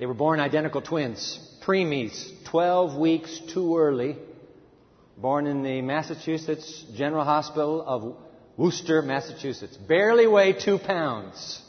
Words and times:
They 0.00 0.06
were 0.06 0.14
born 0.14 0.40
identical 0.40 0.80
twins, 0.80 1.38
preemies, 1.62 2.26
12 2.50 2.96
weeks 2.96 3.38
too 3.52 3.76
early, 3.76 4.16
born 5.18 5.46
in 5.46 5.62
the 5.62 5.82
Massachusetts 5.82 6.86
General 6.96 7.22
Hospital 7.22 7.84
of 7.86 8.16
Worcester, 8.56 9.02
Massachusetts. 9.02 9.76
Barely 9.76 10.26
weigh 10.26 10.54
two 10.54 10.78
pounds. 10.78 11.60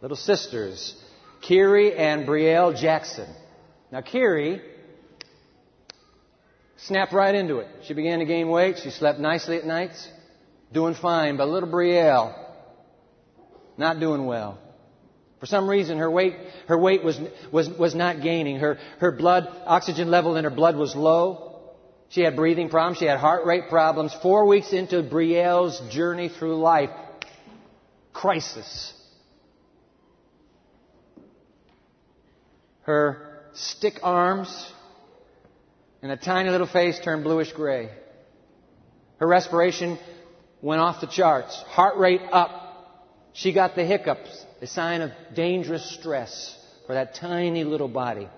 Little 0.00 0.16
sisters, 0.16 0.96
Kiri 1.42 1.94
and 1.94 2.26
Brielle 2.26 2.74
Jackson. 2.74 3.28
Now, 3.92 4.00
Kiri 4.00 4.62
snapped 6.78 7.12
right 7.12 7.34
into 7.34 7.58
it. 7.58 7.68
She 7.84 7.92
began 7.92 8.20
to 8.20 8.24
gain 8.24 8.48
weight. 8.48 8.78
She 8.82 8.88
slept 8.88 9.20
nicely 9.20 9.58
at 9.58 9.66
nights, 9.66 10.08
doing 10.72 10.94
fine. 10.94 11.36
But 11.36 11.48
little 11.48 11.68
Brielle, 11.68 12.34
not 13.76 14.00
doing 14.00 14.24
well. 14.24 14.58
For 15.40 15.46
some 15.46 15.68
reason, 15.68 15.98
her 15.98 16.10
weight, 16.10 16.34
her 16.68 16.78
weight 16.78 17.02
was, 17.02 17.18
was, 17.50 17.68
was 17.70 17.94
not 17.94 18.22
gaining. 18.22 18.56
Her, 18.56 18.78
her 18.98 19.10
blood, 19.10 19.48
oxygen 19.64 20.10
level 20.10 20.36
in 20.36 20.44
her 20.44 20.50
blood 20.50 20.76
was 20.76 20.94
low. 20.94 21.50
She 22.10 22.20
had 22.20 22.36
breathing 22.36 22.68
problems. 22.68 22.98
She 22.98 23.06
had 23.06 23.18
heart 23.18 23.46
rate 23.46 23.70
problems. 23.70 24.14
Four 24.20 24.46
weeks 24.46 24.72
into 24.72 25.02
Brielle's 25.02 25.80
journey 25.90 26.28
through 26.28 26.56
life, 26.56 26.90
crisis. 28.12 28.92
Her 32.82 33.44
stick 33.54 34.00
arms 34.02 34.72
and 36.02 36.12
a 36.12 36.16
tiny 36.16 36.50
little 36.50 36.66
face 36.66 36.98
turned 37.02 37.24
bluish 37.24 37.52
gray. 37.52 37.90
Her 39.18 39.26
respiration 39.26 39.98
went 40.60 40.80
off 40.80 41.00
the 41.00 41.06
charts. 41.06 41.56
Heart 41.68 41.96
rate 41.96 42.22
up. 42.30 42.59
She 43.32 43.52
got 43.52 43.74
the 43.74 43.84
hiccups, 43.84 44.44
a 44.60 44.66
sign 44.66 45.00
of 45.02 45.12
dangerous 45.34 45.88
stress 45.98 46.56
for 46.86 46.94
that 46.94 47.14
tiny 47.14 47.64
little 47.64 47.88
body. 47.88 48.28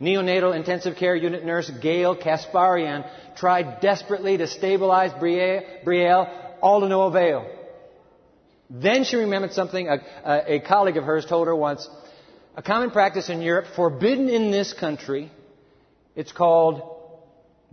Neonatal 0.00 0.56
intensive 0.56 0.96
care 0.96 1.14
unit 1.14 1.44
nurse 1.44 1.70
Gail 1.82 2.16
Kasparian 2.16 3.06
tried 3.36 3.80
desperately 3.80 4.38
to 4.38 4.46
stabilize 4.46 5.12
Brielle, 5.12 6.56
all 6.62 6.80
to 6.80 6.88
no 6.88 7.02
avail. 7.02 7.46
Then 8.70 9.04
she 9.04 9.16
remembered 9.16 9.52
something 9.52 9.88
a, 9.88 9.98
a, 10.24 10.54
a 10.54 10.60
colleague 10.60 10.96
of 10.96 11.04
hers 11.04 11.26
told 11.26 11.48
her 11.48 11.56
once. 11.56 11.86
A 12.56 12.62
common 12.62 12.90
practice 12.90 13.28
in 13.28 13.42
Europe, 13.42 13.66
forbidden 13.76 14.28
in 14.28 14.50
this 14.50 14.72
country, 14.72 15.30
it's 16.16 16.32
called 16.32 16.82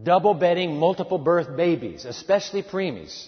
double 0.02 0.34
bedding 0.34 0.78
multiple 0.78 1.18
birth 1.18 1.56
babies, 1.56 2.06
especially 2.06 2.62
preemies. 2.62 3.28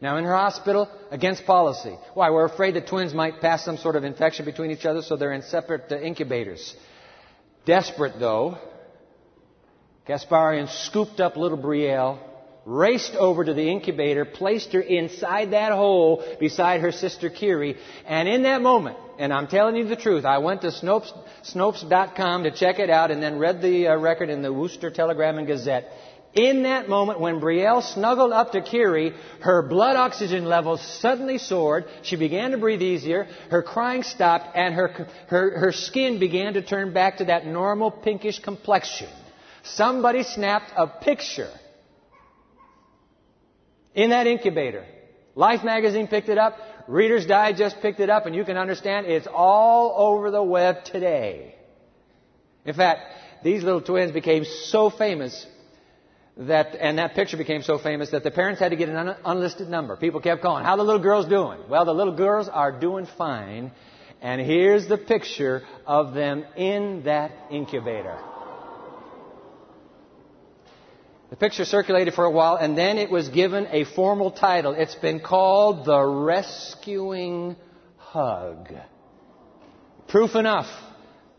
Now, 0.00 0.18
in 0.18 0.24
her 0.24 0.34
hospital, 0.34 0.90
against 1.10 1.46
policy. 1.46 1.96
Why? 2.14 2.30
We're 2.30 2.44
afraid 2.44 2.74
that 2.74 2.86
twins 2.86 3.14
might 3.14 3.40
pass 3.40 3.64
some 3.64 3.78
sort 3.78 3.96
of 3.96 4.04
infection 4.04 4.44
between 4.44 4.70
each 4.70 4.84
other, 4.84 5.00
so 5.00 5.16
they're 5.16 5.32
in 5.32 5.42
separate 5.42 5.90
uh, 5.90 5.98
incubators. 5.98 6.76
Desperate, 7.64 8.18
though, 8.20 8.58
Kasparian 10.06 10.68
scooped 10.68 11.18
up 11.18 11.36
little 11.36 11.58
Brielle, 11.58 12.18
raced 12.66 13.14
over 13.14 13.44
to 13.44 13.54
the 13.54 13.70
incubator, 13.70 14.24
placed 14.24 14.72
her 14.72 14.80
inside 14.80 15.52
that 15.52 15.72
hole 15.72 16.22
beside 16.38 16.82
her 16.82 16.92
sister 16.92 17.30
Kiri, 17.30 17.76
and 18.06 18.28
in 18.28 18.42
that 18.42 18.60
moment, 18.60 18.98
and 19.18 19.32
I'm 19.32 19.46
telling 19.46 19.76
you 19.76 19.88
the 19.88 19.96
truth, 19.96 20.24
I 20.24 20.38
went 20.38 20.60
to 20.62 20.68
Snopes, 20.68 21.10
Snopes.com 21.44 22.44
to 22.44 22.50
check 22.50 22.78
it 22.78 22.90
out 22.90 23.10
and 23.10 23.22
then 23.22 23.38
read 23.38 23.62
the 23.62 23.88
uh, 23.88 23.96
record 23.96 24.28
in 24.28 24.42
the 24.42 24.52
Worcester 24.52 24.90
Telegram 24.90 25.38
and 25.38 25.46
Gazette. 25.46 25.90
In 26.36 26.64
that 26.64 26.86
moment, 26.86 27.18
when 27.18 27.40
Brielle 27.40 27.82
snuggled 27.82 28.30
up 28.30 28.52
to 28.52 28.60
Kiri, 28.60 29.14
her 29.40 29.62
blood 29.62 29.96
oxygen 29.96 30.44
levels 30.44 30.82
suddenly 31.00 31.38
soared. 31.38 31.86
She 32.02 32.16
began 32.16 32.50
to 32.50 32.58
breathe 32.58 32.82
easier. 32.82 33.26
Her 33.50 33.62
crying 33.62 34.02
stopped, 34.02 34.54
and 34.54 34.74
her, 34.74 35.08
her, 35.28 35.58
her 35.58 35.72
skin 35.72 36.18
began 36.18 36.52
to 36.52 36.62
turn 36.62 36.92
back 36.92 37.18
to 37.18 37.24
that 37.24 37.46
normal 37.46 37.90
pinkish 37.90 38.38
complexion. 38.38 39.08
Somebody 39.62 40.24
snapped 40.24 40.72
a 40.76 40.86
picture 40.86 41.50
in 43.94 44.10
that 44.10 44.26
incubator. 44.26 44.84
Life 45.34 45.64
magazine 45.64 46.06
picked 46.06 46.28
it 46.28 46.36
up. 46.36 46.58
Reader's 46.86 47.24
Digest 47.24 47.80
picked 47.80 48.00
it 48.00 48.10
up, 48.10 48.26
and 48.26 48.34
you 48.34 48.44
can 48.44 48.58
understand 48.58 49.06
it's 49.06 49.26
all 49.26 49.94
over 49.96 50.30
the 50.30 50.42
web 50.42 50.84
today. 50.84 51.54
In 52.66 52.74
fact, 52.74 53.00
these 53.42 53.62
little 53.62 53.80
twins 53.80 54.12
became 54.12 54.44
so 54.44 54.90
famous 54.90 55.46
that, 56.36 56.76
and 56.78 56.98
that 56.98 57.14
picture 57.14 57.36
became 57.36 57.62
so 57.62 57.78
famous 57.78 58.10
that 58.10 58.22
the 58.22 58.30
parents 58.30 58.60
had 58.60 58.70
to 58.70 58.76
get 58.76 58.88
an 58.88 58.96
un- 58.96 59.16
unlisted 59.24 59.68
number. 59.68 59.96
People 59.96 60.20
kept 60.20 60.42
calling, 60.42 60.64
how 60.64 60.76
the 60.76 60.82
little 60.82 61.02
girls 61.02 61.26
doing? 61.26 61.60
Well, 61.68 61.84
the 61.84 61.94
little 61.94 62.14
girls 62.14 62.48
are 62.48 62.72
doing 62.72 63.06
fine. 63.16 63.72
And 64.20 64.40
here's 64.40 64.86
the 64.88 64.98
picture 64.98 65.62
of 65.86 66.14
them 66.14 66.44
in 66.56 67.02
that 67.04 67.32
incubator. 67.50 68.18
The 71.28 71.36
picture 71.36 71.64
circulated 71.64 72.14
for 72.14 72.24
a 72.24 72.30
while, 72.30 72.56
and 72.56 72.78
then 72.78 72.98
it 72.98 73.10
was 73.10 73.28
given 73.28 73.66
a 73.70 73.84
formal 73.84 74.30
title. 74.30 74.72
It's 74.72 74.94
been 74.94 75.20
called 75.20 75.84
The 75.84 76.00
Rescuing 76.00 77.56
Hug. 77.96 78.72
Proof 80.08 80.36
enough, 80.36 80.66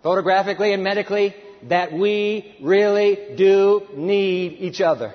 photographically 0.03 0.73
and 0.73 0.83
medically, 0.83 1.35
that 1.63 1.93
we 1.93 2.55
really 2.61 3.35
do 3.35 3.87
need 3.95 4.53
each 4.59 4.81
other. 4.81 5.13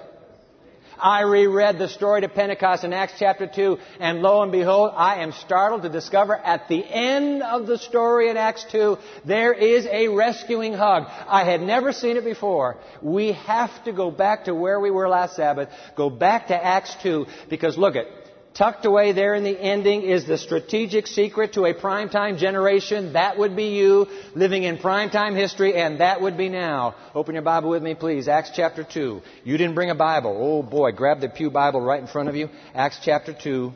I 1.02 1.22
reread 1.22 1.78
the 1.78 1.88
story 1.88 2.20
to 2.20 2.28
Pentecost 2.28 2.84
in 2.84 2.92
Acts 2.92 3.14
chapter 3.18 3.48
2, 3.52 3.76
and 3.98 4.22
lo 4.22 4.42
and 4.42 4.52
behold, 4.52 4.92
I 4.94 5.22
am 5.22 5.32
startled 5.32 5.82
to 5.82 5.88
discover 5.88 6.36
at 6.36 6.68
the 6.68 6.84
end 6.84 7.42
of 7.42 7.66
the 7.66 7.78
story 7.78 8.30
in 8.30 8.36
Acts 8.36 8.64
2, 8.70 8.98
there 9.24 9.52
is 9.52 9.84
a 9.86 10.06
rescuing 10.08 10.74
hug. 10.74 11.04
I 11.08 11.42
had 11.44 11.60
never 11.60 11.92
seen 11.92 12.16
it 12.16 12.24
before. 12.24 12.76
We 13.00 13.32
have 13.32 13.84
to 13.84 13.92
go 13.92 14.12
back 14.12 14.44
to 14.44 14.54
where 14.54 14.78
we 14.78 14.92
were 14.92 15.08
last 15.08 15.34
Sabbath, 15.34 15.70
go 15.96 16.08
back 16.08 16.48
to 16.48 16.64
Acts 16.64 16.94
2, 17.02 17.26
because 17.50 17.76
look 17.76 17.96
at, 17.96 18.06
Tucked 18.54 18.84
away 18.84 19.12
there 19.12 19.34
in 19.34 19.44
the 19.44 19.58
ending 19.58 20.02
is 20.02 20.26
the 20.26 20.36
strategic 20.36 21.06
secret 21.06 21.54
to 21.54 21.64
a 21.64 21.72
primetime 21.72 22.36
generation. 22.36 23.14
That 23.14 23.38
would 23.38 23.56
be 23.56 23.68
you 23.68 24.08
living 24.34 24.64
in 24.64 24.76
primetime 24.76 25.34
history, 25.34 25.74
and 25.74 26.00
that 26.00 26.20
would 26.20 26.36
be 26.36 26.50
now. 26.50 26.94
Open 27.14 27.34
your 27.34 27.42
Bible 27.42 27.70
with 27.70 27.82
me, 27.82 27.94
please. 27.94 28.28
Acts 28.28 28.50
chapter 28.54 28.84
2. 28.84 29.22
You 29.44 29.56
didn't 29.56 29.74
bring 29.74 29.88
a 29.88 29.94
Bible. 29.94 30.36
Oh 30.38 30.62
boy, 30.62 30.92
grab 30.92 31.20
the 31.20 31.30
Pew 31.30 31.50
Bible 31.50 31.80
right 31.80 32.00
in 32.00 32.06
front 32.06 32.28
of 32.28 32.36
you. 32.36 32.50
Acts 32.74 33.00
chapter 33.02 33.32
2. 33.32 33.72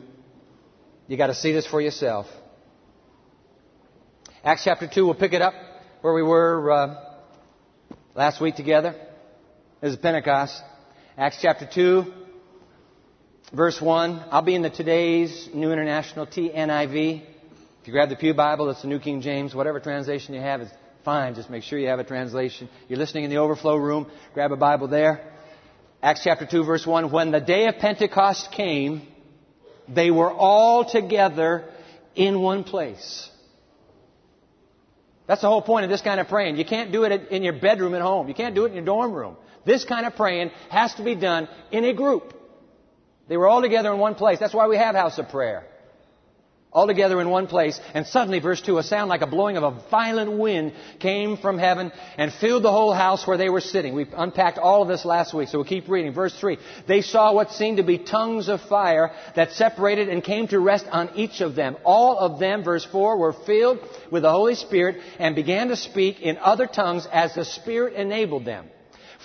You 1.07 1.17
got 1.17 1.27
to 1.27 1.35
see 1.35 1.53
this 1.53 1.65
for 1.65 1.81
yourself. 1.81 2.27
Acts 4.43 4.63
chapter 4.63 4.87
2, 4.87 5.05
we'll 5.05 5.15
pick 5.15 5.33
it 5.33 5.41
up 5.41 5.55
where 6.01 6.13
we 6.13 6.21
were 6.21 6.71
uh, 6.71 6.95
last 8.13 8.39
week 8.39 8.55
together. 8.55 8.93
This 9.81 9.93
is 9.93 9.97
Pentecost. 9.97 10.61
Acts 11.17 11.39
chapter 11.41 11.67
2. 11.73 12.26
Verse 13.53 13.79
1, 13.79 14.25
I'll 14.29 14.41
be 14.41 14.55
in 14.55 14.61
the 14.61 14.69
today's 14.69 15.47
New 15.53 15.71
International 15.71 16.27
TNIV. 16.27 17.21
If 17.21 17.87
you 17.87 17.93
grab 17.93 18.09
the 18.09 18.17
Pew 18.17 18.33
Bible, 18.33 18.69
it's 18.69 18.81
the 18.81 18.89
New 18.89 18.99
King 18.99 19.21
James. 19.21 19.55
Whatever 19.55 19.79
translation 19.79 20.33
you 20.33 20.41
have 20.41 20.59
is 20.59 20.69
fine. 21.05 21.33
Just 21.33 21.49
make 21.49 21.63
sure 21.63 21.79
you 21.79 21.87
have 21.87 21.99
a 21.99 22.03
translation. 22.03 22.67
You're 22.89 22.99
listening 22.99 23.23
in 23.23 23.29
the 23.29 23.37
overflow 23.37 23.77
room, 23.77 24.11
grab 24.33 24.51
a 24.51 24.57
Bible 24.57 24.89
there. 24.89 25.31
Acts 26.03 26.25
chapter 26.25 26.45
2, 26.45 26.65
verse 26.65 26.85
1. 26.85 27.09
When 27.09 27.31
the 27.31 27.39
day 27.39 27.67
of 27.67 27.77
Pentecost 27.77 28.51
came, 28.51 29.07
they 29.87 30.11
were 30.11 30.29
all 30.29 30.83
together 30.83 31.63
in 32.15 32.41
one 32.41 32.65
place. 32.65 33.29
That's 35.25 35.39
the 35.39 35.47
whole 35.47 35.61
point 35.61 35.85
of 35.85 35.89
this 35.89 36.01
kind 36.01 36.19
of 36.19 36.27
praying. 36.27 36.57
You 36.57 36.65
can't 36.65 36.91
do 36.91 37.05
it 37.05 37.29
in 37.29 37.43
your 37.43 37.53
bedroom 37.53 37.95
at 37.95 38.01
home. 38.01 38.27
You 38.27 38.33
can't 38.33 38.55
do 38.55 38.65
it 38.65 38.69
in 38.69 38.73
your 38.73 38.85
dorm 38.85 39.13
room. 39.13 39.37
This 39.65 39.85
kind 39.85 40.05
of 40.05 40.17
praying 40.17 40.51
has 40.69 40.93
to 40.95 41.03
be 41.03 41.15
done 41.15 41.47
in 41.71 41.85
a 41.85 41.93
group. 41.93 42.33
They 43.27 43.37
were 43.37 43.47
all 43.47 43.61
together 43.61 43.91
in 43.93 43.99
one 43.99 44.15
place. 44.15 44.39
That's 44.39 44.53
why 44.53 44.67
we 44.67 44.77
have 44.77 44.95
house 44.95 45.17
of 45.17 45.29
prayer. 45.29 45.65
All 46.71 46.85
together 46.85 47.19
in 47.21 47.29
one 47.29 47.47
place. 47.47 47.79
And 47.93 48.05
suddenly, 48.05 48.39
verse 48.39 48.61
2, 48.61 48.77
a 48.77 48.83
sound 48.83 49.09
like 49.09 49.21
a 49.21 49.27
blowing 49.27 49.57
of 49.57 49.63
a 49.63 49.81
violent 49.89 50.37
wind 50.37 50.73
came 50.99 51.37
from 51.37 51.57
heaven 51.57 51.91
and 52.17 52.31
filled 52.33 52.61
the 52.61 52.71
whole 52.71 52.93
house 52.93 53.25
where 53.25 53.37
they 53.37 53.49
were 53.49 53.61
sitting. 53.61 53.95
We 53.95 54.05
unpacked 54.15 54.57
all 54.57 54.81
of 54.81 54.87
this 54.87 55.05
last 55.05 55.33
week, 55.33 55.47
so 55.47 55.57
we'll 55.57 55.65
keep 55.65 55.87
reading. 55.87 56.13
Verse 56.13 56.37
3, 56.37 56.57
they 56.87 57.01
saw 57.01 57.33
what 57.33 57.51
seemed 57.51 57.77
to 57.77 57.83
be 57.83 57.97
tongues 57.97 58.49
of 58.49 58.61
fire 58.61 59.11
that 59.35 59.53
separated 59.53 60.09
and 60.09 60.23
came 60.23 60.47
to 60.49 60.59
rest 60.59 60.85
on 60.91 61.09
each 61.15 61.41
of 61.41 61.55
them. 61.55 61.77
All 61.83 62.19
of 62.19 62.37
them, 62.39 62.63
verse 62.63 62.85
4, 62.85 63.17
were 63.17 63.33
filled 63.33 63.79
with 64.11 64.23
the 64.23 64.31
Holy 64.31 64.55
Spirit 64.55 65.01
and 65.19 65.35
began 65.35 65.69
to 65.69 65.75
speak 65.77 66.19
in 66.19 66.37
other 66.37 66.67
tongues 66.67 67.07
as 67.11 67.33
the 67.33 67.45
Spirit 67.45 67.93
enabled 67.93 68.45
them. 68.45 68.67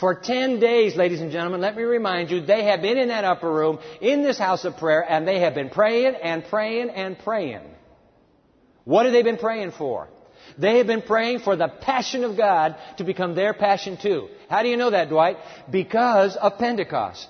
For 0.02 0.16
10 0.16 0.58
days, 0.58 0.96
ladies 0.96 1.20
and 1.20 1.30
gentlemen, 1.30 1.60
let 1.60 1.76
me 1.76 1.84
remind 1.84 2.32
you, 2.32 2.40
they 2.40 2.64
have 2.64 2.82
been 2.82 2.98
in 2.98 3.06
that 3.10 3.22
upper 3.24 3.48
room, 3.48 3.78
in 4.00 4.24
this 4.24 4.36
house 4.36 4.64
of 4.64 4.76
prayer, 4.76 5.08
and 5.08 5.28
they 5.28 5.38
have 5.38 5.54
been 5.54 5.70
praying 5.70 6.16
and 6.16 6.44
praying 6.44 6.90
and 6.90 7.16
praying. 7.16 7.60
What 8.82 9.06
have 9.06 9.12
they 9.12 9.22
been 9.22 9.36
praying 9.36 9.70
for? 9.70 10.08
They 10.58 10.78
have 10.78 10.88
been 10.88 11.02
praying 11.02 11.38
for 11.38 11.54
the 11.54 11.68
passion 11.68 12.24
of 12.24 12.36
God 12.36 12.74
to 12.96 13.04
become 13.04 13.36
their 13.36 13.54
passion 13.54 13.96
too. 13.96 14.26
How 14.50 14.64
do 14.64 14.68
you 14.70 14.76
know 14.76 14.90
that, 14.90 15.08
Dwight? 15.08 15.36
Because 15.70 16.34
of 16.34 16.58
Pentecost. 16.58 17.28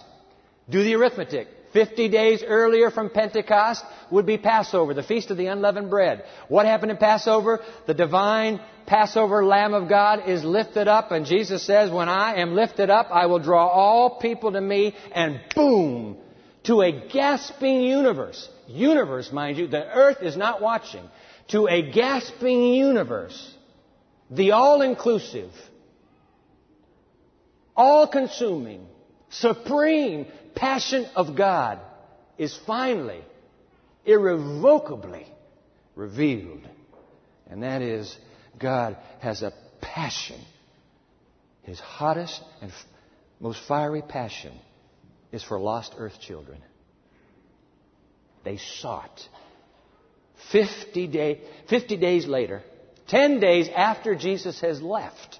Do 0.71 0.83
the 0.83 0.95
arithmetic. 0.95 1.49
Fifty 1.73 2.09
days 2.09 2.43
earlier 2.47 2.91
from 2.91 3.09
Pentecost 3.09 3.85
would 4.11 4.27
be 4.27 4.37
Passover, 4.37 4.93
the 4.93 5.03
Feast 5.03 5.31
of 5.31 5.39
the 5.39 5.47
Unleavened 5.47 5.89
Bread. 5.89 6.25
What 6.49 6.67
happened 6.67 6.91
in 6.91 6.99
Passover? 6.99 7.61
The 7.87 7.95
divine 7.95 8.61
Passover 8.87 9.45
Lamb 9.45 9.73
of 9.73 9.89
God 9.89 10.29
is 10.29 10.45
lifted 10.45 10.87
up, 10.87 11.13
and 11.13 11.25
Jesus 11.25 11.63
says, 11.63 11.91
When 11.91 12.09
I 12.09 12.41
am 12.41 12.55
lifted 12.55 12.91
up, 12.91 13.09
I 13.11 13.27
will 13.27 13.39
draw 13.39 13.67
all 13.67 14.19
people 14.19 14.53
to 14.53 14.61
me, 14.61 14.95
and 15.15 15.41
boom, 15.55 16.19
to 16.65 16.83
a 16.83 16.93
gasping 17.09 17.81
universe. 17.81 18.49
Universe, 18.67 19.33
mind 19.33 19.57
you, 19.57 19.67
the 19.67 19.85
earth 19.85 20.19
is 20.21 20.37
not 20.37 20.61
watching. 20.61 21.09
To 21.49 21.69
a 21.69 21.91
gasping 21.91 22.75
universe. 22.75 23.55
The 24.31 24.53
all 24.53 24.81
inclusive, 24.81 25.51
all 27.77 28.07
consuming, 28.07 28.87
supreme 29.29 30.27
passion 30.55 31.07
of 31.17 31.37
God 31.37 31.81
is 32.39 32.59
finally, 32.67 33.23
irrevocably 34.05 35.27
revealed. 35.95 36.67
And 37.49 37.63
that 37.63 37.83
is, 37.83 38.17
God 38.59 38.97
has 39.21 39.43
a 39.43 39.53
passion. 39.81 40.41
His 41.63 41.79
hottest 41.79 42.41
and 42.61 42.71
f- 42.71 42.87
most 43.41 43.61
fiery 43.67 44.03
passion 44.03 44.53
is 45.31 45.43
for 45.43 45.59
lost 45.59 45.95
earth 45.99 46.21
children. 46.21 46.63
They 48.45 48.59
sought. 48.81 49.21
50, 50.51 51.07
day, 51.07 51.41
50 51.69 51.97
days 51.97 52.27
later, 52.27 52.63
10 53.09 53.41
days 53.41 53.69
after 53.75 54.15
Jesus 54.15 54.61
has 54.61 54.83
left, 54.83 55.39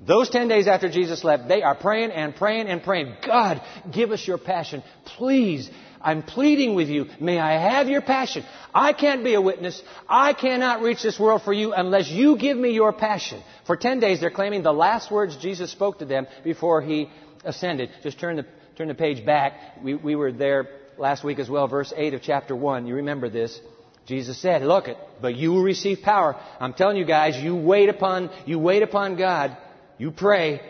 those 0.00 0.30
10 0.30 0.48
days 0.48 0.66
after 0.66 0.88
Jesus 0.88 1.22
left, 1.22 1.46
they 1.48 1.62
are 1.62 1.76
praying 1.76 2.10
and 2.10 2.34
praying 2.34 2.66
and 2.66 2.82
praying. 2.82 3.14
God, 3.24 3.62
give 3.92 4.10
us 4.10 4.26
your 4.26 4.38
passion. 4.38 4.82
Please, 5.04 5.70
I'm 6.00 6.22
pleading 6.22 6.74
with 6.74 6.88
you. 6.88 7.06
May 7.20 7.38
I 7.38 7.52
have 7.52 7.88
your 7.88 8.02
passion. 8.02 8.44
I 8.74 8.92
can't 8.92 9.22
be 9.22 9.34
a 9.34 9.40
witness. 9.40 9.80
I 10.08 10.32
cannot 10.32 10.82
reach 10.82 11.02
this 11.02 11.20
world 11.20 11.42
for 11.42 11.52
you 11.52 11.72
unless 11.72 12.08
you 12.08 12.36
give 12.36 12.56
me 12.56 12.72
your 12.72 12.92
passion. 12.92 13.40
For 13.66 13.76
10 13.76 14.00
days, 14.00 14.20
they're 14.20 14.30
claiming 14.30 14.62
the 14.64 14.72
last 14.72 15.10
words 15.10 15.36
Jesus 15.36 15.70
spoke 15.70 16.00
to 16.00 16.04
them 16.04 16.26
before 16.42 16.82
he 16.82 17.08
ascended. 17.44 17.90
Just 18.02 18.18
turn 18.18 18.36
the, 18.36 18.46
turn 18.76 18.88
the 18.88 18.94
page 18.94 19.24
back. 19.24 19.52
We, 19.84 19.94
we 19.94 20.16
were 20.16 20.32
there 20.32 20.68
last 20.98 21.22
week 21.22 21.38
as 21.38 21.48
well, 21.48 21.68
verse 21.68 21.92
8 21.96 22.14
of 22.14 22.22
chapter 22.22 22.56
1. 22.56 22.88
You 22.88 22.96
remember 22.96 23.30
this. 23.30 23.60
Jesus 24.04 24.36
said, 24.42 24.62
look 24.62 24.88
but 25.20 25.36
you 25.36 25.52
will 25.52 25.62
receive 25.62 26.00
power. 26.02 26.34
I'm 26.58 26.72
telling 26.72 26.96
you 26.96 27.04
guys, 27.04 27.36
you 27.36 27.54
wait 27.54 27.88
upon, 27.88 28.30
you 28.46 28.58
wait 28.58 28.82
upon 28.82 29.16
God 29.16 29.56
you 30.02 30.10
pray, 30.10 30.60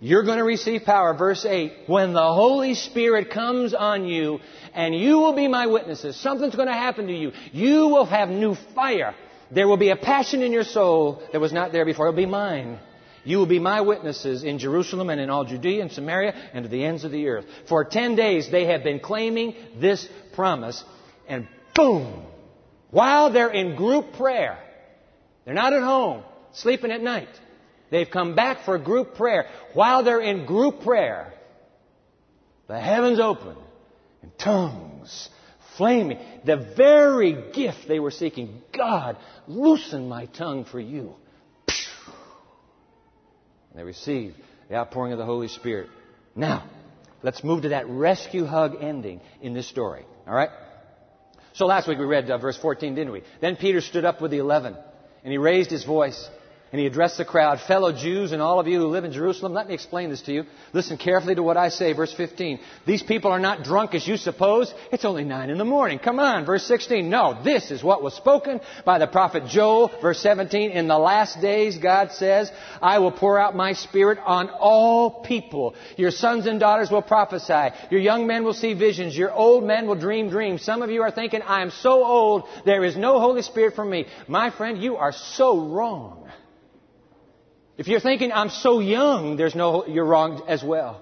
you're 0.00 0.22
going 0.22 0.38
to 0.38 0.44
receive 0.44 0.84
power. 0.84 1.12
Verse 1.12 1.44
8, 1.44 1.74
when 1.88 2.14
the 2.14 2.32
Holy 2.32 2.72
Spirit 2.72 3.28
comes 3.28 3.74
on 3.74 4.06
you, 4.06 4.38
and 4.72 4.94
you 4.94 5.18
will 5.18 5.34
be 5.34 5.46
my 5.46 5.66
witnesses. 5.66 6.16
Something's 6.16 6.54
going 6.54 6.68
to 6.68 6.72
happen 6.72 7.06
to 7.06 7.12
you. 7.12 7.32
You 7.52 7.88
will 7.88 8.06
have 8.06 8.30
new 8.30 8.54
fire. 8.74 9.14
There 9.50 9.68
will 9.68 9.76
be 9.76 9.90
a 9.90 9.96
passion 9.96 10.42
in 10.42 10.52
your 10.52 10.64
soul 10.64 11.22
that 11.32 11.38
was 11.38 11.52
not 11.52 11.70
there 11.70 11.84
before. 11.84 12.08
It'll 12.08 12.16
be 12.16 12.24
mine. 12.24 12.78
You 13.24 13.36
will 13.36 13.46
be 13.46 13.58
my 13.58 13.82
witnesses 13.82 14.42
in 14.42 14.58
Jerusalem 14.58 15.10
and 15.10 15.20
in 15.20 15.28
all 15.28 15.44
Judea 15.44 15.82
and 15.82 15.92
Samaria 15.92 16.32
and 16.54 16.62
to 16.62 16.70
the 16.70 16.82
ends 16.82 17.04
of 17.04 17.12
the 17.12 17.28
earth. 17.28 17.44
For 17.68 17.84
ten 17.84 18.16
days 18.16 18.50
they 18.50 18.64
have 18.68 18.84
been 18.84 19.00
claiming 19.00 19.54
this 19.78 20.08
promise, 20.32 20.82
and 21.28 21.46
boom! 21.74 22.22
While 22.90 23.32
they're 23.34 23.52
in 23.52 23.76
group 23.76 24.14
prayer, 24.14 24.58
they're 25.44 25.52
not 25.52 25.74
at 25.74 25.82
home, 25.82 26.22
sleeping 26.52 26.90
at 26.90 27.02
night. 27.02 27.28
They've 27.90 28.10
come 28.10 28.34
back 28.34 28.64
for 28.64 28.78
group 28.78 29.14
prayer. 29.14 29.46
While 29.72 30.04
they're 30.04 30.20
in 30.20 30.46
group 30.46 30.82
prayer, 30.82 31.32
the 32.66 32.78
heavens 32.78 33.18
open 33.18 33.56
and 34.22 34.36
tongues 34.38 35.28
flaming. 35.76 36.18
The 36.44 36.74
very 36.76 37.52
gift 37.52 37.88
they 37.88 38.00
were 38.00 38.10
seeking. 38.10 38.62
God, 38.76 39.16
loosen 39.46 40.08
my 40.08 40.26
tongue 40.26 40.64
for 40.64 40.80
you. 40.80 41.14
And 43.70 43.78
they 43.78 43.84
receive 43.84 44.34
the 44.68 44.76
outpouring 44.76 45.12
of 45.12 45.18
the 45.18 45.24
Holy 45.24 45.48
Spirit. 45.48 45.88
Now, 46.36 46.68
let's 47.22 47.42
move 47.42 47.62
to 47.62 47.70
that 47.70 47.88
rescue 47.88 48.44
hug 48.44 48.76
ending 48.82 49.20
in 49.40 49.54
this 49.54 49.68
story. 49.68 50.04
All 50.26 50.34
right? 50.34 50.50
So 51.54 51.66
last 51.66 51.88
week 51.88 51.98
we 51.98 52.04
read 52.04 52.30
uh, 52.30 52.38
verse 52.38 52.58
14, 52.58 52.94
didn't 52.94 53.12
we? 53.12 53.22
Then 53.40 53.56
Peter 53.56 53.80
stood 53.80 54.04
up 54.04 54.20
with 54.20 54.30
the 54.30 54.38
eleven, 54.38 54.76
and 55.24 55.32
he 55.32 55.38
raised 55.38 55.70
his 55.70 55.84
voice 55.84 56.28
and 56.70 56.80
he 56.80 56.86
addressed 56.86 57.16
the 57.16 57.24
crowd, 57.24 57.60
fellow 57.60 57.92
Jews 57.92 58.32
and 58.32 58.42
all 58.42 58.60
of 58.60 58.66
you 58.68 58.78
who 58.78 58.88
live 58.88 59.04
in 59.04 59.12
Jerusalem, 59.12 59.54
let 59.54 59.68
me 59.68 59.74
explain 59.74 60.10
this 60.10 60.20
to 60.22 60.32
you. 60.32 60.44
Listen 60.74 60.98
carefully 60.98 61.34
to 61.34 61.42
what 61.42 61.56
I 61.56 61.70
say. 61.70 61.94
Verse 61.94 62.12
15. 62.12 62.60
These 62.86 63.02
people 63.02 63.30
are 63.30 63.38
not 63.38 63.62
drunk 63.62 63.94
as 63.94 64.06
you 64.06 64.18
suppose. 64.18 64.72
It's 64.92 65.06
only 65.06 65.24
nine 65.24 65.48
in 65.48 65.56
the 65.56 65.64
morning. 65.64 65.98
Come 65.98 66.18
on. 66.18 66.44
Verse 66.44 66.64
16. 66.64 67.08
No, 67.08 67.42
this 67.42 67.70
is 67.70 67.82
what 67.82 68.02
was 68.02 68.14
spoken 68.14 68.60
by 68.84 68.98
the 68.98 69.06
prophet 69.06 69.46
Joel. 69.46 69.90
Verse 70.02 70.20
17. 70.20 70.72
In 70.72 70.88
the 70.88 70.98
last 70.98 71.40
days, 71.40 71.78
God 71.78 72.12
says, 72.12 72.50
I 72.82 72.98
will 72.98 73.12
pour 73.12 73.38
out 73.38 73.56
my 73.56 73.72
spirit 73.72 74.18
on 74.24 74.50
all 74.50 75.22
people. 75.22 75.74
Your 75.96 76.10
sons 76.10 76.46
and 76.46 76.60
daughters 76.60 76.90
will 76.90 77.02
prophesy. 77.02 77.74
Your 77.90 78.00
young 78.00 78.26
men 78.26 78.44
will 78.44 78.52
see 78.52 78.74
visions. 78.74 79.16
Your 79.16 79.32
old 79.32 79.64
men 79.64 79.86
will 79.86 79.94
dream 79.94 80.28
dreams. 80.28 80.62
Some 80.62 80.82
of 80.82 80.90
you 80.90 81.00
are 81.02 81.10
thinking, 81.10 81.40
I 81.40 81.62
am 81.62 81.70
so 81.70 82.04
old, 82.04 82.44
there 82.66 82.84
is 82.84 82.96
no 82.96 83.20
Holy 83.20 83.40
Spirit 83.40 83.74
for 83.74 83.84
me. 83.84 84.06
My 84.26 84.50
friend, 84.50 84.82
you 84.82 84.96
are 84.96 85.12
so 85.12 85.66
wrong. 85.68 86.28
If 87.78 87.86
you're 87.86 88.00
thinking, 88.00 88.32
I'm 88.32 88.50
so 88.50 88.80
young, 88.80 89.36
there's 89.36 89.54
no, 89.54 89.86
you're 89.86 90.04
wrong 90.04 90.42
as 90.48 90.64
well. 90.64 91.00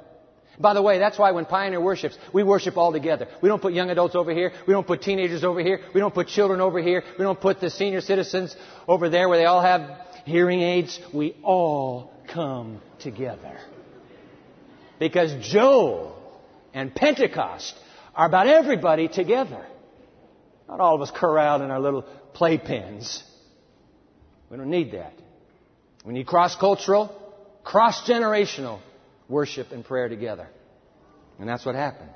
By 0.58 0.74
the 0.74 0.82
way, 0.82 0.98
that's 0.98 1.18
why 1.18 1.32
when 1.32 1.46
Pioneer 1.46 1.80
worships, 1.80 2.18
we 2.32 2.42
worship 2.42 2.76
all 2.76 2.92
together. 2.92 3.28
We 3.42 3.48
don't 3.48 3.60
put 3.60 3.72
young 3.72 3.90
adults 3.90 4.14
over 4.14 4.32
here. 4.32 4.52
We 4.66 4.72
don't 4.72 4.86
put 4.86 5.02
teenagers 5.02 5.42
over 5.42 5.60
here. 5.60 5.80
We 5.94 6.00
don't 6.00 6.14
put 6.14 6.28
children 6.28 6.60
over 6.60 6.80
here. 6.80 7.02
We 7.18 7.24
don't 7.24 7.40
put 7.40 7.60
the 7.60 7.70
senior 7.70 8.02
citizens 8.02 8.54
over 8.86 9.08
there 9.08 9.28
where 9.28 9.38
they 9.38 9.46
all 9.46 9.62
have 9.62 10.06
hearing 10.26 10.60
aids. 10.60 11.00
We 11.12 11.36
all 11.42 12.12
come 12.32 12.80
together. 13.00 13.58
Because 14.98 15.34
Joel 15.46 16.16
and 16.74 16.94
Pentecost 16.94 17.74
are 18.14 18.26
about 18.26 18.46
everybody 18.46 19.08
together. 19.08 19.66
Not 20.68 20.80
all 20.80 20.94
of 20.94 21.00
us 21.00 21.10
corralled 21.10 21.62
in 21.62 21.70
our 21.70 21.80
little 21.80 22.04
playpens. 22.34 23.22
We 24.50 24.56
don't 24.56 24.70
need 24.70 24.92
that. 24.92 25.14
We 26.06 26.12
need 26.12 26.26
cross 26.26 26.54
cultural, 26.54 27.10
cross 27.64 28.08
generational 28.08 28.80
worship 29.28 29.72
and 29.72 29.84
prayer 29.84 30.08
together. 30.08 30.46
And 31.40 31.48
that's 31.48 31.66
what 31.66 31.74
happened. 31.74 32.10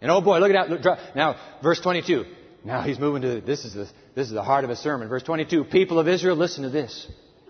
And 0.00 0.10
oh 0.10 0.22
boy, 0.22 0.38
look 0.38 0.50
at 0.50 0.82
that. 0.82 1.14
Now, 1.14 1.36
verse 1.62 1.80
22. 1.80 2.24
Now 2.64 2.80
he's 2.80 2.98
moving 2.98 3.22
to, 3.22 3.40
this 3.42 3.66
is 3.66 3.74
the, 3.74 3.90
this 4.14 4.26
is 4.26 4.32
the 4.32 4.42
heart 4.42 4.64
of 4.64 4.70
a 4.70 4.76
sermon. 4.76 5.08
Verse 5.08 5.22
22. 5.22 5.64
People 5.64 5.98
of 5.98 6.08
Israel, 6.08 6.34
listen 6.34 6.62
to 6.62 6.70
this. 6.70 7.06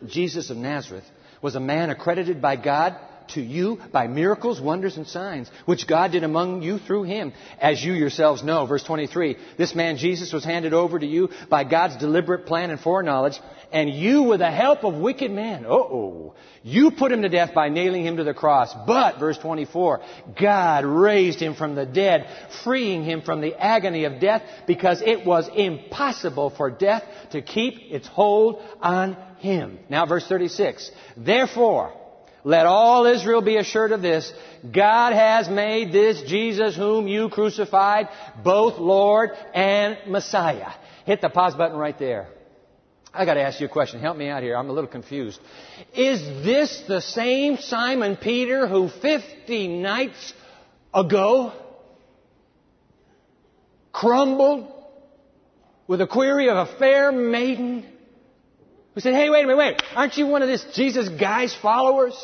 Jesus 0.07 0.51
of 0.51 0.57
Nazareth 0.57 1.05
was 1.41 1.55
a 1.55 1.61
man 1.61 1.91
accredited 1.91 2.43
by 2.43 2.57
God 2.57 2.99
to 3.29 3.41
you 3.41 3.79
by 3.93 4.07
miracles, 4.07 4.61
wonders, 4.61 4.97
and 4.97 5.07
signs, 5.07 5.51
which 5.65 5.87
God 5.87 6.13
did 6.13 6.25
among 6.25 6.63
you 6.63 6.79
through 6.79 7.05
him, 7.05 7.33
as 7.61 7.83
you 7.83 7.93
yourselves 7.93 8.43
know. 8.43 8.67
Verse 8.67 8.85
23. 8.85 9.37
This 9.57 9.75
man 9.75 9.97
Jesus 9.97 10.33
was 10.33 10.45
handed 10.45 10.75
over 10.75 10.99
to 10.99 11.07
you 11.07 11.31
by 11.49 11.65
God's 11.65 11.97
deliberate 11.97 12.47
plan 12.47 12.71
and 12.71 12.81
foreknowledge, 12.81 13.39
and 13.73 13.91
you 13.91 14.23
with 14.23 14.41
the 14.41 14.51
help 14.51 14.85
of 14.85 14.95
wicked 14.95 15.31
men. 15.31 15.65
oh. 15.67 16.35
You 16.67 16.93
put 16.93 17.13
him 17.13 17.21
to 17.23 17.29
death 17.29 17.53
by 17.55 17.69
nailing 17.69 18.07
him 18.07 18.17
to 18.17 18.25
the 18.25 18.33
cross. 18.33 18.75
But, 18.87 19.19
verse 19.19 19.37
24, 19.37 20.01
God 20.41 20.87
raised 20.87 21.39
him 21.39 21.55
from 21.55 21.75
the 21.75 21.85
dead, 21.85 22.27
freeing 22.65 23.05
him 23.05 23.21
from 23.21 23.43
the 23.43 23.55
agony 23.55 24.05
of 24.05 24.19
death 24.19 24.43
because 24.67 25.03
it 25.03 25.27
was 25.27 25.47
impossible 25.55 26.49
for 26.49 26.71
death 26.71 27.03
to 27.33 27.43
keep 27.43 27.75
its 27.93 28.07
hold 28.07 28.63
on 28.81 29.15
him. 29.41 29.79
Now, 29.91 30.07
verse 30.07 30.27
36. 30.27 30.91
Therefore, 31.19 31.93
let 32.45 32.67
all 32.67 33.07
Israel 33.07 33.41
be 33.41 33.57
assured 33.57 33.93
of 33.93 34.03
this. 34.03 34.31
God 34.71 35.15
has 35.15 35.49
made 35.49 35.93
this 35.93 36.23
Jesus 36.23 36.77
whom 36.77 37.09
you 37.09 37.31
crucified 37.31 38.09
both 38.45 38.79
Lord 38.79 39.31
and 39.55 39.97
Messiah. 40.07 40.73
Hit 41.07 41.23
the 41.23 41.31
pause 41.31 41.55
button 41.55 41.77
right 41.77 41.99
there. 41.99 42.29
I 43.15 43.25
got 43.25 43.35
to 43.35 43.43
ask 43.43 43.61
you 43.61 43.67
a 43.67 43.71
question. 43.71 44.01
Help 44.01 44.17
me 44.17 44.29
out 44.29 44.43
here. 44.43 44.57
I'm 44.57 44.69
a 44.69 44.73
little 44.73 44.91
confused. 44.91 45.41
Is 45.95 46.21
this 46.45 46.83
the 46.87 47.01
same 47.01 47.57
Simon 47.57 48.17
Peter 48.17 48.67
who 48.67 48.89
50 48.89 49.69
nights 49.69 50.35
ago 50.93 51.53
crumbled 53.93 54.71
with 55.87 56.01
a 56.01 56.07
query 56.07 56.49
of 56.49 56.57
a 56.57 56.79
fair 56.79 57.13
maiden 57.13 57.87
who 58.95 59.01
said, 59.01 59.15
Hey, 59.15 59.31
wait 59.31 59.45
a 59.45 59.47
minute, 59.47 59.59
wait. 59.59 59.83
Aren't 59.95 60.17
you 60.17 60.27
one 60.27 60.43
of 60.43 60.49
this 60.49 60.65
Jesus 60.75 61.09
guy's 61.09 61.55
followers? 61.55 62.15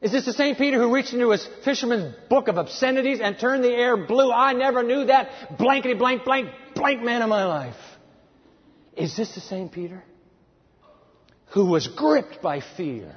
Is 0.00 0.12
this 0.12 0.24
the 0.24 0.32
same 0.32 0.56
Peter 0.56 0.78
who 0.78 0.94
reached 0.94 1.12
into 1.12 1.30
his 1.30 1.46
fisherman's 1.64 2.14
book 2.30 2.48
of 2.48 2.56
obscenities 2.56 3.20
and 3.20 3.38
turned 3.38 3.62
the 3.62 3.72
air 3.72 3.96
blue? 3.96 4.32
I 4.32 4.54
never 4.54 4.82
knew 4.82 5.04
that 5.06 5.58
blankety 5.58 5.94
blank 5.94 6.24
blank 6.24 6.48
blank 6.74 7.02
man 7.02 7.22
of 7.22 7.28
my 7.28 7.44
life. 7.44 7.76
Is 8.96 9.16
this 9.16 9.34
the 9.34 9.40
same 9.40 9.68
Peter 9.68 10.02
who 11.48 11.66
was 11.66 11.86
gripped 11.86 12.40
by 12.40 12.62
fear? 12.76 13.14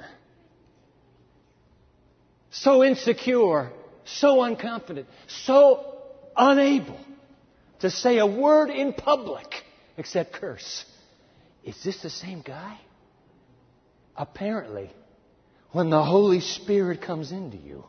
So 2.50 2.84
insecure 2.84 3.72
so 4.04 4.38
unconfident, 4.38 5.06
so 5.26 5.96
unable 6.36 6.98
to 7.80 7.90
say 7.90 8.18
a 8.18 8.26
word 8.26 8.70
in 8.70 8.92
public 8.92 9.46
except 9.96 10.32
curse. 10.32 10.84
Is 11.64 11.82
this 11.82 12.00
the 12.02 12.10
same 12.10 12.42
guy? 12.42 12.78
Apparently, 14.16 14.90
when 15.72 15.90
the 15.90 16.02
Holy 16.02 16.40
Spirit 16.40 17.02
comes 17.02 17.32
into 17.32 17.56
you, 17.56 17.84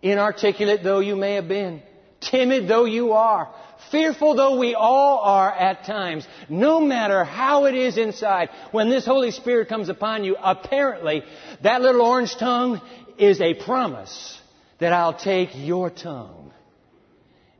inarticulate 0.00 0.82
though 0.82 1.00
you 1.00 1.16
may 1.16 1.34
have 1.34 1.48
been, 1.48 1.82
timid 2.20 2.68
though 2.68 2.84
you 2.84 3.12
are, 3.12 3.52
fearful 3.90 4.34
though 4.34 4.58
we 4.58 4.74
all 4.74 5.18
are 5.18 5.52
at 5.52 5.84
times, 5.84 6.26
no 6.48 6.80
matter 6.80 7.24
how 7.24 7.66
it 7.66 7.74
is 7.74 7.98
inside, 7.98 8.48
when 8.70 8.88
this 8.88 9.04
Holy 9.04 9.30
Spirit 9.30 9.68
comes 9.68 9.88
upon 9.88 10.24
you, 10.24 10.36
apparently 10.42 11.22
that 11.62 11.82
little 11.82 12.02
orange 12.02 12.34
tongue 12.36 12.80
is 13.18 13.40
a 13.40 13.54
promise 13.54 14.40
that 14.78 14.92
I'll 14.92 15.18
take 15.18 15.50
your 15.54 15.90
tongue 15.90 16.52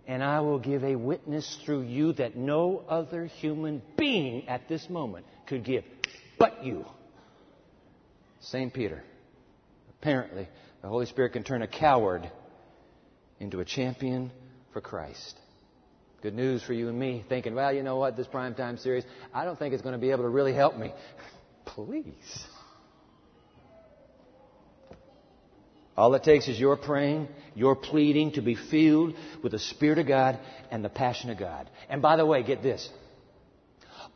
and 0.08 0.24
I 0.24 0.40
will 0.40 0.58
give 0.58 0.82
a 0.82 0.96
witness 0.96 1.58
through 1.64 1.82
you 1.82 2.14
that 2.14 2.34
no 2.34 2.82
other 2.88 3.26
human 3.26 3.82
being 3.96 4.48
at 4.48 4.66
this 4.66 4.88
moment 4.88 5.26
could 5.46 5.62
give 5.64 5.84
but 6.38 6.64
you. 6.64 6.84
St. 8.40 8.72
Peter. 8.72 9.02
Apparently, 10.00 10.48
the 10.80 10.88
Holy 10.88 11.06
Spirit 11.06 11.34
can 11.34 11.44
turn 11.44 11.60
a 11.60 11.66
coward 11.66 12.30
into 13.38 13.60
a 13.60 13.64
champion 13.64 14.30
for 14.72 14.80
Christ. 14.80 15.38
Good 16.22 16.34
news 16.34 16.62
for 16.62 16.72
you 16.72 16.88
and 16.88 16.98
me, 16.98 17.24
thinking, 17.28 17.54
well, 17.54 17.72
you 17.72 17.82
know 17.82 17.96
what, 17.96 18.16
this 18.16 18.26
prime 18.26 18.54
time 18.54 18.78
series, 18.78 19.04
I 19.34 19.44
don't 19.44 19.58
think 19.58 19.74
it's 19.74 19.82
going 19.82 19.92
to 19.92 20.00
be 20.00 20.10
able 20.10 20.22
to 20.22 20.28
really 20.28 20.54
help 20.54 20.76
me. 20.76 20.92
Please. 21.66 22.46
All 25.98 26.14
it 26.14 26.22
takes 26.22 26.46
is 26.46 26.60
your 26.60 26.76
praying, 26.76 27.26
your 27.56 27.74
pleading 27.74 28.30
to 28.34 28.40
be 28.40 28.54
filled 28.54 29.16
with 29.42 29.50
the 29.50 29.58
Spirit 29.58 29.98
of 29.98 30.06
God 30.06 30.38
and 30.70 30.84
the 30.84 30.88
passion 30.88 31.28
of 31.28 31.40
God. 31.40 31.68
And 31.90 32.00
by 32.00 32.14
the 32.14 32.24
way, 32.24 32.44
get 32.44 32.62
this. 32.62 32.88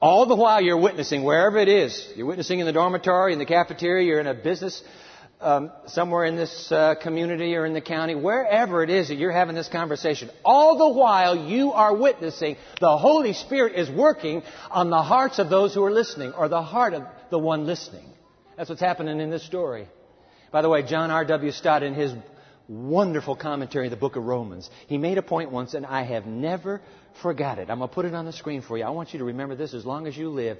All 0.00 0.26
the 0.26 0.36
while 0.36 0.60
you're 0.60 0.80
witnessing, 0.80 1.24
wherever 1.24 1.58
it 1.58 1.68
is, 1.68 2.08
you're 2.14 2.26
witnessing 2.26 2.60
in 2.60 2.66
the 2.66 2.72
dormitory, 2.72 3.32
in 3.32 3.40
the 3.40 3.46
cafeteria, 3.46 4.06
you're 4.06 4.20
in 4.20 4.28
a 4.28 4.34
business 4.34 4.80
um, 5.40 5.72
somewhere 5.88 6.24
in 6.24 6.36
this 6.36 6.70
uh, 6.70 6.94
community 7.02 7.56
or 7.56 7.66
in 7.66 7.72
the 7.72 7.80
county, 7.80 8.14
wherever 8.14 8.84
it 8.84 8.90
is 8.90 9.08
that 9.08 9.16
you're 9.16 9.32
having 9.32 9.56
this 9.56 9.68
conversation, 9.68 10.30
all 10.44 10.78
the 10.78 10.96
while 10.96 11.34
you 11.34 11.72
are 11.72 11.96
witnessing, 11.96 12.58
the 12.78 12.96
Holy 12.96 13.32
Spirit 13.32 13.74
is 13.74 13.90
working 13.90 14.44
on 14.70 14.90
the 14.90 15.02
hearts 15.02 15.40
of 15.40 15.50
those 15.50 15.74
who 15.74 15.82
are 15.82 15.90
listening, 15.90 16.32
or 16.32 16.48
the 16.48 16.62
heart 16.62 16.94
of 16.94 17.02
the 17.30 17.40
one 17.40 17.66
listening. 17.66 18.08
That's 18.56 18.70
what's 18.70 18.80
happening 18.80 19.18
in 19.18 19.30
this 19.30 19.44
story. 19.44 19.88
By 20.52 20.60
the 20.60 20.68
way, 20.68 20.82
John 20.82 21.10
R.W. 21.10 21.50
Stott, 21.50 21.82
in 21.82 21.94
his 21.94 22.12
wonderful 22.68 23.34
commentary 23.34 23.88
the 23.88 23.96
book 23.96 24.16
of 24.16 24.24
Romans, 24.24 24.68
he 24.86 24.98
made 24.98 25.16
a 25.16 25.22
point 25.22 25.50
once, 25.50 25.72
and 25.72 25.86
I 25.86 26.04
have 26.04 26.26
never 26.26 26.82
forgot 27.22 27.58
it. 27.58 27.70
I'm 27.70 27.78
going 27.78 27.88
to 27.88 27.94
put 27.94 28.04
it 28.04 28.14
on 28.14 28.26
the 28.26 28.32
screen 28.32 28.60
for 28.60 28.76
you. 28.76 28.84
I 28.84 28.90
want 28.90 29.14
you 29.14 29.18
to 29.20 29.24
remember 29.24 29.56
this 29.56 29.72
as 29.72 29.86
long 29.86 30.06
as 30.06 30.14
you 30.16 30.28
live. 30.28 30.58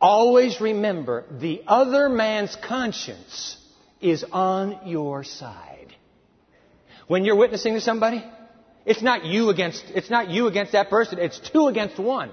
Always 0.00 0.60
remember 0.60 1.24
the 1.30 1.62
other 1.66 2.08
man's 2.08 2.56
conscience 2.56 3.58
is 4.00 4.24
on 4.32 4.80
your 4.86 5.24
side. 5.24 5.94
When 7.06 7.24
you're 7.26 7.36
witnessing 7.36 7.74
to 7.74 7.82
somebody, 7.82 8.24
it's 8.86 9.02
not 9.02 9.26
you 9.26 9.50
against, 9.50 9.84
it's 9.94 10.10
not 10.10 10.30
you 10.30 10.46
against 10.46 10.72
that 10.72 10.88
person, 10.88 11.18
it's 11.18 11.38
two 11.38 11.68
against 11.68 11.98
one. 11.98 12.30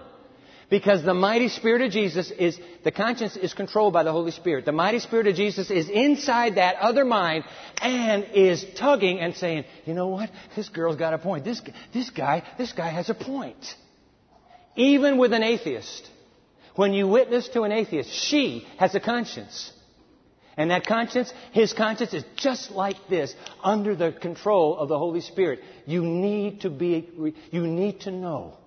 Because 0.69 1.03
the 1.03 1.15
mighty 1.15 1.49
Spirit 1.49 1.81
of 1.81 1.91
Jesus 1.91 2.29
is, 2.29 2.59
the 2.83 2.91
conscience 2.91 3.35
is 3.35 3.53
controlled 3.53 3.91
by 3.91 4.03
the 4.03 4.11
Holy 4.11 4.31
Spirit. 4.31 4.65
The 4.65 4.71
mighty 4.71 4.99
Spirit 4.99 5.25
of 5.25 5.35
Jesus 5.35 5.71
is 5.71 5.89
inside 5.89 6.55
that 6.55 6.75
other 6.75 7.03
mind 7.03 7.43
and 7.81 8.23
is 8.35 8.63
tugging 8.77 9.19
and 9.19 9.35
saying, 9.35 9.65
you 9.85 9.95
know 9.95 10.07
what? 10.07 10.29
This 10.55 10.69
girl's 10.69 10.95
got 10.95 11.15
a 11.15 11.17
point. 11.17 11.43
This, 11.43 11.61
this 11.91 12.11
guy, 12.11 12.43
this 12.59 12.71
guy 12.71 12.89
has 12.89 13.09
a 13.09 13.15
point. 13.15 13.75
Even 14.75 15.17
with 15.17 15.33
an 15.33 15.41
atheist, 15.41 16.07
when 16.75 16.93
you 16.93 17.07
witness 17.07 17.49
to 17.49 17.63
an 17.63 17.71
atheist, 17.71 18.11
she 18.11 18.67
has 18.77 18.93
a 18.93 18.99
conscience. 18.99 19.73
And 20.55 20.69
that 20.71 20.85
conscience, 20.85 21.33
his 21.51 21.73
conscience 21.73 22.13
is 22.13 22.23
just 22.35 22.69
like 22.71 22.95
this, 23.09 23.33
under 23.63 23.95
the 23.95 24.11
control 24.11 24.77
of 24.77 24.87
the 24.87 24.99
Holy 24.99 25.21
Spirit. 25.21 25.61
You 25.85 26.03
need 26.03 26.61
to 26.61 26.69
be, 26.69 27.33
you 27.49 27.65
need 27.65 28.01
to 28.01 28.11
know, 28.11 28.58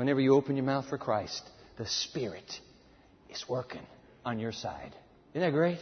whenever 0.00 0.18
you 0.18 0.34
open 0.34 0.56
your 0.56 0.64
mouth 0.64 0.88
for 0.88 0.96
Christ, 0.96 1.42
the 1.76 1.84
Spirit 1.84 2.50
is 3.28 3.44
working 3.46 3.82
on 4.24 4.38
your 4.38 4.50
side. 4.50 4.96
Isn't 5.34 5.42
that 5.42 5.52
great? 5.52 5.78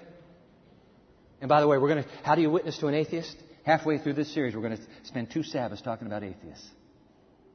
And 1.40 1.48
by 1.48 1.60
the 1.60 1.68
way, 1.68 1.78
we're 1.78 1.88
going 1.88 2.02
to, 2.02 2.10
how 2.24 2.34
do 2.34 2.42
you 2.42 2.50
witness 2.50 2.76
to 2.78 2.88
an 2.88 2.94
atheist? 2.94 3.36
Halfway 3.62 3.98
through 3.98 4.14
this 4.14 4.34
series, 4.34 4.56
we're 4.56 4.62
going 4.62 4.76
to 4.76 4.82
spend 5.04 5.30
two 5.30 5.44
Sabbaths 5.44 5.82
talking 5.82 6.08
about 6.08 6.24
atheists. 6.24 6.66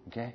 Okay? 0.07 0.33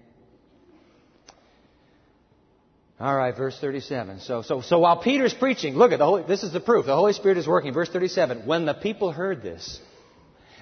All 3.00 3.16
right, 3.16 3.34
verse 3.34 3.58
37. 3.58 4.20
So, 4.20 4.42
so, 4.42 4.60
so 4.60 4.80
while 4.80 5.00
Peter's 5.00 5.32
preaching, 5.32 5.76
look 5.76 5.92
at 5.92 5.98
the 5.98 6.04
Holy, 6.04 6.24
this 6.24 6.42
is 6.42 6.52
the 6.52 6.60
proof. 6.60 6.84
The 6.84 6.94
Holy 6.94 7.14
Spirit 7.14 7.38
is 7.38 7.48
working. 7.48 7.72
Verse 7.72 7.88
37. 7.88 8.42
When 8.44 8.66
the 8.66 8.74
people 8.74 9.12
heard 9.12 9.40
this, 9.40 9.80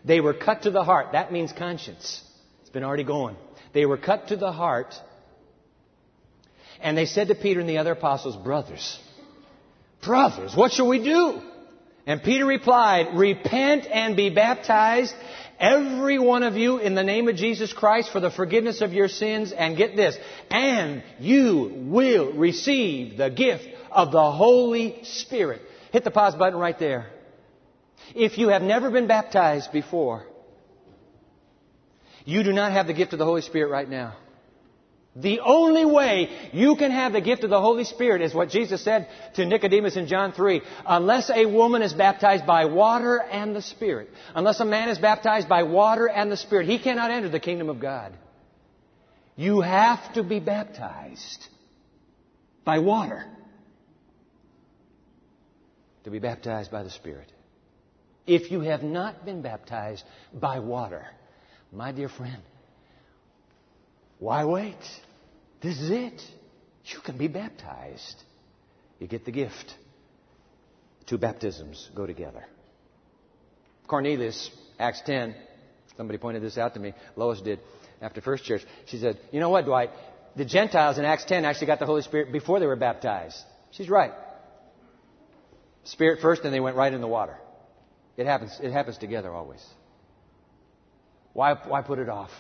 they 0.05 0.21
were 0.21 0.33
cut 0.33 0.63
to 0.63 0.71
the 0.71 0.85
heart. 0.85 1.09
That 1.11 1.33
means 1.33 1.53
conscience. 1.53 2.23
It's 2.61 2.71
been 2.71 2.85
already 2.85 3.03
going. 3.03 3.35
They 3.73 3.85
were 3.85 3.99
cut 3.99 4.29
to 4.29 4.37
the 4.37 4.53
heart. 4.53 4.95
And 6.81 6.97
they 6.97 7.07
said 7.07 7.29
to 7.29 7.35
Peter 7.35 7.61
and 7.61 7.69
the 7.69 7.79
other 7.79 7.93
apostles, 7.93 8.37
brothers, 8.37 8.99
brothers, 10.03 10.55
what 10.55 10.73
shall 10.73 10.89
we 10.89 11.03
do? 11.03 11.41
And 12.07 12.23
Peter 12.23 12.47
replied, 12.47 13.17
repent 13.17 13.87
and 13.91 14.17
be 14.17 14.31
baptized 14.31 15.15
every 15.59 16.19
one 16.19 16.45
of 16.45 16.57
you 16.57 16.79
in 16.79 16.95
the 16.95 17.03
name 17.03 17.29
of 17.29 17.35
Jesus 17.37 17.73
Christ 17.73 18.13
for 18.13 18.21
the 18.21 18.31
forgiveness 18.31 18.81
of 18.81 18.93
your 18.93 19.09
sins. 19.09 19.53
And 19.53 19.77
get 19.77 19.97
this, 19.97 20.17
and 20.51 21.03
you 21.19 21.87
will 21.89 22.33
receive 22.35 23.17
the 23.17 23.31
gift 23.31 23.67
of 23.91 24.13
the 24.13 24.31
Holy 24.31 25.01
Spirit. 25.03 25.63
Hit 25.93 26.05
the 26.05 26.11
pause 26.11 26.35
button 26.35 26.59
right 26.59 26.79
there. 26.79 27.11
If 28.15 28.39
you 28.39 28.51
have 28.51 28.63
never 28.63 28.91
been 28.91 29.09
baptized 29.09 29.73
before, 29.73 30.25
you 32.25 32.45
do 32.45 32.53
not 32.53 32.71
have 32.73 32.87
the 32.87 32.93
gift 32.93 33.13
of 33.13 33.19
the 33.19 33.25
Holy 33.25 33.43
Spirit 33.43 33.71
right 33.71 33.89
now. 33.89 34.15
The 35.19 35.41
only 35.41 35.87
way 35.87 36.29
you 36.53 36.77
can 36.77 36.91
have 36.91 37.15
the 37.15 37.23
gift 37.23 37.43
of 37.43 37.49
the 37.49 37.61
Holy 37.61 37.85
Spirit 37.85 38.21
is 38.21 38.35
what 38.35 38.51
Jesus 38.51 38.85
said 38.85 39.09
to 39.35 39.47
Nicodemus 39.47 39.97
in 39.97 40.09
John 40.09 40.33
3. 40.33 40.61
Unless 40.87 41.31
a 41.31 41.47
woman 41.47 41.81
is 41.81 41.95
baptized 41.95 42.47
by 42.47 42.67
water 42.67 43.23
and 43.23 43.57
the 43.57 43.63
Spirit, 43.63 44.11
unless 44.35 44.61
a 44.61 44.67
man 44.67 44.91
is 44.91 44.99
baptized 44.99 45.49
by 45.49 45.63
water 45.63 46.07
and 46.07 46.31
the 46.31 46.37
Spirit, 46.37 46.69
he 46.69 46.79
cannot 46.79 47.11
enter 47.11 47.31
the 47.31 47.41
kingdom 47.41 47.71
of 47.71 47.81
God. 47.81 48.13
You 49.37 49.63
have 49.63 50.13
to 50.15 50.23
be 50.23 50.39
baptized 50.39 51.47
by 52.65 52.81
water 52.81 53.25
to 56.05 56.11
be 56.11 56.19
baptized 56.19 56.71
by 56.71 56.83
the 56.83 56.91
Spirit. 56.91 57.33
If 58.27 58.51
you 58.51 58.61
have 58.61 58.83
not 58.83 59.25
been 59.25 59.41
baptized 59.41 60.05
by 60.35 60.59
water, 60.59 61.07
my 61.73 61.93
dear 61.93 62.11
friend, 62.11 62.43
why 64.19 64.45
wait? 64.45 64.77
This 65.67 65.81
is 65.81 65.91
it. 65.91 66.23
You 66.85 67.01
can 67.01 67.19
be 67.19 67.27
baptized. 67.27 68.23
You 69.01 69.09
get 69.09 69.25
the 69.25 69.33
gift. 69.33 69.75
Two 71.07 71.19
baptisms 71.19 71.91
go 71.93 72.07
together. 72.07 72.45
Cornelius, 73.89 74.49
Acts 74.79 75.03
10, 75.05 75.35
somebody 75.97 76.19
pointed 76.19 76.45
this 76.45 76.57
out 76.57 76.75
to 76.75 76.81
me. 76.81 76.95
Lois 77.17 77.41
did 77.41 77.59
after 78.01 78.21
First 78.21 78.45
Church. 78.45 78.63
She 78.85 78.99
said, 78.99 79.19
You 79.33 79.41
know 79.41 79.49
what, 79.49 79.65
Dwight? 79.65 79.91
The 80.37 80.45
Gentiles 80.45 80.99
in 80.99 81.05
Acts 81.05 81.25
10 81.25 81.45
actually 81.45 81.67
got 81.67 81.81
the 81.81 81.87
Holy 81.87 82.03
Spirit 82.03 82.31
before 82.31 82.61
they 82.61 82.67
were 82.67 82.77
baptized. 82.77 83.37
She's 83.73 83.91
right. 83.91 84.13
Spirit 85.83 86.21
first, 86.23 86.45
and 86.45 86.55
they 86.55 86.61
went 86.61 86.77
right 86.77 86.93
in 86.93 87.01
the 87.01 87.09
water. 87.09 87.39
It 88.17 88.27
happens, 88.27 88.57
it 88.63 88.71
happens 88.71 88.99
together 88.99 89.33
always. 89.35 89.67
Why, 91.33 91.55
why 91.55 91.83
put 91.83 91.99
it 91.99 92.09
off? 92.09 92.31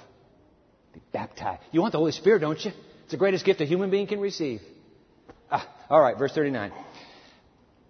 Be 0.94 1.00
baptized. 1.10 1.62
You 1.72 1.80
want 1.80 1.90
the 1.90 1.98
Holy 1.98 2.12
Spirit, 2.12 2.38
don't 2.38 2.64
you? 2.64 2.70
It's 3.06 3.12
the 3.12 3.18
greatest 3.18 3.44
gift 3.44 3.60
a 3.60 3.64
human 3.64 3.88
being 3.88 4.08
can 4.08 4.18
receive. 4.18 4.60
Ah, 5.48 5.64
all 5.88 6.00
right, 6.00 6.18
verse 6.18 6.32
39. 6.32 6.72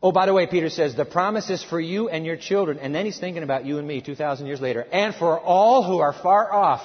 Oh, 0.02 0.12
by 0.12 0.26
the 0.26 0.34
way, 0.34 0.46
Peter 0.46 0.68
says, 0.68 0.94
the 0.94 1.06
promise 1.06 1.48
is 1.48 1.62
for 1.64 1.80
you 1.80 2.10
and 2.10 2.26
your 2.26 2.36
children. 2.36 2.78
And 2.78 2.94
then 2.94 3.06
he's 3.06 3.18
thinking 3.18 3.42
about 3.42 3.64
you 3.64 3.78
and 3.78 3.88
me 3.88 4.02
2,000 4.02 4.46
years 4.46 4.60
later. 4.60 4.82
And 4.92 5.14
for 5.14 5.40
all 5.40 5.84
who 5.84 6.00
are 6.00 6.12
far 6.12 6.52
off. 6.52 6.82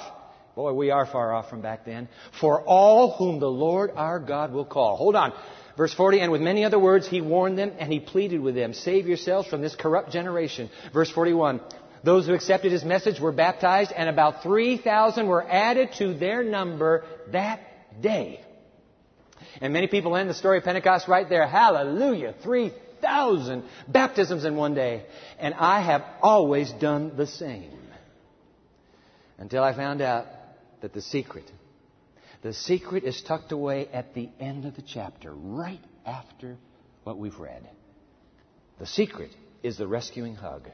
Boy, 0.56 0.72
we 0.72 0.90
are 0.90 1.04
far 1.04 1.34
off 1.34 1.50
from 1.50 1.60
back 1.60 1.84
then. 1.84 2.08
For 2.40 2.62
all 2.62 3.18
whom 3.18 3.38
the 3.38 3.50
Lord 3.50 3.90
our 3.96 4.18
God 4.18 4.50
will 4.50 4.64
call. 4.64 4.96
Hold 4.96 5.14
on. 5.14 5.34
Verse 5.76 5.92
40, 5.92 6.20
and 6.20 6.32
with 6.32 6.40
many 6.40 6.64
other 6.64 6.78
words 6.78 7.06
he 7.06 7.20
warned 7.20 7.58
them 7.58 7.72
and 7.78 7.92
he 7.92 8.00
pleaded 8.00 8.40
with 8.40 8.54
them, 8.54 8.72
save 8.72 9.06
yourselves 9.06 9.46
from 9.46 9.60
this 9.60 9.76
corrupt 9.76 10.10
generation. 10.10 10.70
Verse 10.94 11.10
41, 11.10 11.60
those 12.02 12.26
who 12.26 12.32
accepted 12.32 12.72
his 12.72 12.82
message 12.82 13.20
were 13.20 13.30
baptized 13.30 13.92
and 13.92 14.08
about 14.08 14.42
3,000 14.42 15.26
were 15.26 15.46
added 15.46 15.90
to 15.98 16.14
their 16.14 16.42
number 16.42 17.04
that 17.30 17.60
day. 18.00 18.40
And 19.60 19.72
many 19.72 19.86
people 19.86 20.16
end 20.16 20.30
the 20.30 20.34
story 20.34 20.58
of 20.58 20.64
Pentecost 20.64 21.08
right 21.08 21.28
there. 21.28 21.46
Hallelujah. 21.46 22.34
3,000 22.42 23.64
baptisms 23.88 24.44
in 24.44 24.56
one 24.56 24.74
day. 24.74 25.04
And 25.38 25.54
I 25.54 25.80
have 25.80 26.04
always 26.22 26.72
done 26.72 27.16
the 27.16 27.26
same. 27.26 27.70
until 29.42 29.64
I 29.64 29.74
found 29.74 30.00
out 30.00 30.26
that 30.82 30.92
the 30.92 31.02
secret, 31.02 31.50
the 32.42 32.52
secret 32.52 33.02
is 33.02 33.20
tucked 33.22 33.50
away 33.50 33.88
at 33.88 34.14
the 34.14 34.28
end 34.38 34.64
of 34.64 34.76
the 34.76 34.82
chapter, 34.82 35.34
right 35.34 35.80
after 36.06 36.56
what 37.02 37.18
we've 37.18 37.38
read. 37.40 37.68
The 38.78 38.86
secret 38.86 39.30
is 39.64 39.76
the 39.76 39.88
rescuing 39.88 40.36
hug. 40.36 40.68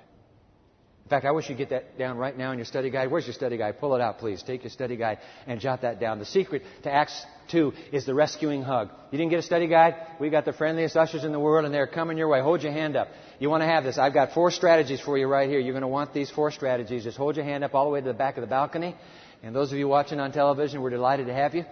In 1.08 1.10
fact, 1.10 1.24
I 1.24 1.30
wish 1.30 1.48
you'd 1.48 1.56
get 1.56 1.70
that 1.70 1.96
down 1.96 2.18
right 2.18 2.36
now 2.36 2.52
in 2.52 2.58
your 2.58 2.66
study 2.66 2.90
guide. 2.90 3.10
Where's 3.10 3.26
your 3.26 3.32
study 3.32 3.56
guide? 3.56 3.80
Pull 3.80 3.94
it 3.94 4.02
out, 4.02 4.18
please. 4.18 4.42
Take 4.42 4.64
your 4.64 4.70
study 4.70 4.94
guide 4.94 5.16
and 5.46 5.58
jot 5.58 5.80
that 5.80 5.98
down. 5.98 6.18
The 6.18 6.26
secret 6.26 6.60
to 6.82 6.92
Acts 6.92 7.24
2 7.50 7.72
is 7.92 8.04
the 8.04 8.12
rescuing 8.12 8.60
hug. 8.60 8.90
You 9.10 9.16
didn't 9.16 9.30
get 9.30 9.38
a 9.38 9.42
study 9.42 9.68
guide? 9.68 9.94
We 10.20 10.28
got 10.28 10.44
the 10.44 10.52
friendliest 10.52 10.98
ushers 10.98 11.24
in 11.24 11.32
the 11.32 11.40
world, 11.40 11.64
and 11.64 11.72
they're 11.72 11.86
coming 11.86 12.18
your 12.18 12.28
way. 12.28 12.42
Hold 12.42 12.62
your 12.62 12.72
hand 12.72 12.94
up. 12.94 13.08
You 13.38 13.48
want 13.48 13.62
to 13.62 13.66
have 13.66 13.84
this. 13.84 13.96
I've 13.96 14.12
got 14.12 14.34
four 14.34 14.50
strategies 14.50 15.00
for 15.00 15.16
you 15.16 15.28
right 15.28 15.48
here. 15.48 15.58
You're 15.58 15.72
going 15.72 15.80
to 15.80 15.88
want 15.88 16.12
these 16.12 16.30
four 16.30 16.50
strategies. 16.50 17.04
Just 17.04 17.16
hold 17.16 17.36
your 17.36 17.46
hand 17.46 17.64
up 17.64 17.74
all 17.74 17.86
the 17.86 17.90
way 17.90 18.02
to 18.02 18.06
the 18.06 18.12
back 18.12 18.36
of 18.36 18.42
the 18.42 18.46
balcony. 18.46 18.94
And 19.42 19.56
those 19.56 19.72
of 19.72 19.78
you 19.78 19.88
watching 19.88 20.20
on 20.20 20.30
television, 20.30 20.82
we're 20.82 20.90
delighted 20.90 21.28
to 21.28 21.32
have 21.32 21.54
you. 21.54 21.60
You 21.60 21.66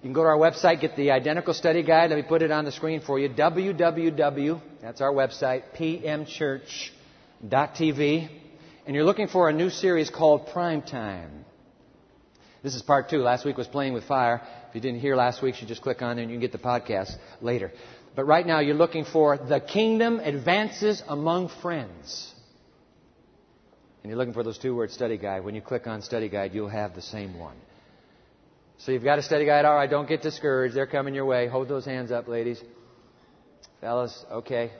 can 0.00 0.14
go 0.14 0.22
to 0.22 0.28
our 0.28 0.38
website, 0.38 0.80
get 0.80 0.96
the 0.96 1.10
identical 1.10 1.52
study 1.52 1.82
guide. 1.82 2.08
Let 2.08 2.16
me 2.16 2.24
put 2.26 2.40
it 2.40 2.50
on 2.50 2.64
the 2.64 2.72
screen 2.72 3.02
for 3.02 3.18
you. 3.18 3.28
www, 3.28 4.62
that's 4.80 5.02
our 5.02 5.12
website, 5.12 5.64
pmchurch.tv 5.76 8.37
and 8.88 8.94
you're 8.94 9.04
looking 9.04 9.28
for 9.28 9.50
a 9.50 9.52
new 9.52 9.68
series 9.68 10.08
called 10.08 10.46
Prime 10.46 10.80
Time. 10.80 11.44
This 12.62 12.74
is 12.74 12.80
part 12.80 13.10
two. 13.10 13.18
Last 13.18 13.44
week 13.44 13.58
was 13.58 13.66
Playing 13.66 13.92
with 13.92 14.04
Fire. 14.04 14.40
If 14.70 14.74
you 14.74 14.80
didn't 14.80 15.00
hear 15.00 15.14
last 15.14 15.42
week, 15.42 15.60
you 15.60 15.68
just 15.68 15.82
click 15.82 16.00
on 16.00 16.16
there 16.16 16.22
and 16.22 16.32
you 16.32 16.36
can 16.36 16.40
get 16.40 16.52
the 16.52 16.58
podcast 16.58 17.12
later. 17.42 17.70
But 18.16 18.24
right 18.24 18.46
now, 18.46 18.60
you're 18.60 18.74
looking 18.74 19.04
for 19.04 19.36
The 19.36 19.60
Kingdom 19.60 20.20
Advances 20.20 21.02
Among 21.06 21.50
Friends. 21.60 22.32
And 24.02 24.08
you're 24.08 24.16
looking 24.16 24.32
for 24.32 24.42
those 24.42 24.56
two 24.56 24.74
words, 24.74 24.94
study 24.94 25.18
guide. 25.18 25.44
When 25.44 25.54
you 25.54 25.60
click 25.60 25.86
on 25.86 26.00
study 26.00 26.30
guide, 26.30 26.54
you'll 26.54 26.70
have 26.70 26.94
the 26.94 27.02
same 27.02 27.38
one. 27.38 27.56
So 28.78 28.92
you've 28.92 29.04
got 29.04 29.18
a 29.18 29.22
study 29.22 29.44
guide. 29.44 29.66
All 29.66 29.74
right, 29.74 29.90
don't 29.90 30.08
get 30.08 30.22
discouraged. 30.22 30.74
They're 30.74 30.86
coming 30.86 31.14
your 31.14 31.26
way. 31.26 31.46
Hold 31.46 31.68
those 31.68 31.84
hands 31.84 32.10
up, 32.10 32.26
ladies. 32.26 32.58
Fellas, 33.82 34.24
okay. 34.32 34.70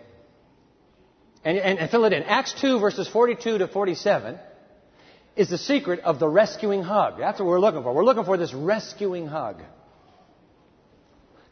And, 1.44 1.56
and, 1.58 1.78
and 1.78 1.90
fill 1.90 2.04
it 2.04 2.12
in. 2.12 2.22
Acts 2.24 2.54
2, 2.60 2.80
verses 2.80 3.08
42 3.08 3.58
to 3.58 3.68
47 3.68 4.38
is 5.36 5.48
the 5.48 5.58
secret 5.58 6.00
of 6.00 6.18
the 6.18 6.28
rescuing 6.28 6.82
hug. 6.82 7.18
That's 7.18 7.38
what 7.38 7.46
we're 7.46 7.60
looking 7.60 7.82
for. 7.82 7.94
We're 7.94 8.04
looking 8.04 8.24
for 8.24 8.36
this 8.36 8.52
rescuing 8.52 9.28
hug. 9.28 9.62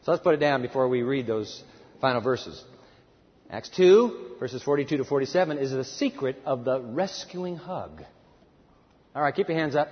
So 0.03 0.11
let's 0.11 0.23
put 0.23 0.33
it 0.33 0.39
down 0.39 0.61
before 0.61 0.87
we 0.87 1.03
read 1.03 1.25
those 1.25 1.63
final 2.01 2.21
verses. 2.21 2.63
Acts 3.49 3.69
2, 3.69 4.35
verses 4.39 4.61
42 4.61 4.97
to 4.97 5.05
47 5.05 5.57
is 5.57 5.71
the 5.71 5.85
secret 5.85 6.37
of 6.45 6.65
the 6.65 6.81
rescuing 6.81 7.55
hug. 7.55 8.03
All 9.15 9.21
right, 9.21 9.33
keep 9.33 9.47
your 9.47 9.57
hands 9.57 9.75
up. 9.75 9.89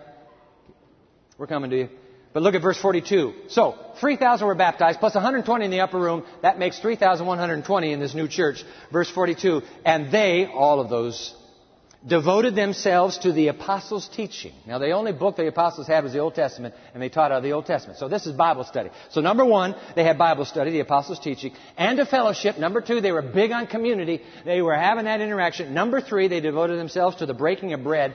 We're 1.37 1.47
coming 1.47 1.69
to 1.69 1.77
you. 1.77 1.89
But 2.35 2.43
look 2.43 2.53
at 2.53 2.61
verse 2.61 2.77
42. 2.77 3.33
So, 3.47 3.75
3,000 4.01 4.45
were 4.45 4.55
baptized, 4.55 4.99
plus 4.99 5.15
120 5.15 5.63
in 5.63 5.71
the 5.71 5.79
upper 5.79 5.97
room. 5.97 6.25
That 6.41 6.59
makes 6.59 6.77
3,120 6.79 7.93
in 7.93 7.99
this 8.01 8.13
new 8.13 8.27
church. 8.27 8.65
Verse 8.91 9.09
42. 9.09 9.61
And 9.85 10.11
they, 10.11 10.45
all 10.45 10.81
of 10.81 10.89
those, 10.89 11.33
devoted 12.05 12.53
themselves 12.53 13.19
to 13.19 13.31
the 13.31 13.47
apostles' 13.47 14.09
teaching. 14.09 14.51
Now, 14.67 14.79
the 14.79 14.91
only 14.91 15.13
book 15.13 15.37
the 15.37 15.47
apostles 15.47 15.87
had 15.87 16.03
was 16.03 16.11
the 16.11 16.19
Old 16.19 16.35
Testament, 16.35 16.75
and 16.93 17.01
they 17.01 17.07
taught 17.07 17.31
out 17.31 17.37
of 17.37 17.43
the 17.43 17.53
Old 17.53 17.67
Testament. 17.67 17.99
So 17.99 18.09
this 18.09 18.27
is 18.27 18.33
Bible 18.33 18.65
study. 18.65 18.89
So 19.11 19.21
number 19.21 19.45
one, 19.45 19.73
they 19.95 20.03
had 20.03 20.17
Bible 20.17 20.43
study, 20.43 20.71
the 20.71 20.81
apostles' 20.81 21.19
teaching, 21.19 21.53
and 21.77 21.97
a 21.99 22.05
fellowship. 22.05 22.59
Number 22.59 22.81
two, 22.81 22.99
they 22.99 23.13
were 23.13 23.21
big 23.21 23.53
on 23.53 23.65
community. 23.65 24.21
They 24.43 24.61
were 24.61 24.75
having 24.75 25.05
that 25.05 25.21
interaction. 25.21 25.73
Number 25.73 26.01
three, 26.01 26.27
they 26.27 26.41
devoted 26.41 26.79
themselves 26.79 27.15
to 27.17 27.25
the 27.25 27.33
breaking 27.33 27.71
of 27.71 27.81
bread. 27.81 28.13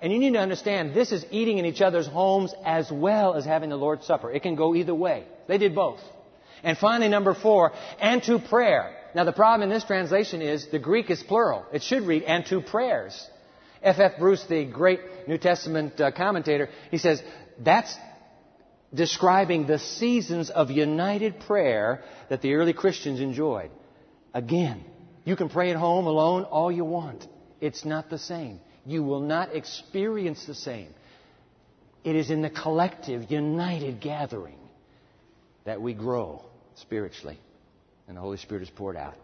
And 0.00 0.12
you 0.12 0.18
need 0.18 0.34
to 0.34 0.38
understand, 0.38 0.94
this 0.94 1.10
is 1.10 1.24
eating 1.30 1.58
in 1.58 1.64
each 1.64 1.80
other's 1.80 2.06
homes 2.06 2.54
as 2.64 2.90
well 2.90 3.34
as 3.34 3.44
having 3.44 3.70
the 3.70 3.76
Lord's 3.76 4.06
Supper. 4.06 4.30
It 4.30 4.42
can 4.42 4.54
go 4.54 4.74
either 4.74 4.94
way. 4.94 5.24
They 5.48 5.58
did 5.58 5.74
both. 5.74 6.00
And 6.62 6.78
finally, 6.78 7.08
number 7.08 7.34
four, 7.34 7.72
and 8.00 8.22
to 8.24 8.38
prayer. 8.38 8.94
Now, 9.14 9.24
the 9.24 9.32
problem 9.32 9.68
in 9.68 9.74
this 9.74 9.84
translation 9.84 10.40
is 10.42 10.68
the 10.70 10.78
Greek 10.78 11.10
is 11.10 11.22
plural. 11.22 11.64
It 11.72 11.82
should 11.82 12.02
read, 12.02 12.22
and 12.24 12.46
to 12.46 12.60
prayers. 12.60 13.28
F. 13.82 13.98
F. 13.98 14.18
Bruce, 14.18 14.44
the 14.44 14.64
great 14.64 15.00
New 15.26 15.38
Testament 15.38 16.00
uh, 16.00 16.10
commentator, 16.12 16.68
he 16.90 16.98
says, 16.98 17.22
that's 17.58 17.96
describing 18.94 19.66
the 19.66 19.78
seasons 19.78 20.50
of 20.50 20.70
united 20.70 21.40
prayer 21.40 22.02
that 22.28 22.42
the 22.42 22.54
early 22.54 22.72
Christians 22.72 23.20
enjoyed. 23.20 23.70
Again, 24.32 24.84
you 25.24 25.36
can 25.36 25.48
pray 25.48 25.70
at 25.70 25.76
home 25.76 26.06
alone 26.06 26.44
all 26.44 26.70
you 26.70 26.84
want. 26.84 27.26
It's 27.60 27.84
not 27.84 28.10
the 28.10 28.18
same 28.18 28.60
you 28.88 29.02
will 29.02 29.20
not 29.20 29.54
experience 29.54 30.46
the 30.46 30.54
same. 30.54 30.88
It 32.04 32.16
is 32.16 32.30
in 32.30 32.40
the 32.40 32.48
collective, 32.48 33.30
united 33.30 34.00
gathering 34.00 34.58
that 35.64 35.82
we 35.82 35.92
grow 35.92 36.42
spiritually 36.76 37.38
and 38.06 38.16
the 38.16 38.20
Holy 38.22 38.38
Spirit 38.38 38.62
is 38.62 38.70
poured 38.70 38.96
out. 38.96 39.14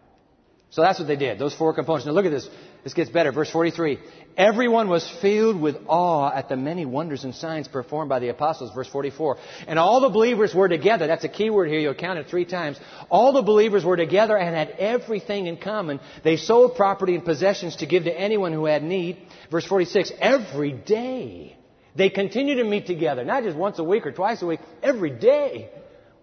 So 0.69 0.81
that's 0.81 0.99
what 0.99 1.07
they 1.07 1.15
did, 1.15 1.39
those 1.39 1.55
four 1.55 1.73
components. 1.73 2.05
Now 2.05 2.11
look 2.11 2.25
at 2.25 2.31
this. 2.31 2.47
This 2.85 2.93
gets 2.93 3.09
better. 3.09 3.31
Verse 3.31 3.49
43. 3.49 3.97
Everyone 4.37 4.89
was 4.89 5.09
filled 5.19 5.59
with 5.59 5.75
awe 5.87 6.31
at 6.31 6.49
the 6.49 6.55
many 6.55 6.85
wonders 6.85 7.23
and 7.23 7.33
signs 7.33 7.67
performed 7.67 8.09
by 8.09 8.19
the 8.19 8.29
apostles. 8.29 8.71
Verse 8.75 8.87
44. 8.87 9.37
And 9.65 9.79
all 9.79 10.01
the 10.01 10.09
believers 10.09 10.53
were 10.53 10.69
together. 10.69 11.07
That's 11.07 11.23
a 11.23 11.29
key 11.29 11.49
word 11.49 11.67
here. 11.67 11.79
You'll 11.79 11.95
count 11.95 12.19
it 12.19 12.27
three 12.27 12.45
times. 12.45 12.79
All 13.09 13.33
the 13.33 13.41
believers 13.41 13.83
were 13.83 13.97
together 13.97 14.37
and 14.37 14.55
had 14.55 14.69
everything 14.77 15.47
in 15.47 15.57
common. 15.57 15.99
They 16.23 16.37
sold 16.37 16.75
property 16.75 17.15
and 17.15 17.25
possessions 17.25 17.77
to 17.77 17.87
give 17.87 18.03
to 18.03 18.15
anyone 18.15 18.53
who 18.53 18.65
had 18.65 18.83
need. 18.83 19.17
Verse 19.49 19.65
46. 19.65 20.11
Every 20.19 20.71
day. 20.71 21.57
They 21.95 22.11
continued 22.11 22.57
to 22.57 22.65
meet 22.65 22.85
together. 22.85 23.25
Not 23.25 23.45
just 23.45 23.57
once 23.57 23.79
a 23.79 23.83
week 23.83 24.05
or 24.05 24.11
twice 24.11 24.43
a 24.43 24.45
week. 24.45 24.59
Every 24.83 25.09
day. 25.09 25.71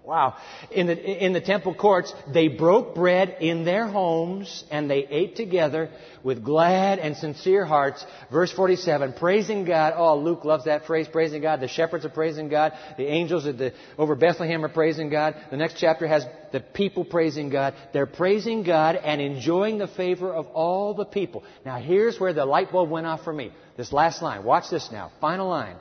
Wow. 0.05 0.35
In 0.73 0.89
the, 0.89 1.25
in 1.25 1.33
the 1.33 1.41
temple 1.41 1.75
courts, 1.75 2.13
they 2.33 2.49
broke 2.49 2.93
bread 2.93 3.37
in 3.41 3.65
their 3.65 3.87
homes 3.87 4.65
and 4.69 4.91
they 4.91 5.07
ate 5.09 5.37
together 5.37 5.91
with 6.25 6.43
glad 6.43 6.99
and 6.99 7.17
sincere 7.17 7.65
hearts. 7.65 8.05
Verse 8.33 8.51
47, 8.51 9.13
praising 9.13 9.65
God. 9.65 9.95
Oh, 9.97 10.19
Luke 10.19 10.45
loves 10.45 10.65
that 10.65 10.87
phrase, 10.87 11.07
praising 11.07 11.41
God. 11.41 11.61
The 11.61 11.69
shepherds 11.69 12.05
are 12.05 12.11
praising 12.11 12.49
God. 12.49 12.73
The 12.99 13.07
angels 13.07 13.45
the, 13.45 13.75
over 13.97 14.17
Bethlehem 14.17 14.65
are 14.65 14.69
praising 14.69 15.09
God. 15.09 15.37
The 15.53 15.57
next 15.57 15.77
chapter 15.79 16.09
has 16.09 16.27
the 16.51 16.59
people 16.59 17.05
praising 17.05 17.49
God. 17.49 17.75
They're 17.93 18.07
praising 18.07 18.65
God 18.65 18.97
and 18.97 19.21
enjoying 19.21 19.79
the 19.79 19.89
favor 19.89 20.33
of 20.33 20.47
all 20.49 20.95
the 20.95 21.05
people. 21.05 21.45
Now 21.65 21.79
here's 21.79 22.19
where 22.19 22.33
the 22.33 22.45
light 22.45 22.73
bulb 22.73 22.91
went 22.91 23.07
off 23.07 23.23
for 23.23 23.33
me. 23.33 23.53
This 23.77 23.93
last 23.93 24.21
line. 24.21 24.43
Watch 24.43 24.69
this 24.69 24.91
now. 24.91 25.13
Final 25.21 25.49
line. 25.49 25.77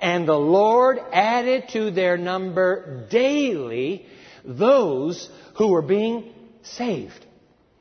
And 0.00 0.28
the 0.28 0.38
Lord 0.38 0.98
added 1.12 1.68
to 1.70 1.90
their 1.90 2.16
number 2.16 3.06
daily 3.10 4.06
those 4.44 5.28
who 5.56 5.68
were 5.68 5.82
being 5.82 6.32
saved. 6.62 7.26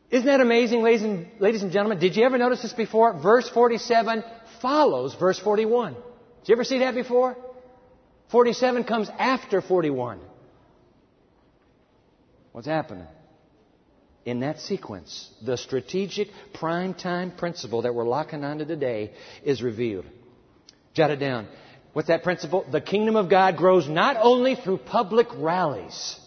Isn't 0.09 0.25
that 0.25 0.39
amazing, 0.39 0.81
ladies 0.83 1.03
and, 1.03 1.27
ladies 1.39 1.63
and 1.63 1.71
gentlemen? 1.71 1.99
Did 1.99 2.15
you 2.15 2.23
ever 2.23 2.37
notice 2.37 2.61
this 2.61 2.73
before? 2.73 3.13
Verse 3.21 3.49
47 3.49 4.23
follows 4.61 5.15
verse 5.15 5.37
41. 5.39 5.93
Did 5.93 6.01
you 6.45 6.55
ever 6.55 6.63
see 6.63 6.79
that 6.79 6.95
before? 6.95 7.37
47 8.31 8.83
comes 8.85 9.09
after 9.17 9.61
41. 9.61 10.19
What's 12.51 12.67
happening? 12.67 13.07
In 14.25 14.41
that 14.41 14.59
sequence, 14.59 15.29
the 15.45 15.57
strategic 15.57 16.29
prime 16.53 16.93
time 16.93 17.31
principle 17.31 17.83
that 17.83 17.93
we're 17.93 18.07
locking 18.07 18.43
onto 18.43 18.65
today 18.65 19.13
is 19.43 19.61
revealed. 19.61 20.05
Jot 20.93 21.11
it 21.11 21.17
down. 21.17 21.47
What's 21.97 22.09
that 22.09 22.21
principle? 22.21 22.63
The 22.71 22.79
kingdom 22.79 23.15
of 23.15 23.27
God 23.27 23.57
grows 23.57 23.89
not 23.89 24.17
only 24.21 24.53
through 24.53 24.77
public 24.77 25.25
rallies. 25.35 26.19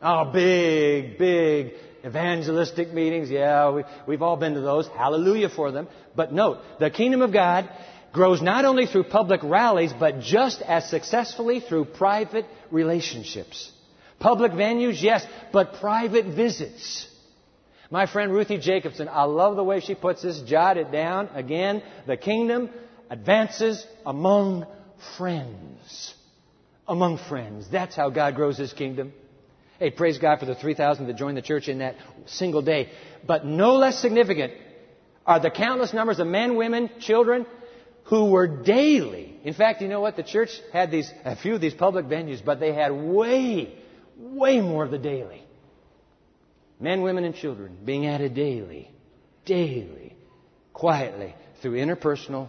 Oh, 0.00 0.30
big, 0.32 1.18
big 1.18 1.72
evangelistic 2.06 2.92
meetings. 2.92 3.30
Yeah, 3.30 3.72
we, 3.72 3.82
we've 4.06 4.22
all 4.22 4.36
been 4.36 4.54
to 4.54 4.60
those. 4.60 4.86
Hallelujah 4.86 5.48
for 5.48 5.72
them. 5.72 5.88
But 6.14 6.32
note, 6.32 6.58
the 6.78 6.88
kingdom 6.88 7.20
of 7.20 7.32
God 7.32 7.68
grows 8.12 8.40
not 8.40 8.64
only 8.64 8.86
through 8.86 9.08
public 9.08 9.40
rallies, 9.42 9.92
but 9.92 10.20
just 10.20 10.62
as 10.62 10.88
successfully 10.88 11.58
through 11.58 11.86
private 11.86 12.46
relationships. 12.70 13.72
Public 14.20 14.52
venues, 14.52 15.02
yes, 15.02 15.26
but 15.52 15.80
private 15.80 16.26
visits. 16.26 17.08
My 17.90 18.06
friend 18.06 18.32
Ruthie 18.32 18.58
Jacobsen, 18.58 19.08
I 19.08 19.24
love 19.24 19.56
the 19.56 19.64
way 19.64 19.80
she 19.80 19.96
puts 19.96 20.22
this. 20.22 20.40
Jot 20.42 20.76
it 20.76 20.92
down. 20.92 21.28
Again, 21.34 21.82
the 22.06 22.16
kingdom 22.16 22.70
advances 23.10 23.84
among 24.06 24.66
friends. 25.18 26.14
Among 26.88 27.18
friends. 27.18 27.66
That's 27.70 27.94
how 27.94 28.10
God 28.10 28.36
grows 28.36 28.56
His 28.56 28.72
kingdom. 28.72 29.12
Hey, 29.78 29.90
praise 29.90 30.18
God 30.18 30.38
for 30.38 30.46
the 30.46 30.54
3,000 30.54 31.06
that 31.06 31.16
joined 31.16 31.36
the 31.36 31.42
church 31.42 31.68
in 31.68 31.78
that 31.78 31.96
single 32.26 32.62
day. 32.62 32.90
But 33.26 33.44
no 33.44 33.74
less 33.74 33.98
significant 33.98 34.52
are 35.26 35.40
the 35.40 35.50
countless 35.50 35.92
numbers 35.92 36.18
of 36.18 36.26
men, 36.26 36.56
women, 36.56 36.90
children 37.00 37.46
who 38.04 38.30
were 38.30 38.46
daily. 38.46 39.38
In 39.44 39.54
fact, 39.54 39.80
you 39.80 39.88
know 39.88 40.00
what? 40.00 40.16
The 40.16 40.22
church 40.22 40.50
had 40.72 40.90
these, 40.90 41.10
a 41.24 41.36
few 41.36 41.54
of 41.54 41.60
these 41.60 41.74
public 41.74 42.06
venues, 42.06 42.44
but 42.44 42.60
they 42.60 42.74
had 42.74 42.92
way, 42.92 43.74
way 44.18 44.60
more 44.60 44.84
of 44.84 44.90
the 44.90 44.98
daily. 44.98 45.44
Men, 46.78 47.02
women, 47.02 47.24
and 47.24 47.34
children 47.34 47.76
being 47.84 48.06
added 48.06 48.34
daily, 48.34 48.90
daily, 49.44 50.16
quietly, 50.72 51.34
through 51.62 51.74
interpersonal 51.74 52.48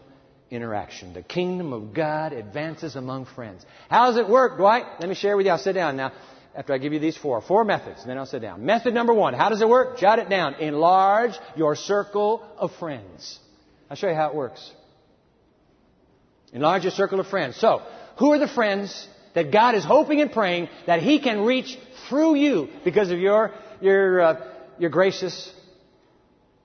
interaction. 0.51 1.13
The 1.13 1.23
kingdom 1.23 1.73
of 1.73 1.93
God 1.93 2.33
advances 2.33 2.95
among 2.95 3.25
friends. 3.25 3.65
How 3.89 4.07
does 4.07 4.17
it 4.17 4.29
work, 4.29 4.57
Dwight? 4.57 4.85
Let 4.99 5.09
me 5.09 5.15
share 5.15 5.35
with 5.37 5.45
you. 5.45 5.51
I'll 5.51 5.57
sit 5.57 5.73
down 5.73 5.97
now 5.97 6.11
after 6.53 6.73
I 6.73 6.77
give 6.77 6.93
you 6.93 6.99
these 6.99 7.17
four. 7.17 7.41
Four 7.41 7.63
methods, 7.63 8.05
then 8.05 8.17
I'll 8.17 8.25
sit 8.25 8.41
down. 8.41 8.65
Method 8.65 8.93
number 8.93 9.13
one. 9.13 9.33
How 9.33 9.49
does 9.49 9.61
it 9.61 9.69
work? 9.69 9.97
Jot 9.97 10.19
it 10.19 10.29
down. 10.29 10.55
Enlarge 10.55 11.31
your 11.55 11.75
circle 11.75 12.43
of 12.57 12.71
friends. 12.73 13.39
I'll 13.89 13.95
show 13.97 14.09
you 14.09 14.15
how 14.15 14.29
it 14.29 14.35
works. 14.35 14.69
Enlarge 16.53 16.83
your 16.83 16.91
circle 16.91 17.19
of 17.19 17.27
friends. 17.27 17.55
So, 17.55 17.81
who 18.17 18.33
are 18.33 18.39
the 18.39 18.47
friends 18.47 19.07
that 19.33 19.51
God 19.51 19.75
is 19.75 19.85
hoping 19.85 20.21
and 20.21 20.31
praying 20.31 20.67
that 20.85 21.01
He 21.01 21.19
can 21.19 21.45
reach 21.45 21.77
through 22.09 22.35
you 22.35 22.67
because 22.83 23.09
of 23.09 23.19
your, 23.19 23.53
your, 23.79 24.21
uh, 24.21 24.47
your 24.77 24.89
gracious, 24.89 25.53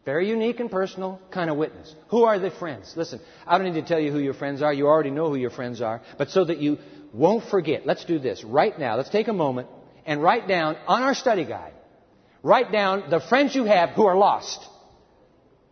very 0.07 0.29
unique 0.29 0.61
and 0.61 0.71
personal 0.71 1.21
kind 1.33 1.51
of 1.51 1.57
witness. 1.57 1.93
Who 2.11 2.23
are 2.23 2.39
the 2.39 2.53
friends? 2.53 2.95
Listen, 2.97 3.21
I 3.45 3.59
don't 3.59 3.67
need 3.67 3.81
to 3.81 3.87
tell 3.87 3.99
you 3.99 4.13
who 4.13 4.21
your 4.21 4.35
friends 4.35 4.63
are. 4.63 4.73
You 4.73 4.87
already 4.87 5.11
know 5.11 5.29
who 5.29 5.35
your 5.35 5.51
friends 5.51 5.83
are. 5.83 6.01
But 6.17 6.31
so 6.31 6.45
that 6.45 6.59
you 6.59 6.79
won't 7.13 7.45
forget, 7.51 7.85
let's 7.85 8.05
do 8.05 8.21
this 8.21 8.45
right 8.45 8.79
now. 8.79 8.97
Let's 8.97 9.11
take 9.11 9.27
a 9.27 9.33
moment 9.33 9.69
and 10.07 10.23
write 10.23 10.47
down 10.47 10.77
on 10.87 11.03
our 11.03 11.13
study 11.13 11.45
guide, 11.45 11.73
write 12.45 12.71
down 12.71 13.11
the 13.11 13.19
friends 13.19 13.57
you 13.57 13.65
have 13.65 13.91
who 13.91 14.07
are 14.07 14.17
lost. 14.17 14.65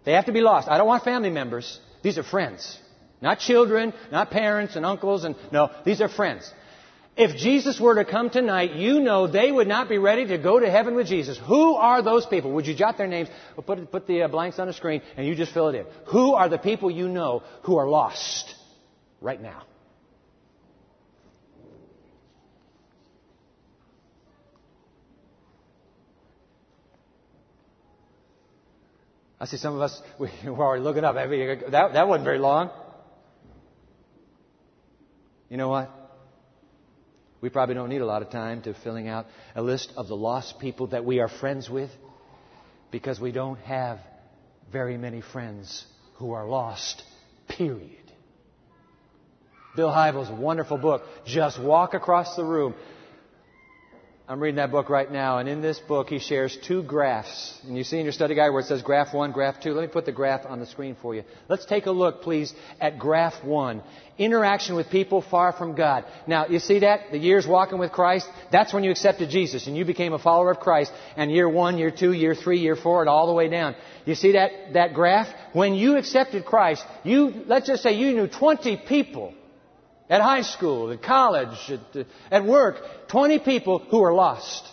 They 0.05 0.15
have 0.15 0.27
to 0.27 0.33
be 0.33 0.41
lost. 0.41 0.69
I 0.69 0.79
don't 0.79 0.89
want 0.89 1.05
family 1.05 1.31
members. 1.31 1.79
These 2.03 2.19
are 2.19 2.25
friends. 2.25 2.79
Not 3.23 3.39
children, 3.39 3.95
not 4.11 4.33
parents 4.33 4.75
and 4.75 4.85
uncles 4.85 5.23
and 5.23 5.37
no, 5.53 5.71
these 5.85 6.01
are 6.01 6.09
friends. 6.09 6.53
If 7.17 7.37
Jesus 7.37 7.79
were 7.79 7.95
to 7.95 8.05
come 8.05 8.29
tonight, 8.29 8.75
you 8.75 8.99
know 8.99 9.29
they 9.29 9.53
would 9.53 9.69
not 9.69 9.89
be 9.89 9.99
ready 9.99 10.27
to 10.27 10.39
go 10.39 10.59
to 10.59 10.69
heaven 10.69 10.97
with 10.97 11.07
Jesus. 11.07 11.39
Who 11.47 11.77
are 11.77 12.03
those 12.03 12.27
people? 12.27 12.53
Would 12.53 12.67
you 12.67 12.75
jot 12.75 12.99
their 12.99 13.07
names? 13.07 13.29
Or 13.57 13.63
put, 13.63 13.91
put 13.93 14.09
the 14.09 14.23
uh, 14.23 14.29
blanks 14.29 14.59
on 14.59 14.67
the 14.67 14.73
screen 14.73 15.01
and 15.17 15.25
you 15.25 15.37
just 15.37 15.55
fill 15.55 15.69
it 15.69 15.77
in. 15.77 15.87
Who 16.07 16.35
are 16.35 16.49
the 16.49 16.59
people 16.59 16.91
you 16.91 17.09
know 17.09 17.45
who 17.63 17.77
are 17.77 17.89
lost 17.89 18.53
right 19.21 19.41
now? 19.41 19.63
I 29.39 29.47
see 29.47 29.59
some 29.59 29.77
of 29.77 29.83
us, 29.83 30.03
we, 30.19 30.31
are 30.47 30.51
already 30.51 30.83
looking 30.83 31.05
up. 31.05 31.15
That, 31.15 31.93
that 31.93 32.09
wasn't 32.09 32.25
very 32.25 32.39
long. 32.39 32.71
You 35.49 35.59
know 35.59 35.69
what? 35.69 36.04
We 37.45 37.51
probably 37.51 37.75
don't 37.75 37.91
need 37.91 38.01
a 38.01 38.07
lot 38.07 38.23
of 38.23 38.31
time 38.31 38.63
to 38.63 38.73
filling 38.73 39.07
out 39.07 39.27
a 39.55 39.61
list 39.61 39.93
of 39.99 40.09
the 40.09 40.17
lost 40.17 40.59
people 40.61 40.87
that 40.87 41.05
we 41.05 41.21
are 41.21 41.29
friends 41.29 41.69
with 41.69 41.91
because 42.91 43.21
we 43.21 43.33
don't 43.33 43.59
have 43.59 43.99
very 44.73 44.97
many 44.97 45.21
friends 45.21 45.85
who 46.15 46.33
are 46.33 46.49
lost, 46.49 47.03
period. 47.47 48.11
Bill 49.77 49.91
Hybels' 49.91 50.35
wonderful 50.35 50.79
book, 50.79 51.03
Just 51.27 51.61
Walk 51.61 51.93
Across 51.93 52.35
the 52.37 52.45
Room. 52.45 52.75
I'm 54.27 54.41
reading 54.41 54.57
that 54.57 54.71
book 54.71 54.89
right 54.89 55.13
now, 55.13 55.37
and 55.37 55.51
in 55.51 55.61
this 55.61 55.79
book, 55.79 56.09
he 56.09 56.19
shares 56.19 56.57
two 56.67 56.83
graphs. 56.83 57.61
And 57.65 57.77
you 57.77 57.85
see 57.85 57.99
in 57.99 58.05
your 58.05 58.13
study 58.13 58.35
guide 58.35 58.49
where 58.49 58.61
it 58.61 58.67
says 58.67 58.81
graph 58.81 59.13
one, 59.13 59.33
graph 59.33 59.61
two. 59.61 59.75
Let 59.75 59.83
me 59.83 59.89
put 59.89 60.07
the 60.07 60.13
graph 60.13 60.47
on 60.47 60.61
the 60.61 60.67
screen 60.67 60.97
for 61.03 61.15
you. 61.15 61.25
Let's 61.47 61.67
take 61.67 61.85
a 61.85 61.91
look, 61.91 62.23
please, 62.23 62.55
at 62.81 62.99
graph 62.99 63.45
one. 63.45 63.83
Interaction 64.17 64.77
with 64.77 64.89
people 64.89 65.21
far 65.21 65.53
from 65.53 65.75
God. 65.75 66.07
Now, 66.27 66.47
you 66.47 66.59
see 66.59 66.79
that? 66.79 67.13
The 67.13 67.19
years 67.19 67.47
walking 67.47 67.79
with 67.79 67.93
Christ? 67.93 68.27
That's 68.51 68.73
when 68.73 68.83
you 68.83 68.91
accepted 68.91 69.29
Jesus 69.29 69.67
and 69.67 69.77
you 69.77 69.85
became 69.85 70.15
a 70.15 70.19
follower 70.19 70.53
of 70.53 70.59
Christ. 70.59 70.91
And 71.19 71.31
year 71.31 71.49
one, 71.49 71.77
year 71.77 71.91
two, 71.91 72.15
year 72.15 72.35
three, 72.35 72.61
year 72.61 72.77
four, 72.77 73.03
and 73.03 73.11
all 73.11 73.27
the 73.27 73.35
way 73.35 73.49
down. 73.51 73.77
You 74.07 74.15
see 74.15 74.33
that, 74.33 74.73
that 74.73 74.95
graph? 74.95 75.29
When 75.53 75.75
you 75.75 75.99
accepted 75.99 76.47
Christ, 76.47 76.83
you, 77.03 77.45
let's 77.47 77.67
just 77.67 77.83
say 77.83 77.93
you 77.93 78.15
knew 78.15 78.29
20 78.29 78.85
people 78.89 79.35
at 80.09 80.21
high 80.21 80.43
school, 80.43 80.91
at 80.91 81.03
college, 81.03 81.71
at, 81.71 82.01
uh, 82.01 82.05
at 82.31 82.45
work, 82.45 82.77
20 83.09 83.39
people 83.41 83.79
who 83.79 84.03
are 84.03 84.13
lost. 84.13 84.69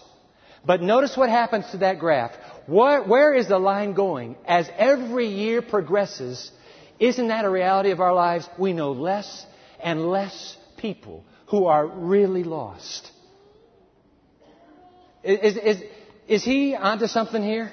But 0.66 0.82
notice 0.82 1.18
what 1.18 1.30
happens 1.30 1.70
to 1.72 1.78
that 1.78 2.00
graph. 2.00 2.32
Where, 2.68 3.02
where 3.04 3.34
is 3.34 3.48
the 3.48 3.58
line 3.58 3.94
going? 3.94 4.36
As 4.46 4.70
every 4.78 5.28
year 5.28 5.62
progresses, 5.62 6.52
isn't 7.00 7.30
that 7.30 7.46
a 7.46 7.50
reality 7.50 7.92
of 7.92 8.00
our 8.00 8.14
lives? 8.14 8.48
We 8.60 8.74
know 8.74 8.92
less 8.92 9.46
and 9.84 10.10
less 10.10 10.56
people 10.78 11.24
who 11.48 11.66
are 11.66 11.88
really 11.88 12.44
lost. 12.44 13.10
Is, 15.24 15.58
is, 15.58 15.84
is 16.28 16.44
he 16.44 16.76
onto 16.76 17.08
something 17.08 17.44
here? 17.44 17.72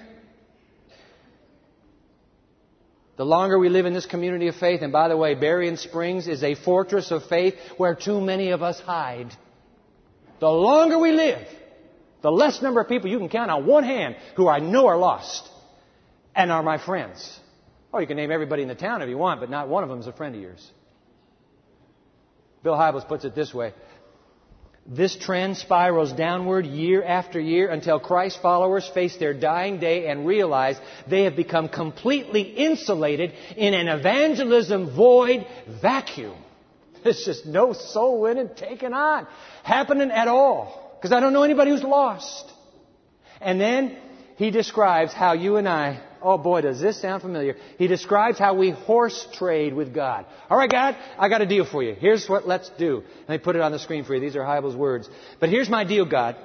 The 3.18 3.26
longer 3.26 3.59
we 3.59 3.68
live 3.68 3.85
in 3.85 3.94
this 3.94 4.07
community 4.07 4.46
of 4.46 4.54
faith, 4.54 4.81
and 4.81 4.92
by 4.92 5.09
the 5.09 5.16
way, 5.16 5.35
Berrien 5.35 5.76
Springs 5.76 6.28
is 6.28 6.44
a 6.44 6.54
fortress 6.54 7.11
of 7.11 7.24
faith 7.26 7.57
where 7.76 7.96
too 7.96 8.20
many 8.20 8.50
of 8.50 8.62
us 8.62 8.78
hide. 8.78 9.35
The 10.38 10.48
longer 10.48 11.00
we 11.00 11.11
live, 11.11 11.44
the 12.22 12.31
less 12.31 12.62
number 12.62 12.81
of 12.81 12.88
people 12.88 13.11
you 13.11 13.18
can 13.18 13.28
count 13.28 13.50
on 13.50 13.66
one 13.66 13.83
hand 13.83 14.14
who 14.37 14.48
I 14.48 14.61
know 14.61 14.87
are 14.87 14.96
lost 14.96 15.48
and 16.37 16.52
are 16.52 16.62
my 16.62 16.78
friends. 16.78 17.40
Oh, 17.92 17.98
you 17.98 18.07
can 18.07 18.16
name 18.16 18.31
everybody 18.31 18.62
in 18.62 18.68
the 18.68 18.76
town 18.76 19.02
if 19.02 19.09
you 19.09 19.18
want, 19.18 19.40
but 19.40 19.50
not 19.50 19.68
one 19.68 19.83
of 19.83 19.90
them 19.90 19.98
is 19.98 20.07
a 20.07 20.12
friend 20.12 20.37
of 20.37 20.40
yours. 20.40 20.70
Bill 22.62 22.74
Hybels 22.74 23.09
puts 23.09 23.24
it 23.24 23.35
this 23.35 23.52
way 23.52 23.74
this 24.88 25.16
trend 25.16 25.59
spirals 25.59 26.12
downward 26.12 26.64
year 26.64 27.05
after 27.05 27.38
year 27.38 27.68
until 27.68 28.01
Christ 28.01 28.40
followers 28.40 28.88
face 28.94 29.16
their 29.18 29.35
dying 29.35 29.79
day 29.79 30.09
and 30.09 30.27
realize 30.27 30.77
they 31.07 31.24
have 31.24 31.37
become 31.37 31.68
completely 31.68 32.40
insulated 32.40 33.35
in 33.57 33.74
an 33.74 33.88
evangelism 33.88 34.94
void 34.96 35.46
vacuum. 35.83 36.37
There's 37.05 37.22
just 37.22 37.44
no 37.44 37.74
soul 37.74 38.22
winning 38.22 38.48
taken 38.57 38.94
on 38.94 39.27
happening 39.62 40.11
at 40.11 40.27
all. 40.27 40.96
Because 40.96 41.12
I 41.12 41.20
don't 41.20 41.33
know 41.33 41.42
anybody 41.42 41.70
who's 41.70 41.83
lost. 41.83 42.51
And 43.40 43.61
then 43.61 43.96
he 44.37 44.51
describes 44.51 45.12
how 45.12 45.35
you 45.35 45.57
and 45.57 45.68
I 45.68 46.01
Oh 46.22 46.38
boy, 46.38 46.62
does 46.62 46.81
this 46.81 47.00
sound 47.00 47.22
familiar. 47.22 47.57
He 47.78 47.87
describes 47.87 48.38
how 48.38 48.54
we 48.54 48.70
horse 48.70 49.26
trade 49.35 49.74
with 49.74 49.94
God. 49.94 50.26
All 50.50 50.59
right, 50.59 50.70
God, 50.70 50.96
I 51.18 51.28
got 51.28 51.42
a 51.42 51.46
deal 51.46 51.64
for 51.64 51.83
you. 51.83 51.94
Here's 51.94 52.28
what 52.28 52.46
let's 52.46 52.70
do. 52.78 53.02
Let 53.28 53.28
me 53.28 53.38
put 53.38 53.57
it 53.57 53.62
on 53.62 53.72
the 53.72 53.78
screen 53.78 54.04
for 54.04 54.14
you. 54.14 54.20
These 54.20 54.37
are 54.37 54.42
Hybels' 54.42 54.76
words. 54.76 55.09
But 55.40 55.48
here's 55.48 55.68
my 55.68 55.85
deal, 55.85 56.04
God. 56.04 56.37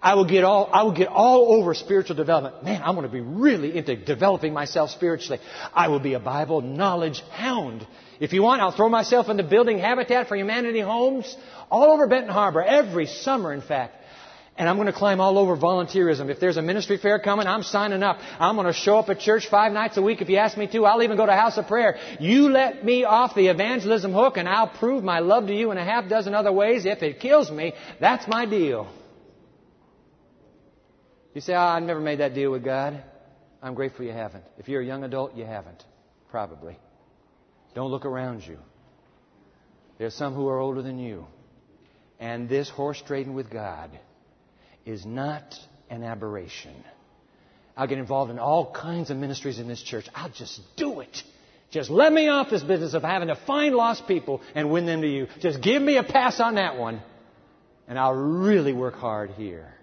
I 0.00 0.14
will 0.14 0.26
get 0.26 0.44
all, 0.44 0.68
I 0.72 0.82
will 0.82 0.92
get 0.92 1.08
all 1.08 1.54
over 1.54 1.74
spiritual 1.74 2.14
development. 2.14 2.62
Man, 2.62 2.82
I'm 2.82 2.94
going 2.94 3.06
to 3.06 3.12
be 3.12 3.20
really 3.20 3.76
into 3.76 3.96
developing 3.96 4.52
myself 4.52 4.90
spiritually. 4.90 5.40
I 5.74 5.88
will 5.88 5.98
be 6.00 6.14
a 6.14 6.20
Bible 6.20 6.60
knowledge 6.60 7.20
hound. 7.32 7.86
If 8.20 8.32
you 8.32 8.42
want, 8.42 8.62
I'll 8.62 8.76
throw 8.76 8.88
myself 8.88 9.28
into 9.28 9.42
building 9.42 9.78
Habitat 9.78 10.28
for 10.28 10.36
Humanity 10.36 10.80
homes 10.80 11.36
all 11.70 11.92
over 11.92 12.06
Benton 12.06 12.30
Harbor 12.30 12.62
every 12.62 13.06
summer, 13.06 13.52
in 13.52 13.60
fact. 13.60 13.94
And 14.58 14.68
I'm 14.68 14.74
going 14.74 14.86
to 14.86 14.92
climb 14.92 15.20
all 15.20 15.38
over 15.38 15.56
volunteerism. 15.56 16.30
If 16.30 16.40
there's 16.40 16.56
a 16.56 16.62
ministry 16.62 16.98
fair 16.98 17.20
coming, 17.20 17.46
I'm 17.46 17.62
signing 17.62 18.02
up. 18.02 18.18
I'm 18.40 18.56
going 18.56 18.66
to 18.66 18.72
show 18.72 18.98
up 18.98 19.08
at 19.08 19.20
church 19.20 19.46
five 19.48 19.70
nights 19.72 19.96
a 19.96 20.02
week 20.02 20.20
if 20.20 20.28
you 20.28 20.36
ask 20.36 20.58
me 20.58 20.66
to. 20.66 20.84
I'll 20.84 21.00
even 21.04 21.16
go 21.16 21.24
to 21.24 21.32
house 21.32 21.56
of 21.58 21.68
prayer. 21.68 21.96
You 22.18 22.50
let 22.50 22.84
me 22.84 23.04
off 23.04 23.36
the 23.36 23.46
evangelism 23.46 24.12
hook 24.12 24.36
and 24.36 24.48
I'll 24.48 24.66
prove 24.66 25.04
my 25.04 25.20
love 25.20 25.46
to 25.46 25.54
you 25.54 25.70
in 25.70 25.78
a 25.78 25.84
half 25.84 26.08
dozen 26.08 26.34
other 26.34 26.50
ways. 26.50 26.86
If 26.86 27.04
it 27.04 27.20
kills 27.20 27.52
me, 27.52 27.72
that's 28.00 28.26
my 28.26 28.46
deal. 28.46 28.88
You 31.34 31.40
say, 31.40 31.54
oh, 31.54 31.60
I've 31.60 31.84
never 31.84 32.00
made 32.00 32.18
that 32.18 32.34
deal 32.34 32.50
with 32.50 32.64
God. 32.64 33.00
I'm 33.62 33.74
grateful 33.74 34.04
you 34.06 34.12
haven't. 34.12 34.44
If 34.58 34.66
you're 34.68 34.82
a 34.82 34.86
young 34.86 35.04
adult, 35.04 35.36
you 35.36 35.44
haven't. 35.44 35.84
Probably. 36.32 36.76
Don't 37.76 37.92
look 37.92 38.04
around 38.04 38.44
you. 38.44 38.58
There's 39.98 40.14
some 40.14 40.34
who 40.34 40.48
are 40.48 40.58
older 40.58 40.82
than 40.82 40.98
you. 40.98 41.28
And 42.18 42.48
this 42.48 42.68
horse 42.68 43.00
trading 43.06 43.34
with 43.34 43.50
God 43.50 43.96
is 44.84 45.04
not 45.04 45.54
an 45.90 46.02
aberration. 46.02 46.74
I'll 47.76 47.86
get 47.86 47.98
involved 47.98 48.30
in 48.30 48.38
all 48.38 48.72
kinds 48.72 49.10
of 49.10 49.16
ministries 49.16 49.58
in 49.58 49.68
this 49.68 49.82
church. 49.82 50.06
I'll 50.14 50.30
just 50.30 50.60
do 50.76 51.00
it. 51.00 51.22
Just 51.70 51.90
let 51.90 52.12
me 52.12 52.28
off 52.28 52.50
this 52.50 52.62
business 52.62 52.94
of 52.94 53.02
having 53.02 53.28
to 53.28 53.36
find 53.36 53.74
lost 53.74 54.08
people 54.08 54.40
and 54.54 54.70
win 54.70 54.86
them 54.86 55.02
to 55.02 55.08
you. 55.08 55.28
Just 55.40 55.60
give 55.60 55.82
me 55.82 55.96
a 55.96 56.02
pass 56.02 56.40
on 56.40 56.54
that 56.54 56.78
one, 56.78 57.00
and 57.86 57.98
I'll 57.98 58.14
really 58.14 58.72
work 58.72 58.94
hard 58.94 59.30
here. 59.30 59.74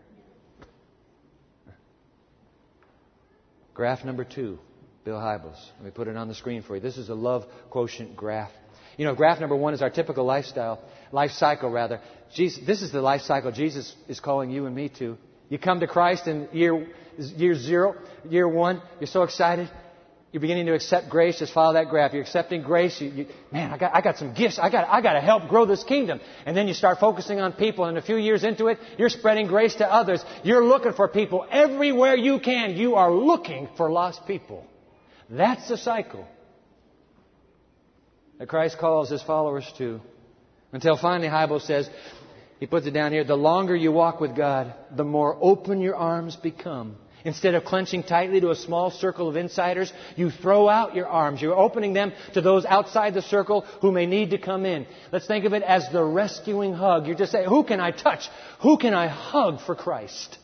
Graph 3.75 4.03
number 4.03 4.23
two, 4.23 4.57
Bill 5.03 5.17
Hybels. 5.17 5.59
Let 5.75 5.85
me 5.85 5.91
put 5.91 6.07
it 6.07 6.15
on 6.15 6.27
the 6.27 6.35
screen 6.35 6.63
for 6.63 6.75
you. 6.75 6.81
This 6.81 6.97
is 6.97 7.09
a 7.09 7.15
love 7.15 7.45
quotient 7.69 8.15
graph. 8.15 8.51
You 8.97 9.05
know, 9.05 9.15
graph 9.15 9.39
number 9.39 9.55
one 9.55 9.73
is 9.73 9.81
our 9.81 9.89
typical 9.89 10.25
lifestyle, 10.25 10.81
life 11.11 11.31
cycle 11.31 11.69
rather. 11.69 11.99
Jesus, 12.33 12.65
this 12.65 12.81
is 12.81 12.91
the 12.91 13.01
life 13.01 13.21
cycle 13.21 13.51
Jesus 13.51 13.93
is 14.07 14.19
calling 14.19 14.49
you 14.49 14.65
and 14.65 14.75
me 14.75 14.89
to. 14.99 15.17
You 15.49 15.59
come 15.59 15.79
to 15.81 15.87
Christ 15.87 16.27
in 16.27 16.47
year, 16.53 16.87
year 17.17 17.55
zero, 17.55 17.95
year 18.29 18.47
one, 18.47 18.81
you're 18.99 19.07
so 19.07 19.23
excited. 19.23 19.69
You're 20.31 20.41
beginning 20.41 20.65
to 20.65 20.73
accept 20.73 21.09
grace. 21.09 21.39
Just 21.39 21.53
follow 21.53 21.75
that 21.75 21.87
graph. 21.87 22.11
You're 22.11 22.23
accepting 22.23 22.61
grace. 22.61 22.99
You, 22.99 23.09
you, 23.09 23.27
man, 23.53 23.71
I 23.71 23.77
got, 23.77 23.95
I 23.95 24.01
got 24.01 24.17
some 24.17 24.33
gifts. 24.33 24.59
I 24.59 24.69
got, 24.69 24.85
I 24.89 24.99
got 24.99 25.13
to 25.13 25.21
help 25.21 25.47
grow 25.47 25.65
this 25.65 25.85
kingdom. 25.85 26.19
And 26.45 26.57
then 26.57 26.67
you 26.67 26.73
start 26.73 26.99
focusing 26.99 27.39
on 27.39 27.53
people. 27.53 27.85
And 27.85 27.97
a 27.97 28.01
few 28.01 28.17
years 28.17 28.43
into 28.43 28.67
it, 28.67 28.77
you're 28.97 29.07
spreading 29.07 29.47
grace 29.47 29.75
to 29.75 29.89
others. 29.89 30.21
You're 30.43 30.65
looking 30.65 30.91
for 30.91 31.07
people 31.07 31.47
everywhere 31.49 32.17
you 32.17 32.41
can. 32.41 32.75
You 32.75 32.95
are 32.95 33.13
looking 33.13 33.69
for 33.77 33.89
lost 33.89 34.27
people. 34.27 34.67
That's 35.29 35.69
the 35.69 35.77
cycle. 35.77 36.27
That 38.37 38.47
Christ 38.47 38.77
calls 38.77 39.09
his 39.09 39.21
followers 39.21 39.71
to. 39.77 40.01
Until 40.71 40.97
finally, 40.97 41.29
Hybels 41.29 41.61
says, 41.61 41.89
he 42.59 42.65
puts 42.65 42.85
it 42.85 42.91
down 42.91 43.11
here, 43.11 43.23
the 43.23 43.35
longer 43.35 43.75
you 43.75 43.91
walk 43.91 44.19
with 44.19 44.35
God, 44.35 44.73
the 44.95 45.03
more 45.03 45.37
open 45.39 45.81
your 45.81 45.95
arms 45.95 46.35
become. 46.35 46.95
Instead 47.25 47.55
of 47.55 47.65
clenching 47.65 48.03
tightly 48.03 48.39
to 48.39 48.51
a 48.51 48.55
small 48.55 48.91
circle 48.91 49.27
of 49.27 49.35
insiders, 49.35 49.91
you 50.15 50.29
throw 50.29 50.69
out 50.69 50.95
your 50.95 51.07
arms. 51.07 51.41
You're 51.41 51.57
opening 51.57 51.93
them 51.93 52.13
to 52.35 52.41
those 52.41 52.65
outside 52.65 53.15
the 53.15 53.23
circle 53.23 53.61
who 53.81 53.91
may 53.91 54.05
need 54.05 54.29
to 54.29 54.37
come 54.37 54.63
in. 54.63 54.85
Let's 55.11 55.25
think 55.25 55.45
of 55.45 55.53
it 55.53 55.63
as 55.63 55.89
the 55.91 56.03
rescuing 56.03 56.73
hug. 56.73 57.07
You're 57.07 57.15
just 57.15 57.31
saying, 57.31 57.49
who 57.49 57.63
can 57.63 57.79
I 57.79 57.91
touch? 57.91 58.29
Who 58.61 58.77
can 58.77 58.93
I 58.93 59.07
hug 59.07 59.59
for 59.61 59.75
Christ? 59.75 60.37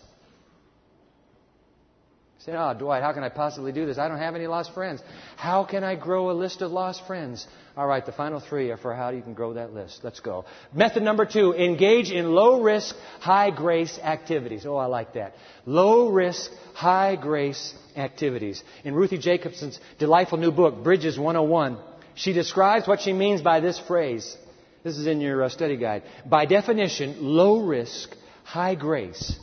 Say, 2.46 2.54
oh, 2.54 2.74
Dwight, 2.74 3.04
how 3.04 3.14
can 3.14 3.24
I 3.24 3.30
possibly 3.30 3.72
do 3.72 3.86
this? 3.86 4.00
I 4.00 4.08
don't 4.08 4.18
have 4.18 4.34
any 4.34 4.48
lost 4.48 4.74
friends. 4.74 5.00
How 5.36 5.64
can 5.64 5.84
I 5.84 5.96
grow 5.96 6.32
a 6.32 6.34
list 6.34 6.64
of 6.64 6.72
lost 6.72 7.06
friends? 7.06 7.46
All 7.78 7.86
right, 7.86 8.04
the 8.04 8.12
final 8.12 8.40
three 8.40 8.72
are 8.72 8.78
for 8.78 8.96
how 8.96 9.10
you 9.10 9.22
can 9.22 9.36
grow 9.36 9.54
that 9.54 9.76
list. 9.76 10.00
Let's 10.04 10.22
go. 10.22 10.46
Method 10.74 11.04
number 11.04 11.28
two, 11.28 11.54
engage 11.54 12.10
in 12.10 12.32
low 12.32 12.64
risk, 12.64 12.96
high 13.20 13.52
grace 13.52 14.00
activities. 14.00 14.66
Oh, 14.66 14.76
I 14.76 14.88
like 14.88 15.14
that. 15.14 15.36
Low 15.68 16.10
risk, 16.10 16.52
high 16.74 17.16
grace 17.16 17.76
activities. 17.96 18.64
In 18.84 18.96
Ruthie 18.96 19.20
Jacobsen's 19.20 19.80
delightful 20.00 20.40
new 20.40 20.52
book, 20.52 20.84
Bridges 20.84 21.20
101, 21.20 21.78
she 22.16 22.34
describes 22.34 22.88
what 22.88 23.02
she 23.02 23.14
means 23.14 23.44
by 23.44 23.60
this 23.60 23.80
phrase. 23.80 24.36
This 24.84 24.98
is 24.98 25.06
in 25.06 25.22
your 25.22 25.44
uh, 25.44 25.50
study 25.50 25.78
guide. 25.78 26.02
By 26.26 26.48
definition, 26.48 27.18
low 27.22 27.68
risk, 27.68 28.16
high 28.44 28.74
grace 28.74 29.40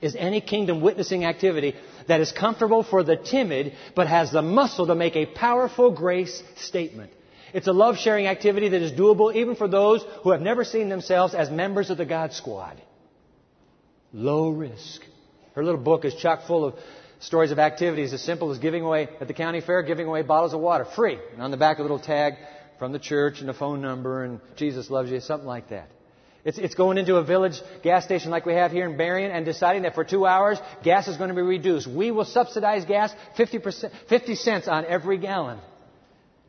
is 0.00 0.16
any 0.16 0.40
kingdom 0.40 0.80
witnessing 0.80 1.24
activity 1.24 1.74
that 2.08 2.20
is 2.20 2.32
comfortable 2.32 2.82
for 2.82 3.02
the 3.02 3.16
timid, 3.16 3.74
but 3.94 4.06
has 4.06 4.30
the 4.30 4.42
muscle 4.42 4.86
to 4.86 4.94
make 4.94 5.16
a 5.16 5.26
powerful 5.26 5.90
grace 5.90 6.42
statement. 6.56 7.12
It's 7.52 7.66
a 7.66 7.72
love 7.72 7.98
sharing 7.98 8.26
activity 8.26 8.68
that 8.68 8.80
is 8.80 8.92
doable 8.92 9.34
even 9.34 9.56
for 9.56 9.68
those 9.68 10.04
who 10.22 10.30
have 10.30 10.40
never 10.40 10.64
seen 10.64 10.88
themselves 10.88 11.34
as 11.34 11.50
members 11.50 11.90
of 11.90 11.98
the 11.98 12.06
God 12.06 12.32
Squad. 12.32 12.80
Low 14.12 14.50
risk. 14.50 15.02
Her 15.54 15.64
little 15.64 15.80
book 15.80 16.04
is 16.04 16.14
chock 16.14 16.46
full 16.46 16.64
of 16.64 16.74
stories 17.18 17.50
of 17.50 17.58
activities 17.58 18.12
as 18.12 18.22
simple 18.22 18.50
as 18.50 18.58
giving 18.58 18.82
away 18.82 19.08
at 19.20 19.28
the 19.28 19.34
county 19.34 19.60
fair, 19.60 19.82
giving 19.82 20.06
away 20.06 20.22
bottles 20.22 20.54
of 20.54 20.60
water 20.60 20.86
free. 20.96 21.18
And 21.32 21.42
on 21.42 21.50
the 21.50 21.56
back, 21.56 21.78
a 21.78 21.82
little 21.82 21.98
tag 21.98 22.34
from 22.78 22.92
the 22.92 22.98
church 22.98 23.40
and 23.40 23.50
a 23.50 23.54
phone 23.54 23.82
number 23.82 24.24
and 24.24 24.40
Jesus 24.56 24.90
loves 24.90 25.10
you, 25.10 25.20
something 25.20 25.46
like 25.46 25.68
that. 25.68 25.90
It's, 26.44 26.58
it's 26.58 26.74
going 26.74 26.96
into 26.96 27.16
a 27.16 27.24
village 27.24 27.60
gas 27.82 28.04
station 28.04 28.30
like 28.30 28.46
we 28.46 28.54
have 28.54 28.72
here 28.72 28.88
in 28.88 28.96
Berrien 28.96 29.30
and 29.30 29.44
deciding 29.44 29.82
that 29.82 29.94
for 29.94 30.04
two 30.04 30.26
hours, 30.26 30.58
gas 30.82 31.06
is 31.06 31.16
going 31.16 31.28
to 31.28 31.34
be 31.34 31.42
reduced. 31.42 31.86
We 31.86 32.10
will 32.10 32.24
subsidize 32.24 32.84
gas 32.86 33.12
50%, 33.36 33.90
50 34.08 34.34
cents 34.36 34.68
on 34.68 34.86
every 34.86 35.18
gallon. 35.18 35.58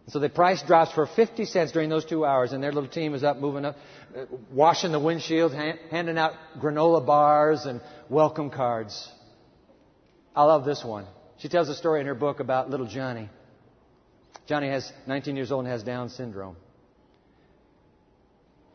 So 0.08 0.20
the 0.20 0.30
price 0.30 0.64
drops 0.64 0.94
for 0.94 1.06
50 1.06 1.46
cents 1.46 1.72
during 1.72 1.90
those 1.90 2.06
two 2.06 2.26
hours, 2.26 2.54
and 2.54 2.64
their 2.64 2.72
little 2.72 2.90
team 2.90 3.14
is 3.14 3.24
up, 3.24 3.38
moving 3.38 3.66
up, 3.66 3.76
uh, 4.18 4.26
washing 4.52 4.92
the 4.92 5.00
windshield, 5.00 5.54
handing 5.54 6.18
out 6.18 6.34
granola 6.60 7.06
bars 7.06 7.66
and 7.66 7.82
welcome 8.10 8.50
cards. 8.50 9.10
I 10.36 10.44
love 10.44 10.66
this 10.66 10.84
one. 10.84 11.06
She 11.38 11.50
tells 11.50 11.70
a 11.70 11.76
story 11.76 12.00
in 12.02 12.08
her 12.08 12.16
book 12.16 12.40
about 12.40 12.70
little 12.70 12.88
Johnny. 12.88 13.30
Johnny 14.48 14.70
has 14.70 14.92
19 15.06 15.36
years 15.36 15.52
old 15.52 15.66
and 15.66 15.72
has 15.72 15.84
Down 15.84 16.10
syndrome 16.10 16.56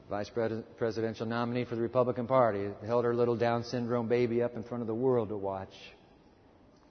vice 0.08 0.30
presidential 0.78 1.26
nominee 1.26 1.64
for 1.64 1.74
the 1.74 1.82
Republican 1.82 2.26
Party, 2.26 2.68
held 2.86 3.04
her 3.04 3.14
little 3.14 3.36
Down 3.36 3.64
syndrome 3.64 4.08
baby 4.08 4.42
up 4.42 4.54
in 4.54 4.62
front 4.62 4.82
of 4.82 4.86
the 4.86 4.94
world 4.94 5.30
to 5.30 5.36
watch. 5.36 5.72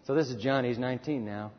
So 0.06 0.15
this 0.15 0.30
is 0.30 0.41
Johnny. 0.41 0.67
He's 0.67 0.78
19 0.78 1.25
now. 1.25 1.51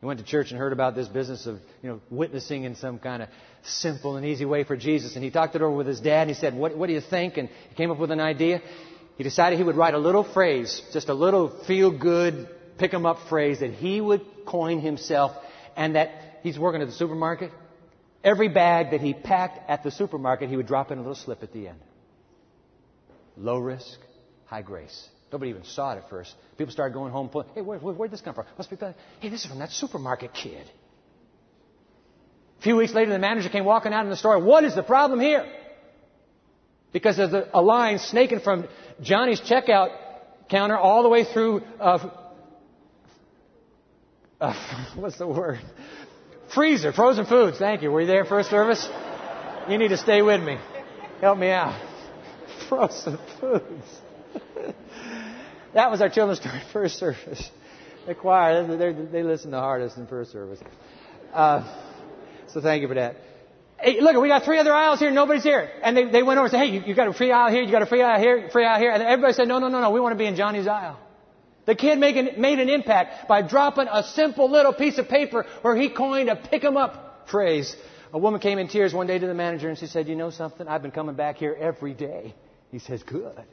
He 0.00 0.06
went 0.06 0.18
to 0.20 0.26
church 0.26 0.50
and 0.50 0.58
heard 0.58 0.72
about 0.72 0.94
this 0.94 1.08
business 1.08 1.46
of, 1.46 1.58
you 1.82 1.88
know, 1.88 2.00
witnessing 2.10 2.64
in 2.64 2.74
some 2.74 2.98
kind 2.98 3.22
of 3.22 3.28
simple 3.62 4.16
and 4.16 4.26
easy 4.26 4.44
way 4.44 4.64
for 4.64 4.76
Jesus. 4.76 5.14
And 5.14 5.24
he 5.24 5.30
talked 5.30 5.54
it 5.54 5.62
over 5.62 5.74
with 5.74 5.86
his 5.86 6.00
dad 6.00 6.22
and 6.22 6.30
he 6.30 6.34
said, 6.34 6.54
what, 6.54 6.76
what 6.76 6.88
do 6.88 6.92
you 6.92 7.00
think? 7.00 7.38
And 7.38 7.48
he 7.70 7.74
came 7.74 7.90
up 7.90 7.98
with 7.98 8.10
an 8.10 8.20
idea. 8.20 8.60
He 9.16 9.24
decided 9.24 9.58
he 9.58 9.64
would 9.64 9.76
write 9.76 9.94
a 9.94 9.98
little 9.98 10.24
phrase, 10.24 10.82
just 10.92 11.08
a 11.08 11.14
little 11.14 11.64
feel 11.64 11.90
good, 11.90 12.48
pick 12.76 12.92
'em 12.92 13.06
up 13.06 13.28
phrase 13.30 13.60
that 13.60 13.70
he 13.70 14.00
would 14.00 14.20
coin 14.44 14.80
himself 14.80 15.32
and 15.76 15.94
that 15.94 16.40
he's 16.42 16.58
working 16.58 16.82
at 16.82 16.88
the 16.88 16.94
supermarket 16.94 17.50
Every 18.26 18.48
bag 18.48 18.90
that 18.90 19.00
he 19.00 19.14
packed 19.14 19.70
at 19.70 19.84
the 19.84 19.92
supermarket, 19.92 20.50
he 20.50 20.56
would 20.56 20.66
drop 20.66 20.90
in 20.90 20.98
a 20.98 21.00
little 21.00 21.14
slip 21.14 21.44
at 21.44 21.52
the 21.52 21.68
end. 21.68 21.78
Low 23.36 23.58
risk, 23.58 24.00
high 24.46 24.62
grace. 24.62 25.08
Nobody 25.30 25.50
even 25.50 25.62
saw 25.62 25.92
it 25.92 25.98
at 25.98 26.10
first. 26.10 26.34
People 26.58 26.72
started 26.72 26.92
going 26.92 27.12
home, 27.12 27.28
pulling, 27.28 27.46
hey, 27.54 27.60
where, 27.60 27.78
where, 27.78 27.94
where'd 27.94 28.10
this 28.10 28.20
come 28.20 28.34
from? 28.34 28.46
Must 28.58 28.68
be, 28.68 28.76
hey, 29.20 29.28
this 29.28 29.44
is 29.44 29.46
from 29.46 29.60
that 29.60 29.70
supermarket 29.70 30.34
kid. 30.34 30.68
A 32.58 32.62
few 32.62 32.74
weeks 32.74 32.92
later, 32.94 33.12
the 33.12 33.18
manager 33.20 33.48
came 33.48 33.64
walking 33.64 33.92
out 33.92 34.02
in 34.02 34.10
the 34.10 34.16
store. 34.16 34.40
What 34.40 34.64
is 34.64 34.74
the 34.74 34.82
problem 34.82 35.20
here? 35.20 35.46
Because 36.92 37.16
there's 37.16 37.32
a, 37.32 37.48
a 37.54 37.62
line 37.62 38.00
snaking 38.00 38.40
from 38.40 38.66
Johnny's 39.00 39.40
checkout 39.40 39.90
counter 40.50 40.76
all 40.76 41.04
the 41.04 41.08
way 41.08 41.22
through, 41.22 41.62
uh, 41.78 42.10
uh, 44.40 44.92
what's 44.96 45.16
the 45.16 45.28
word? 45.28 45.60
Freezer, 46.54 46.92
frozen 46.92 47.26
foods. 47.26 47.58
Thank 47.58 47.82
you. 47.82 47.90
Were 47.90 48.02
you 48.02 48.06
there 48.06 48.24
first 48.24 48.50
service? 48.50 48.88
You 49.68 49.78
need 49.78 49.88
to 49.88 49.96
stay 49.96 50.22
with 50.22 50.40
me. 50.42 50.58
Help 51.20 51.38
me 51.38 51.50
out. 51.50 51.80
Frozen 52.68 53.18
foods. 53.40 54.00
that 55.74 55.90
was 55.90 56.00
our 56.00 56.08
children's 56.08 56.40
story 56.40 56.60
first 56.72 56.98
service. 56.98 57.50
The 58.06 58.14
choir, 58.14 58.64
they, 58.76 58.92
they 58.92 59.22
listen 59.22 59.50
the 59.50 59.58
hardest 59.58 59.96
in 59.96 60.06
first 60.06 60.30
service. 60.30 60.60
Uh, 61.32 61.64
so 62.48 62.60
thank 62.60 62.82
you 62.82 62.88
for 62.88 62.94
that. 62.94 63.16
Hey, 63.78 64.00
look, 64.00 64.16
we 64.16 64.28
got 64.28 64.44
three 64.44 64.58
other 64.58 64.72
aisles 64.72 65.00
here. 65.00 65.10
Nobody's 65.10 65.42
here. 65.42 65.68
And 65.82 65.96
they, 65.96 66.04
they 66.04 66.22
went 66.22 66.38
over 66.38 66.46
and 66.46 66.52
said, 66.52 66.60
hey, 66.60 66.66
you, 66.66 66.82
you 66.86 66.94
got 66.94 67.08
a 67.08 67.12
free 67.12 67.32
aisle 67.32 67.50
here. 67.50 67.62
You 67.62 67.72
got 67.72 67.82
a 67.82 67.86
free 67.86 68.02
aisle 68.02 68.20
here, 68.20 68.48
free 68.50 68.64
aisle 68.64 68.78
here. 68.78 68.90
And 68.90 69.02
everybody 69.02 69.34
said, 69.34 69.48
no, 69.48 69.58
no, 69.58 69.68
no, 69.68 69.80
no. 69.80 69.90
We 69.90 70.00
want 70.00 70.12
to 70.12 70.18
be 70.18 70.26
in 70.26 70.36
Johnny's 70.36 70.66
aisle. 70.66 70.98
The 71.66 71.74
kid 71.74 71.98
made 71.98 72.16
an, 72.16 72.40
made 72.40 72.60
an 72.60 72.68
impact 72.68 73.28
by 73.28 73.42
dropping 73.42 73.88
a 73.88 74.02
simple 74.04 74.50
little 74.50 74.72
piece 74.72 74.98
of 74.98 75.08
paper 75.08 75.44
where 75.62 75.76
he 75.76 75.88
coined 75.90 76.28
a 76.28 76.36
pick 76.36 76.64
'em 76.64 76.76
up 76.76 77.28
phrase. 77.28 77.76
A 78.12 78.18
woman 78.18 78.40
came 78.40 78.58
in 78.58 78.68
tears 78.68 78.94
one 78.94 79.06
day 79.06 79.18
to 79.18 79.26
the 79.26 79.34
manager 79.34 79.68
and 79.68 79.76
she 79.76 79.86
said, 79.86 80.08
You 80.08 80.16
know 80.16 80.30
something? 80.30 80.66
I've 80.66 80.82
been 80.82 80.92
coming 80.92 81.16
back 81.16 81.36
here 81.36 81.56
every 81.58 81.92
day. 81.92 82.34
He 82.70 82.78
says, 82.78 83.02
Good. 83.02 83.44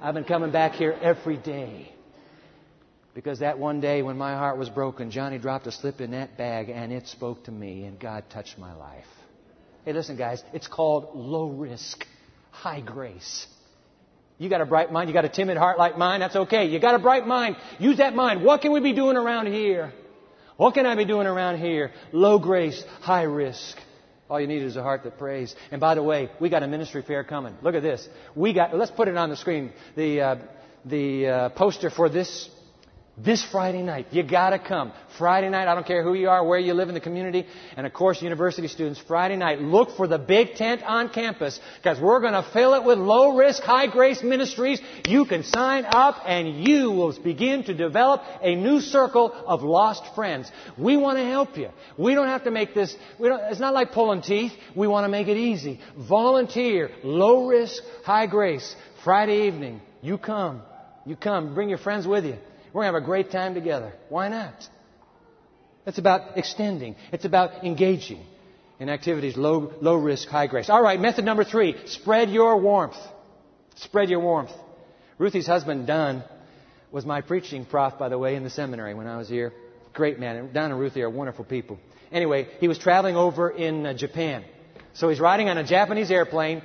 I've 0.00 0.14
been 0.14 0.24
coming 0.24 0.52
back 0.52 0.72
here 0.72 0.96
every 1.02 1.36
day. 1.36 1.92
Because 3.14 3.40
that 3.40 3.58
one 3.58 3.80
day 3.80 4.02
when 4.02 4.16
my 4.16 4.34
heart 4.34 4.56
was 4.56 4.70
broken, 4.70 5.10
Johnny 5.10 5.38
dropped 5.38 5.66
a 5.66 5.72
slip 5.72 6.00
in 6.00 6.12
that 6.12 6.38
bag 6.38 6.70
and 6.70 6.92
it 6.92 7.08
spoke 7.08 7.44
to 7.44 7.52
me 7.52 7.84
and 7.84 7.98
God 7.98 8.24
touched 8.30 8.56
my 8.56 8.72
life. 8.74 9.04
Hey, 9.84 9.92
listen, 9.92 10.16
guys, 10.16 10.42
it's 10.52 10.68
called 10.68 11.10
low 11.14 11.48
risk, 11.48 12.06
high 12.52 12.80
grace. 12.80 13.46
You 14.42 14.48
got 14.48 14.60
a 14.60 14.66
bright 14.66 14.90
mind. 14.90 15.08
You 15.08 15.14
got 15.14 15.24
a 15.24 15.28
timid 15.28 15.56
heart 15.56 15.78
like 15.78 15.96
mine. 15.96 16.18
That's 16.18 16.34
okay. 16.34 16.66
You 16.66 16.80
got 16.80 16.96
a 16.96 16.98
bright 16.98 17.28
mind. 17.28 17.54
Use 17.78 17.98
that 17.98 18.12
mind. 18.16 18.42
What 18.42 18.60
can 18.60 18.72
we 18.72 18.80
be 18.80 18.92
doing 18.92 19.16
around 19.16 19.46
here? 19.46 19.92
What 20.56 20.74
can 20.74 20.84
I 20.84 20.96
be 20.96 21.04
doing 21.04 21.28
around 21.28 21.58
here? 21.58 21.92
Low 22.10 22.40
grace, 22.40 22.82
high 23.02 23.22
risk. 23.22 23.76
All 24.28 24.40
you 24.40 24.48
need 24.48 24.62
is 24.62 24.74
a 24.74 24.82
heart 24.82 25.04
that 25.04 25.16
prays. 25.16 25.54
And 25.70 25.80
by 25.80 25.94
the 25.94 26.02
way, 26.02 26.28
we 26.40 26.48
got 26.48 26.64
a 26.64 26.66
ministry 26.66 27.02
fair 27.02 27.22
coming. 27.22 27.54
Look 27.62 27.76
at 27.76 27.82
this. 27.82 28.08
We 28.34 28.52
got. 28.52 28.76
Let's 28.76 28.90
put 28.90 29.06
it 29.06 29.16
on 29.16 29.30
the 29.30 29.36
screen. 29.36 29.72
The 29.94 30.20
uh, 30.20 30.36
the 30.84 31.26
uh, 31.26 31.48
poster 31.50 31.88
for 31.90 32.08
this 32.08 32.50
this 33.18 33.44
Friday 33.44 33.82
night, 33.82 34.06
you 34.10 34.22
gotta 34.22 34.58
come. 34.58 34.90
Friday 35.18 35.50
night, 35.50 35.68
I 35.68 35.74
don't 35.74 35.86
care 35.86 36.02
who 36.02 36.14
you 36.14 36.30
are, 36.30 36.44
where 36.46 36.58
you 36.58 36.72
live 36.72 36.88
in 36.88 36.94
the 36.94 37.00
community, 37.00 37.46
and 37.76 37.86
of 37.86 37.92
course, 37.92 38.22
university 38.22 38.68
students, 38.68 38.98
Friday 39.06 39.36
night, 39.36 39.60
look 39.60 39.96
for 39.98 40.06
the 40.06 40.18
big 40.18 40.54
tent 40.54 40.82
on 40.82 41.10
campus, 41.10 41.60
because 41.76 42.00
we're 42.00 42.20
gonna 42.20 42.46
fill 42.54 42.72
it 42.74 42.84
with 42.84 42.98
low 42.98 43.36
risk, 43.36 43.62
high 43.62 43.86
grace 43.86 44.22
ministries. 44.22 44.80
You 45.06 45.26
can 45.26 45.42
sign 45.42 45.84
up 45.84 46.22
and 46.24 46.66
you 46.66 46.90
will 46.90 47.12
begin 47.22 47.64
to 47.64 47.74
develop 47.74 48.22
a 48.40 48.54
new 48.54 48.80
circle 48.80 49.32
of 49.46 49.62
lost 49.62 50.14
friends. 50.14 50.50
We 50.78 50.96
want 50.96 51.18
to 51.18 51.24
help 51.24 51.58
you. 51.58 51.68
We 51.98 52.14
don't 52.14 52.28
have 52.28 52.44
to 52.44 52.50
make 52.50 52.74
this, 52.74 52.96
it's 53.18 53.60
not 53.60 53.74
like 53.74 53.92
pulling 53.92 54.22
teeth. 54.22 54.52
We 54.74 54.86
want 54.86 55.04
to 55.04 55.10
make 55.10 55.28
it 55.28 55.36
easy. 55.36 55.80
Volunteer, 55.98 56.90
low 57.04 57.46
risk, 57.46 57.82
high 58.04 58.26
grace. 58.26 58.74
Friday 59.04 59.48
evening, 59.48 59.82
you 60.00 60.16
come. 60.16 60.62
You 61.04 61.16
come. 61.16 61.54
Bring 61.54 61.68
your 61.68 61.78
friends 61.78 62.06
with 62.06 62.24
you. 62.24 62.36
We're 62.72 62.82
going 62.82 62.92
to 62.92 62.94
have 62.94 63.02
a 63.02 63.06
great 63.06 63.30
time 63.30 63.54
together. 63.54 63.92
Why 64.08 64.28
not? 64.28 64.54
It's 65.86 65.98
about 65.98 66.38
extending. 66.38 66.96
It's 67.12 67.24
about 67.24 67.64
engaging 67.64 68.24
in 68.78 68.88
activities 68.88 69.36
low, 69.36 69.72
low 69.80 69.96
risk, 69.96 70.28
high 70.28 70.46
grace. 70.46 70.70
All 70.70 70.82
right, 70.82 70.98
method 70.98 71.24
number 71.24 71.44
three. 71.44 71.76
Spread 71.86 72.30
your 72.30 72.58
warmth. 72.58 72.96
Spread 73.76 74.08
your 74.08 74.20
warmth. 74.20 74.52
Ruthie's 75.18 75.46
husband, 75.46 75.86
Don, 75.86 76.24
was 76.90 77.04
my 77.04 77.20
preaching 77.20 77.64
prof, 77.64 77.98
by 77.98 78.08
the 78.08 78.18
way, 78.18 78.36
in 78.36 78.44
the 78.44 78.50
seminary 78.50 78.94
when 78.94 79.06
I 79.06 79.18
was 79.18 79.28
here. 79.28 79.52
Great 79.92 80.18
man. 80.18 80.50
Don 80.52 80.70
and 80.70 80.80
Ruthie 80.80 81.02
are 81.02 81.10
wonderful 81.10 81.44
people. 81.44 81.78
Anyway, 82.10 82.48
he 82.60 82.68
was 82.68 82.78
traveling 82.78 83.16
over 83.16 83.50
in 83.50 83.86
uh, 83.86 83.94
Japan. 83.94 84.44
So 84.94 85.08
he's 85.08 85.20
riding 85.20 85.48
on 85.48 85.58
a 85.58 85.64
Japanese 85.64 86.10
airplane 86.10 86.62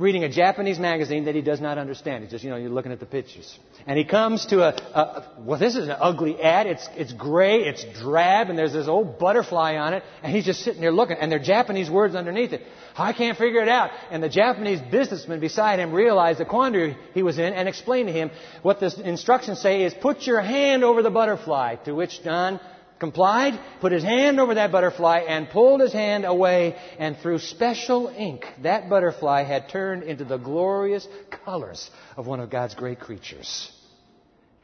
reading 0.00 0.24
a 0.24 0.30
Japanese 0.30 0.78
magazine 0.78 1.26
that 1.26 1.34
he 1.34 1.42
does 1.42 1.60
not 1.60 1.76
understand. 1.76 2.24
He's 2.24 2.30
just, 2.30 2.42
you 2.42 2.48
know, 2.48 2.56
you're 2.56 2.70
looking 2.70 2.90
at 2.90 3.00
the 3.00 3.06
pictures. 3.06 3.58
And 3.86 3.98
he 3.98 4.04
comes 4.04 4.46
to 4.46 4.62
a, 4.62 4.68
a 4.70 5.28
well, 5.40 5.58
this 5.58 5.76
is 5.76 5.88
an 5.88 5.96
ugly 6.00 6.40
ad. 6.40 6.66
It's, 6.66 6.88
it's 6.96 7.12
gray, 7.12 7.58
it's 7.60 7.84
drab, 8.00 8.48
and 8.48 8.58
there's 8.58 8.72
this 8.72 8.88
old 8.88 9.18
butterfly 9.18 9.76
on 9.76 9.92
it, 9.92 10.02
and 10.22 10.34
he's 10.34 10.46
just 10.46 10.60
sitting 10.60 10.80
there 10.80 10.90
looking, 10.90 11.18
and 11.20 11.30
there 11.30 11.38
are 11.38 11.44
Japanese 11.44 11.90
words 11.90 12.14
underneath 12.14 12.54
it. 12.54 12.62
I 12.96 13.12
can't 13.12 13.36
figure 13.36 13.60
it 13.60 13.68
out. 13.68 13.90
And 14.10 14.22
the 14.22 14.30
Japanese 14.30 14.80
businessman 14.80 15.38
beside 15.38 15.78
him 15.78 15.92
realized 15.92 16.40
the 16.40 16.46
quandary 16.46 16.96
he 17.12 17.22
was 17.22 17.38
in 17.38 17.52
and 17.52 17.68
explained 17.68 18.08
to 18.08 18.12
him 18.12 18.30
what 18.62 18.80
the 18.80 18.92
instructions 19.04 19.60
say 19.60 19.82
is 19.82 19.92
put 19.92 20.22
your 20.22 20.40
hand 20.40 20.82
over 20.82 21.02
the 21.02 21.10
butterfly, 21.10 21.76
to 21.84 21.92
which 21.92 22.22
Don 22.24 22.58
complied, 23.00 23.58
put 23.80 23.90
his 23.90 24.04
hand 24.04 24.38
over 24.38 24.54
that 24.54 24.70
butterfly, 24.70 25.20
and 25.26 25.48
pulled 25.48 25.80
his 25.80 25.92
hand 25.92 26.24
away, 26.24 26.76
and 26.98 27.16
through 27.16 27.38
special 27.38 28.08
ink, 28.08 28.44
that 28.62 28.88
butterfly 28.88 29.42
had 29.42 29.70
turned 29.70 30.04
into 30.04 30.24
the 30.24 30.36
glorious 30.36 31.08
colors 31.44 31.90
of 32.16 32.26
one 32.26 32.38
of 32.38 32.50
God's 32.50 32.74
great 32.74 33.00
creatures. 33.00 33.72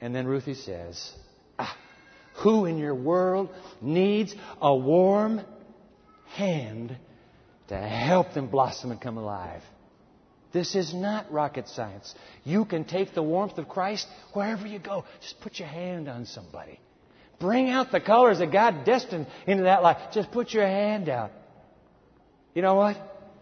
And 0.00 0.14
then 0.14 0.26
Ruthie 0.26 0.54
says, 0.54 1.12
ah, 1.58 1.76
Who 2.42 2.66
in 2.66 2.76
your 2.76 2.94
world 2.94 3.48
needs 3.80 4.34
a 4.60 4.76
warm 4.76 5.40
hand 6.34 6.96
to 7.68 7.76
help 7.76 8.34
them 8.34 8.48
blossom 8.48 8.90
and 8.90 9.00
come 9.00 9.16
alive? 9.16 9.62
This 10.52 10.74
is 10.74 10.94
not 10.94 11.32
rocket 11.32 11.68
science. 11.68 12.14
You 12.44 12.64
can 12.64 12.84
take 12.84 13.14
the 13.14 13.22
warmth 13.22 13.58
of 13.58 13.68
Christ 13.68 14.06
wherever 14.32 14.66
you 14.66 14.78
go. 14.78 15.04
Just 15.20 15.40
put 15.40 15.58
your 15.58 15.68
hand 15.68 16.08
on 16.08 16.26
somebody. 16.26 16.78
Bring 17.38 17.68
out 17.68 17.92
the 17.92 18.00
colors 18.00 18.38
that 18.38 18.50
God 18.50 18.84
destined 18.84 19.26
into 19.46 19.64
that 19.64 19.82
life. 19.82 19.98
Just 20.12 20.30
put 20.30 20.52
your 20.52 20.66
hand 20.66 21.08
out. 21.08 21.32
You 22.54 22.62
know 22.62 22.74
what? 22.74 22.96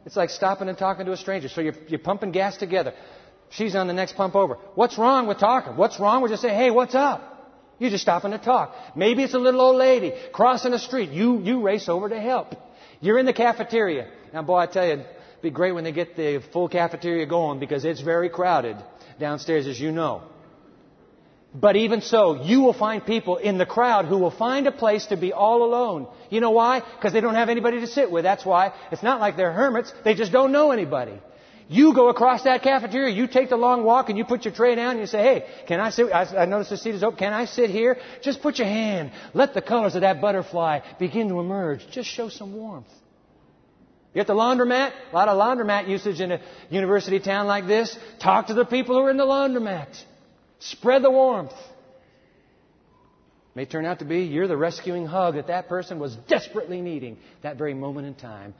It's 0.04 0.16
like 0.16 0.30
stopping 0.30 0.68
and 0.68 0.76
talking 0.76 1.06
to 1.06 1.12
a 1.12 1.16
stranger. 1.16 1.48
So 1.48 1.60
you're, 1.60 1.74
you're 1.88 2.00
pumping 2.00 2.32
gas 2.32 2.56
together. 2.56 2.92
She's 3.50 3.74
on 3.76 3.86
the 3.86 3.92
next 3.92 4.16
pump 4.16 4.34
over. 4.34 4.58
What's 4.74 4.98
wrong 4.98 5.26
with 5.26 5.38
talking? 5.38 5.76
What's 5.76 6.00
wrong 6.00 6.22
with 6.22 6.32
just 6.32 6.42
saying, 6.42 6.56
hey, 6.56 6.70
what's 6.70 6.94
up? 6.94 7.30
You're 7.78 7.90
just 7.90 8.02
stopping 8.02 8.32
to 8.32 8.38
talk. 8.38 8.74
Maybe 8.96 9.22
it's 9.22 9.34
a 9.34 9.38
little 9.38 9.60
old 9.60 9.76
lady 9.76 10.12
crossing 10.32 10.72
the 10.72 10.78
street. 10.78 11.10
You, 11.10 11.40
you 11.40 11.62
race 11.62 11.88
over 11.88 12.08
to 12.08 12.20
help. 12.20 12.54
You're 13.00 13.18
in 13.18 13.26
the 13.26 13.32
cafeteria. 13.32 14.08
Now, 14.32 14.42
boy, 14.42 14.56
I 14.56 14.66
tell 14.66 14.86
you, 14.86 14.92
it'd 14.94 15.06
be 15.42 15.50
great 15.50 15.72
when 15.72 15.84
they 15.84 15.92
get 15.92 16.16
the 16.16 16.42
full 16.52 16.68
cafeteria 16.68 17.26
going 17.26 17.58
because 17.58 17.84
it's 17.84 18.00
very 18.00 18.28
crowded 18.28 18.76
downstairs, 19.18 19.66
as 19.66 19.78
you 19.78 19.92
know. 19.92 20.22
But 21.54 21.76
even 21.76 22.00
so, 22.00 22.42
you 22.42 22.62
will 22.62 22.72
find 22.72 23.06
people 23.06 23.36
in 23.36 23.58
the 23.58 23.66
crowd 23.66 24.06
who 24.06 24.18
will 24.18 24.32
find 24.32 24.66
a 24.66 24.72
place 24.72 25.06
to 25.06 25.16
be 25.16 25.32
all 25.32 25.62
alone. 25.62 26.08
You 26.28 26.40
know 26.40 26.50
why? 26.50 26.80
Because 26.80 27.12
they 27.12 27.20
don't 27.20 27.36
have 27.36 27.48
anybody 27.48 27.78
to 27.80 27.86
sit 27.86 28.10
with. 28.10 28.24
That's 28.24 28.44
why. 28.44 28.72
It's 28.90 29.04
not 29.04 29.20
like 29.20 29.36
they're 29.36 29.52
hermits. 29.52 29.92
They 30.04 30.14
just 30.14 30.32
don't 30.32 30.50
know 30.50 30.72
anybody. 30.72 31.16
You 31.68 31.94
go 31.94 32.08
across 32.08 32.42
that 32.42 32.62
cafeteria, 32.62 33.14
you 33.14 33.26
take 33.26 33.48
the 33.48 33.56
long 33.56 33.84
walk 33.84 34.10
and 34.10 34.18
you 34.18 34.24
put 34.24 34.44
your 34.44 34.52
tray 34.52 34.74
down 34.74 34.92
and 34.92 35.00
you 35.00 35.06
say, 35.06 35.22
hey, 35.22 35.46
can 35.66 35.80
I 35.80 35.90
sit? 35.90 36.12
I, 36.12 36.42
I 36.42 36.44
notice 36.44 36.68
the 36.68 36.76
seat 36.76 36.94
is 36.94 37.02
open. 37.02 37.18
Can 37.18 37.32
I 37.32 37.46
sit 37.46 37.70
here? 37.70 37.98
Just 38.20 38.42
put 38.42 38.58
your 38.58 38.68
hand. 38.68 39.12
Let 39.32 39.54
the 39.54 39.62
colors 39.62 39.94
of 39.94 40.02
that 40.02 40.20
butterfly 40.20 40.80
begin 40.98 41.28
to 41.28 41.40
emerge. 41.40 41.86
Just 41.90 42.10
show 42.10 42.28
some 42.28 42.54
warmth. 42.54 42.88
You 44.12 44.20
at 44.20 44.26
the 44.26 44.34
laundromat? 44.34 44.92
A 45.12 45.14
lot 45.14 45.28
of 45.28 45.38
laundromat 45.38 45.88
usage 45.88 46.20
in 46.20 46.32
a 46.32 46.40
university 46.68 47.18
town 47.18 47.46
like 47.46 47.66
this. 47.66 47.96
Talk 48.20 48.48
to 48.48 48.54
the 48.54 48.64
people 48.64 48.96
who 48.96 49.06
are 49.06 49.10
in 49.10 49.16
the 49.16 49.24
laundromat. 49.24 49.88
Spread 50.70 51.02
the 51.02 51.10
warmth. 51.10 51.52
May 53.54 53.66
turn 53.66 53.84
out 53.84 53.98
to 53.98 54.04
be 54.04 54.22
you're 54.22 54.48
the 54.48 54.56
rescuing 54.56 55.06
hug 55.06 55.34
that 55.34 55.48
that 55.48 55.68
person 55.68 55.98
was 55.98 56.16
desperately 56.28 56.80
needing 56.80 57.18
that 57.42 57.56
very 57.56 57.74
moment 57.74 58.06
in 58.06 58.14
time. 58.14 58.54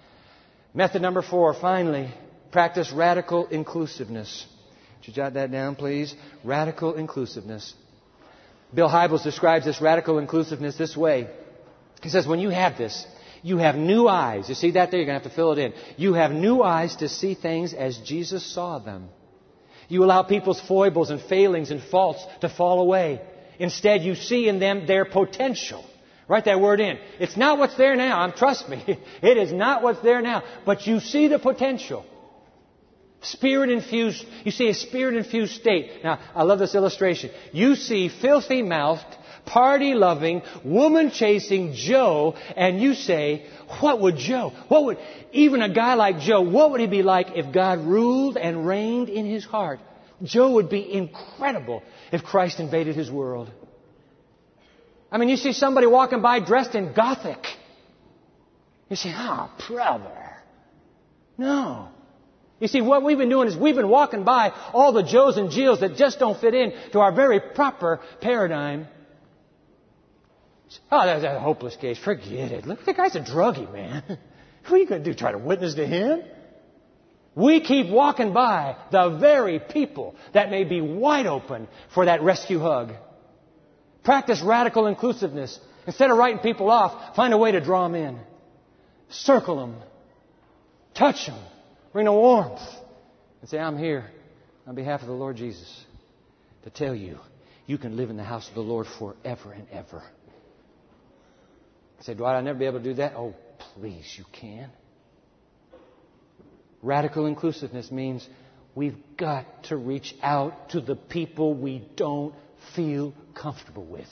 Method 0.75 1.03
number 1.03 1.23
four, 1.23 1.55
finally, 1.55 2.13
practice 2.53 2.93
radical 2.93 3.47
inclusiveness. 3.47 4.47
Would 4.99 5.09
you 5.09 5.15
jot 5.15 5.35
that 5.35 5.51
down, 5.51 5.77
please? 5.77 6.15
Radical 6.45 6.95
inclusiveness. 6.95 7.75
Bill 8.73 8.89
Hybels 8.89 9.23
describes 9.23 9.65
this 9.65 9.81
radical 9.81 10.19
inclusiveness 10.19 10.77
this 10.77 10.97
way. 10.97 11.29
He 12.03 12.11
says, 12.11 12.27
when 12.27 12.39
you 12.39 12.51
have 12.51 12.77
this, 12.77 13.07
you 13.43 13.59
have 13.59 13.77
new 13.77 14.09
eyes. 14.09 14.49
You 14.49 14.55
see 14.55 14.73
that 14.73 14.91
there? 14.91 15.01
You're 15.01 15.07
going 15.07 15.19
to 15.19 15.23
have 15.23 15.31
to 15.31 15.37
fill 15.37 15.53
it 15.53 15.59
in. 15.59 15.73
You 15.97 16.15
have 16.15 16.33
new 16.33 16.63
eyes 16.63 16.97
to 16.97 17.09
see 17.09 17.35
things 17.35 17.73
as 17.73 17.97
Jesus 17.99 18.45
saw 18.45 18.79
them. 18.79 19.09
You 19.89 20.05
allow 20.05 20.23
people's 20.23 20.61
foibles 20.61 21.11
and 21.11 21.21
failings 21.21 21.71
and 21.71 21.83
faults 21.83 22.25
to 22.41 22.49
fall 22.49 22.81
away. 22.81 23.21
Instead, 23.59 24.03
you 24.03 24.15
see 24.15 24.49
in 24.49 24.59
them 24.59 24.87
their 24.87 25.05
potential. 25.05 25.85
Write 26.27 26.47
that 26.47 26.61
word 26.61 26.81
in. 26.81 26.99
It's 27.21 27.37
not 27.37 27.59
what's 27.59 27.77
there 27.77 27.97
now. 27.97 28.31
Trust 28.31 28.69
me. 28.69 28.83
It 29.23 29.37
is 29.37 29.53
not 29.53 29.83
what's 29.83 30.01
there 30.01 30.23
now. 30.23 30.43
But 30.65 30.87
you 30.87 31.01
see 31.01 31.29
the 31.29 31.39
potential. 31.39 32.05
Spirit 33.21 33.71
infused, 33.71 34.25
you 34.45 34.51
see 34.51 34.69
a 34.69 34.75
spirit 34.75 35.17
infused 35.17 35.55
state. 35.55 36.05
Now, 36.05 36.19
I 36.35 36.43
love 36.43 36.59
this 36.59 36.75
illustration. 36.75 37.31
You 37.53 37.75
see 37.75 38.09
filthy 38.09 38.61
mouthed, 38.61 39.17
party 39.47 39.95
loving, 39.95 40.43
woman 40.65 41.11
chasing 41.11 41.75
Joe, 41.75 42.35
and 42.57 42.81
you 42.81 42.95
say, 42.95 43.47
what 43.81 44.01
would 44.01 44.17
Joe, 44.17 44.53
what 44.69 44.85
would, 44.85 44.99
even 45.33 45.63
a 45.63 45.69
guy 45.69 45.95
like 45.95 46.21
Joe, 46.21 46.41
what 46.41 46.71
would 46.71 46.81
he 46.81 46.87
be 46.87 47.03
like 47.03 47.29
if 47.35 47.53
God 47.53 47.81
ruled 47.81 48.37
and 48.37 48.67
reigned 48.67 49.09
in 49.09 49.27
his 49.27 49.45
heart? 49.45 49.81
Joe 50.23 50.53
would 50.53 50.71
be 50.71 50.93
incredible 50.93 51.83
if 52.13 52.23
Christ 52.23 52.61
invaded 52.61 52.97
his 52.97 53.11
world. 53.11 53.51
I 55.11 55.19
mean, 55.19 55.29
you 55.29 55.37
see 55.37 55.53
somebody 55.53 55.87
walking 55.87 56.23
by 56.23 56.41
dressed 56.41 56.75
in 56.75 56.93
Gothic. 56.93 57.47
You 58.89 58.97
say, 58.97 59.13
oh, 59.15 59.51
brother. 59.69 60.37
No. 61.39 61.89
You 62.61 62.69
see, 62.69 62.81
what 62.81 63.03
we've 63.03 63.19
been 63.19 63.29
doing 63.29 63.49
is 63.49 63.57
we've 63.57 63.75
been 63.75 63.89
walking 63.89 64.25
by 64.25 64.53
all 64.73 64.93
the 64.93 65.03
Joes 65.03 65.37
and 65.37 65.51
Jills 65.51 65.81
that 65.81 65.97
just 65.97 66.19
don't 66.19 66.41
fit 66.41 66.55
in 66.55 66.73
to 66.93 67.01
our 67.01 67.13
very 67.13 67.41
proper 67.41 68.01
paradigm. 68.21 68.87
Oh, 70.91 71.07
that's 71.07 71.25
a 71.25 71.39
hopeless 71.39 71.77
case. 71.77 71.99
Forget 71.99 72.53
it. 72.53 72.67
Look, 72.67 72.85
the 72.85 72.95
guy's 72.95 73.17
a 73.17 73.21
druggie, 73.21 73.73
man. 73.73 74.19
What 74.67 74.77
are 74.77 74.79
you 74.79 74.87
going 74.87 75.05
to 75.05 75.11
do? 75.11 75.15
Try 75.15 75.33
to 75.33 75.37
witness 75.37 75.75
to 75.75 75.87
him? 75.87 76.23
We 77.35 77.61
keep 77.61 77.91
walking 77.91 78.33
by 78.33 78.77
the 78.91 79.19
very 79.21 79.59
people 79.59 80.15
that 80.33 80.51
may 80.51 80.65
be 80.65 80.81
wide 80.81 81.27
open 81.27 81.69
for 81.93 82.07
that 82.07 82.23
rescue 82.23 82.61
hug. 82.61 82.93
Practice 84.05 84.41
radical 84.41 84.87
inclusiveness. 84.87 85.59
Instead 85.87 86.11
of 86.11 86.17
writing 86.17 86.39
people 86.39 86.71
off, 86.71 87.15
find 87.17 87.35
a 87.35 87.39
way 87.39 87.53
to 87.53 87.61
draw 87.61 87.83
them 87.83 87.95
in. 87.95 88.19
Circle 89.11 89.57
them. 89.57 89.77
Touch 90.95 91.27
them. 91.27 91.39
Bring 91.93 92.07
the 92.07 92.13
warmth. 92.13 92.63
And 93.41 93.51
say, 93.51 93.59
I'm 93.59 93.77
here 93.77 94.11
on 94.67 94.75
behalf 94.75 95.03
of 95.03 95.09
the 95.09 95.13
Lord 95.15 95.37
Jesus 95.37 95.85
to 96.63 96.71
tell 96.71 96.95
you 96.95 97.19
you 97.67 97.79
can 97.79 97.97
live 97.97 98.11
in 98.11 98.17
the 98.17 98.25
house 98.25 98.49
of 98.49 98.55
the 98.55 98.61
Lord 98.61 98.87
forever 98.99 99.53
and 99.53 99.67
ever. 99.71 100.03
Say, 102.05 102.13
Dwight, 102.13 102.37
I'll 102.37 102.43
never 102.43 102.59
be 102.59 102.67
able 102.67 102.81
to 102.81 102.85
do 102.85 102.95
that. 102.95 103.15
Oh, 103.17 103.35
please, 103.75 104.05
you 104.19 104.25
can. 104.31 104.71
Radical 106.83 107.25
inclusiveness 107.25 107.91
means 107.91 108.29
we've 108.75 108.99
got 109.17 109.47
to 109.65 109.77
reach 109.79 110.15
out 110.23 110.71
to 110.71 110.83
the 110.83 110.97
people 110.97 111.55
we 111.55 111.89
don't 111.97 112.35
feel 112.77 113.15
comfortable 113.35 113.87
with. 113.87 114.09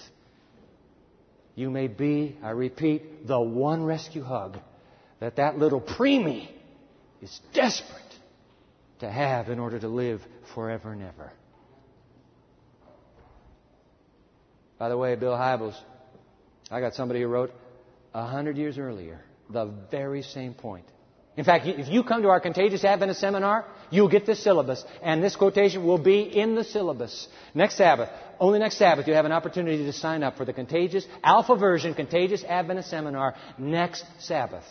You 1.54 1.68
may 1.68 1.86
be, 1.86 2.38
I 2.42 2.50
repeat, 2.50 3.26
the 3.26 3.38
one 3.38 3.84
rescue 3.84 4.22
hug 4.22 4.58
that 5.20 5.36
that 5.36 5.58
little 5.58 5.82
preemie 5.82 6.48
is 7.20 7.40
desperate 7.52 8.00
to 9.00 9.10
have 9.10 9.50
in 9.50 9.58
order 9.58 9.78
to 9.78 9.88
live 9.88 10.22
forever 10.54 10.92
and 10.92 11.02
ever. 11.02 11.30
By 14.78 14.88
the 14.88 14.96
way, 14.96 15.14
Bill 15.14 15.34
Hybels, 15.34 15.76
I 16.70 16.80
got 16.80 16.94
somebody 16.94 17.20
who 17.20 17.28
wrote 17.28 17.52
a 18.14 18.26
hundred 18.26 18.56
years 18.56 18.78
earlier 18.78 19.20
the 19.50 19.70
very 19.90 20.22
same 20.22 20.54
point. 20.54 20.86
In 21.34 21.44
fact, 21.44 21.66
if 21.66 21.88
you 21.88 22.04
come 22.04 22.22
to 22.22 22.28
our 22.28 22.40
Contagious 22.40 22.84
Adventist 22.84 23.20
seminar, 23.20 23.64
you'll 23.90 24.08
get 24.08 24.26
this 24.26 24.42
syllabus, 24.42 24.84
and 25.02 25.24
this 25.24 25.34
quotation 25.34 25.84
will 25.84 25.98
be 25.98 26.20
in 26.20 26.54
the 26.54 26.64
syllabus. 26.64 27.26
Next 27.54 27.76
Sabbath, 27.76 28.10
only 28.38 28.58
next 28.58 28.76
Sabbath, 28.76 29.08
you 29.08 29.14
have 29.14 29.24
an 29.24 29.32
opportunity 29.32 29.84
to 29.84 29.92
sign 29.94 30.22
up 30.22 30.36
for 30.36 30.44
the 30.44 30.52
Contagious 30.52 31.06
Alpha 31.24 31.56
Version 31.56 31.94
Contagious 31.94 32.44
Adventist 32.44 32.90
Seminar 32.90 33.34
next 33.56 34.04
Sabbath. 34.18 34.64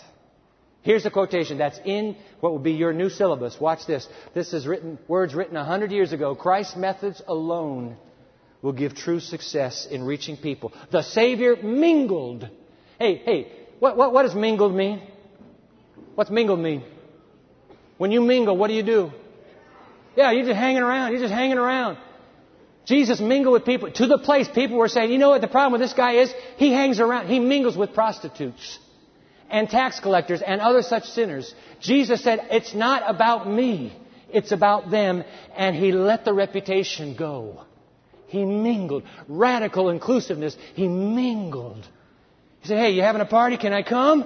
Here's 0.84 1.04
the 1.04 1.12
quotation 1.12 1.58
that's 1.58 1.80
in 1.84 2.16
what 2.42 2.52
will 2.52 2.60
be 2.60 2.74
your 2.74 2.94
new 2.94 3.10
syllabus. 3.10 3.60
Watch 3.60 3.88
this. 3.88 4.08
This 4.36 4.54
is 4.54 4.68
written, 4.68 5.00
words 5.08 5.34
written 5.34 5.58
a 5.58 5.66
hundred 5.66 5.92
years 5.92 6.12
ago. 6.12 6.36
Christ's 6.36 6.76
methods 6.76 7.22
alone 7.28 7.98
will 8.62 8.74
give 8.74 8.96
true 8.96 9.20
success 9.20 9.88
in 9.90 10.04
reaching 10.04 10.38
people. 10.38 10.74
The 10.92 11.02
Savior 11.02 11.56
mingled. 11.56 12.48
Hey, 13.02 13.16
hey, 13.16 13.52
what, 13.80 13.98
what, 13.98 14.14
what 14.14 14.22
does 14.22 14.36
mingled 14.36 14.76
mean? 14.76 15.02
What's 16.14 16.30
mingled 16.30 16.60
mean? 16.60 16.84
When 17.98 18.12
you 18.12 18.22
mingle, 18.22 18.56
what 18.56 18.68
do 18.68 18.76
you 18.76 18.84
do? 18.84 19.12
Yeah, 20.16 20.30
you're 20.30 20.46
just 20.46 20.56
hanging 20.56 20.84
around. 20.84 21.12
You're 21.12 21.22
just 21.22 21.34
hanging 21.34 21.58
around. 21.58 21.98
Jesus 22.86 23.20
mingled 23.20 23.54
with 23.54 23.66
people 23.66 23.90
to 23.92 24.06
the 24.06 24.20
place 24.20 24.48
people 24.54 24.78
were 24.78 24.88
saying, 24.88 25.12
you 25.12 25.18
know 25.18 25.32
what 25.32 25.42
the 25.42 25.48
problem 25.48 25.72
with 25.72 25.82
this 25.82 25.94
guy 25.94 26.18
is? 26.18 26.32
He 26.58 26.74
hangs 26.74 27.00
around. 27.00 27.28
He 27.28 27.40
mingles 27.40 27.76
with 27.76 27.96
prostitutes 27.96 28.78
and 29.50 29.68
tax 29.68 30.00
collectors 30.00 30.44
and 30.44 30.62
other 30.62 30.84
such 30.84 31.06
sinners. 31.06 31.56
Jesus 31.80 32.24
said, 32.24 32.50
it's 32.52 32.76
not 32.76 33.02
about 33.08 33.50
me. 33.50 33.98
It's 34.30 34.52
about 34.52 34.92
them. 34.92 35.24
And 35.56 35.76
he 35.76 35.92
let 35.92 36.24
the 36.24 36.36
reputation 36.36 37.16
go. 37.16 37.64
He 38.28 38.46
mingled. 38.46 39.06
Radical 39.28 39.90
inclusiveness. 39.90 40.56
He 40.76 40.88
mingled. 40.88 41.88
He 42.62 42.68
said, 42.68 42.78
Hey, 42.78 42.92
you 42.92 43.02
having 43.02 43.22
a 43.22 43.26
party? 43.26 43.58
Can 43.58 43.74
I 43.74 43.84
come? 43.84 44.26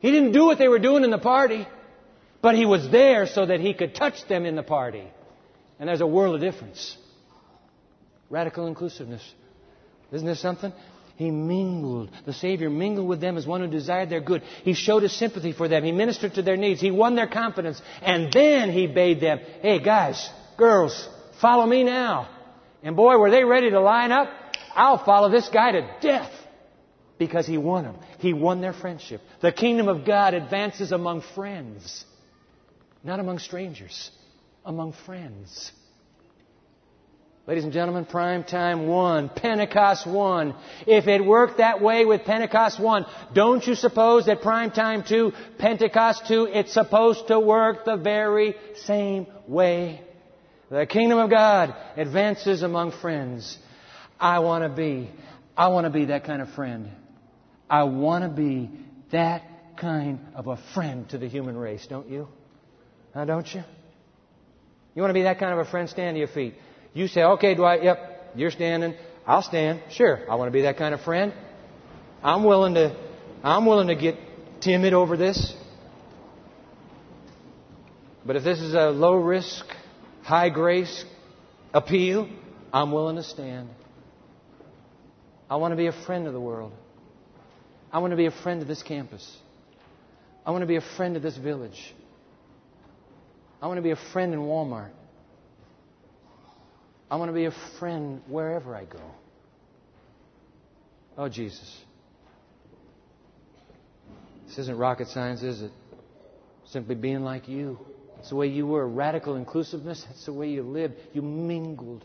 He 0.00 0.10
didn't 0.10 0.32
do 0.32 0.44
what 0.44 0.58
they 0.58 0.68
were 0.68 0.78
doing 0.78 1.04
in 1.04 1.10
the 1.10 1.18
party, 1.18 1.66
but 2.40 2.54
he 2.54 2.66
was 2.66 2.90
there 2.90 3.26
so 3.26 3.46
that 3.46 3.60
he 3.60 3.72
could 3.72 3.94
touch 3.94 4.26
them 4.28 4.44
in 4.44 4.56
the 4.56 4.62
party. 4.62 5.04
And 5.78 5.88
there's 5.88 6.00
a 6.00 6.06
world 6.06 6.34
of 6.34 6.40
difference. 6.40 6.96
Radical 8.28 8.66
inclusiveness. 8.66 9.22
Isn't 10.12 10.26
this 10.26 10.40
something? 10.40 10.72
He 11.16 11.30
mingled. 11.30 12.10
The 12.26 12.32
Savior 12.32 12.68
mingled 12.68 13.06
with 13.06 13.20
them 13.20 13.36
as 13.36 13.46
one 13.46 13.60
who 13.60 13.68
desired 13.68 14.10
their 14.10 14.20
good. 14.20 14.42
He 14.64 14.74
showed 14.74 15.02
his 15.02 15.12
sympathy 15.12 15.52
for 15.52 15.68
them. 15.68 15.84
He 15.84 15.92
ministered 15.92 16.34
to 16.34 16.42
their 16.42 16.56
needs. 16.56 16.80
He 16.80 16.90
won 16.90 17.14
their 17.14 17.28
confidence. 17.28 17.80
And 18.00 18.32
then 18.32 18.70
he 18.70 18.86
bade 18.86 19.20
them, 19.20 19.38
hey 19.60 19.78
guys, 19.78 20.28
girls, 20.56 21.08
follow 21.40 21.66
me 21.66 21.84
now. 21.84 22.28
And 22.82 22.96
boy, 22.96 23.18
were 23.18 23.30
they 23.30 23.44
ready 23.44 23.70
to 23.70 23.80
line 23.80 24.10
up. 24.10 24.28
I'll 24.74 25.04
follow 25.04 25.30
this 25.30 25.48
guy 25.48 25.72
to 25.72 25.96
death. 26.00 26.32
Because 27.26 27.46
he 27.46 27.56
won 27.56 27.84
them. 27.84 27.96
He 28.18 28.32
won 28.32 28.60
their 28.60 28.72
friendship. 28.72 29.20
The 29.42 29.52
kingdom 29.52 29.86
of 29.86 30.04
God 30.04 30.34
advances 30.34 30.90
among 30.90 31.22
friends. 31.36 32.04
Not 33.04 33.20
among 33.20 33.38
strangers. 33.38 34.10
Among 34.64 34.92
friends. 35.06 35.70
Ladies 37.46 37.62
and 37.62 37.72
gentlemen, 37.72 38.06
prime 38.06 38.42
time 38.42 38.88
one, 38.88 39.28
Pentecost 39.28 40.04
one. 40.04 40.56
If 40.84 41.06
it 41.06 41.24
worked 41.24 41.58
that 41.58 41.80
way 41.80 42.04
with 42.04 42.24
Pentecost 42.24 42.80
one, 42.80 43.06
don't 43.32 43.64
you 43.64 43.76
suppose 43.76 44.26
that 44.26 44.42
prime 44.42 44.72
time 44.72 45.04
two, 45.04 45.32
Pentecost 45.58 46.26
two, 46.26 46.48
it's 46.52 46.72
supposed 46.72 47.28
to 47.28 47.38
work 47.38 47.84
the 47.84 47.96
very 47.96 48.56
same 48.84 49.28
way? 49.46 50.00
The 50.70 50.86
kingdom 50.86 51.18
of 51.18 51.30
God 51.30 51.72
advances 51.96 52.64
among 52.64 52.90
friends. 52.90 53.58
I 54.18 54.40
want 54.40 54.64
to 54.64 54.68
be, 54.68 55.08
I 55.56 55.68
want 55.68 55.84
to 55.84 55.90
be 55.90 56.06
that 56.06 56.24
kind 56.24 56.42
of 56.42 56.50
friend. 56.50 56.90
I 57.72 57.84
want 57.84 58.22
to 58.22 58.28
be 58.28 58.70
that 59.12 59.42
kind 59.78 60.20
of 60.34 60.46
a 60.46 60.58
friend 60.74 61.08
to 61.08 61.16
the 61.16 61.26
human 61.26 61.56
race, 61.56 61.86
don't 61.88 62.06
you? 62.06 62.28
Now, 63.14 63.24
don't 63.24 63.52
you? 63.52 63.62
You 64.94 65.00
want 65.00 65.08
to 65.08 65.14
be 65.14 65.22
that 65.22 65.38
kind 65.38 65.58
of 65.58 65.66
a 65.66 65.70
friend? 65.70 65.88
Stand 65.88 66.16
to 66.16 66.18
your 66.18 66.28
feet. 66.28 66.54
You 66.92 67.08
say, 67.08 67.22
okay, 67.22 67.54
Dwight, 67.54 67.82
yep, 67.82 68.32
you're 68.34 68.50
standing. 68.50 68.94
I'll 69.26 69.40
stand. 69.40 69.80
Sure, 69.90 70.20
I 70.30 70.34
want 70.34 70.48
to 70.48 70.52
be 70.52 70.62
that 70.62 70.76
kind 70.76 70.92
of 70.92 71.00
friend. 71.00 71.32
I'm 72.22 72.44
willing 72.44 72.74
to, 72.74 72.94
I'm 73.42 73.64
willing 73.64 73.88
to 73.88 73.96
get 73.96 74.16
timid 74.60 74.92
over 74.92 75.16
this. 75.16 75.54
But 78.26 78.36
if 78.36 78.44
this 78.44 78.60
is 78.60 78.74
a 78.74 78.90
low 78.90 79.14
risk, 79.14 79.64
high 80.22 80.50
grace 80.50 81.06
appeal, 81.72 82.28
I'm 82.70 82.92
willing 82.92 83.16
to 83.16 83.22
stand. 83.22 83.70
I 85.48 85.56
want 85.56 85.72
to 85.72 85.76
be 85.76 85.86
a 85.86 86.04
friend 86.04 86.26
of 86.26 86.34
the 86.34 86.40
world. 86.40 86.72
I 87.92 87.98
want 87.98 88.12
to 88.12 88.16
be 88.16 88.26
a 88.26 88.30
friend 88.30 88.62
of 88.62 88.68
this 88.68 88.82
campus. 88.82 89.36
I 90.46 90.50
want 90.50 90.62
to 90.62 90.66
be 90.66 90.76
a 90.76 90.96
friend 90.96 91.16
of 91.16 91.22
this 91.22 91.36
village. 91.36 91.94
I 93.60 93.66
want 93.66 93.78
to 93.78 93.82
be 93.82 93.90
a 93.90 93.98
friend 94.12 94.32
in 94.32 94.40
Walmart. 94.40 94.90
I 97.10 97.16
want 97.16 97.28
to 97.28 97.34
be 97.34 97.44
a 97.44 97.54
friend 97.78 98.22
wherever 98.26 98.74
I 98.74 98.86
go. 98.86 99.02
Oh, 101.18 101.28
Jesus. 101.28 101.78
This 104.46 104.58
isn't 104.58 104.78
rocket 104.78 105.08
science, 105.08 105.42
is 105.42 105.62
it? 105.62 105.70
Simply 106.64 106.94
being 106.94 107.20
like 107.20 107.48
you. 107.48 107.78
It's 108.18 108.30
the 108.30 108.36
way 108.36 108.46
you 108.46 108.66
were. 108.66 108.88
Radical 108.88 109.36
inclusiveness, 109.36 110.04
that's 110.08 110.24
the 110.24 110.32
way 110.32 110.48
you 110.48 110.62
lived. 110.62 110.94
You 111.12 111.20
mingled 111.20 112.04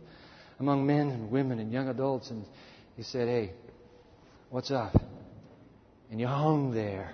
among 0.59 0.85
men 0.85 1.09
and 1.09 1.31
women 1.31 1.59
and 1.59 1.71
young 1.71 1.88
adults, 1.88 2.29
and 2.29 2.45
you 2.97 3.03
said, 3.03 3.27
hey, 3.27 3.53
what's 4.49 4.71
up? 4.71 4.93
And 6.10 6.20
you 6.20 6.28
hung 6.28 6.74
there. 6.74 7.12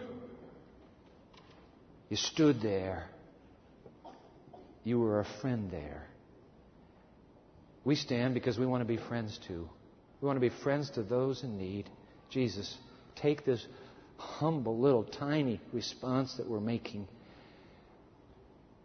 You 2.09 2.17
stood 2.17 2.61
there. 2.61 3.05
You 4.83 4.99
were 4.99 5.19
a 5.19 5.25
friend 5.41 5.71
there. 5.71 6.03
We 7.85 7.95
stand 7.95 8.33
because 8.33 8.57
we 8.57 8.65
want 8.65 8.81
to 8.81 8.85
be 8.85 8.97
friends 8.97 9.39
too. 9.47 9.67
We 10.21 10.27
want 10.27 10.37
to 10.37 10.49
be 10.49 10.55
friends 10.63 10.89
to 10.91 11.03
those 11.03 11.43
in 11.43 11.57
need. 11.57 11.89
Jesus, 12.29 12.77
take 13.15 13.45
this 13.45 13.65
humble 14.17 14.79
little 14.79 15.03
tiny 15.03 15.59
response 15.71 16.35
that 16.37 16.47
we're 16.47 16.59
making 16.59 17.07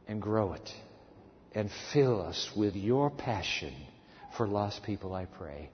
and 0.08 0.20
grow 0.20 0.54
it 0.54 0.72
and 1.54 1.70
fill 1.92 2.20
us 2.20 2.50
with 2.56 2.74
your 2.74 3.10
passion 3.10 3.74
for 4.36 4.46
lost 4.46 4.82
people, 4.82 5.14
I 5.14 5.26
pray. 5.26 5.70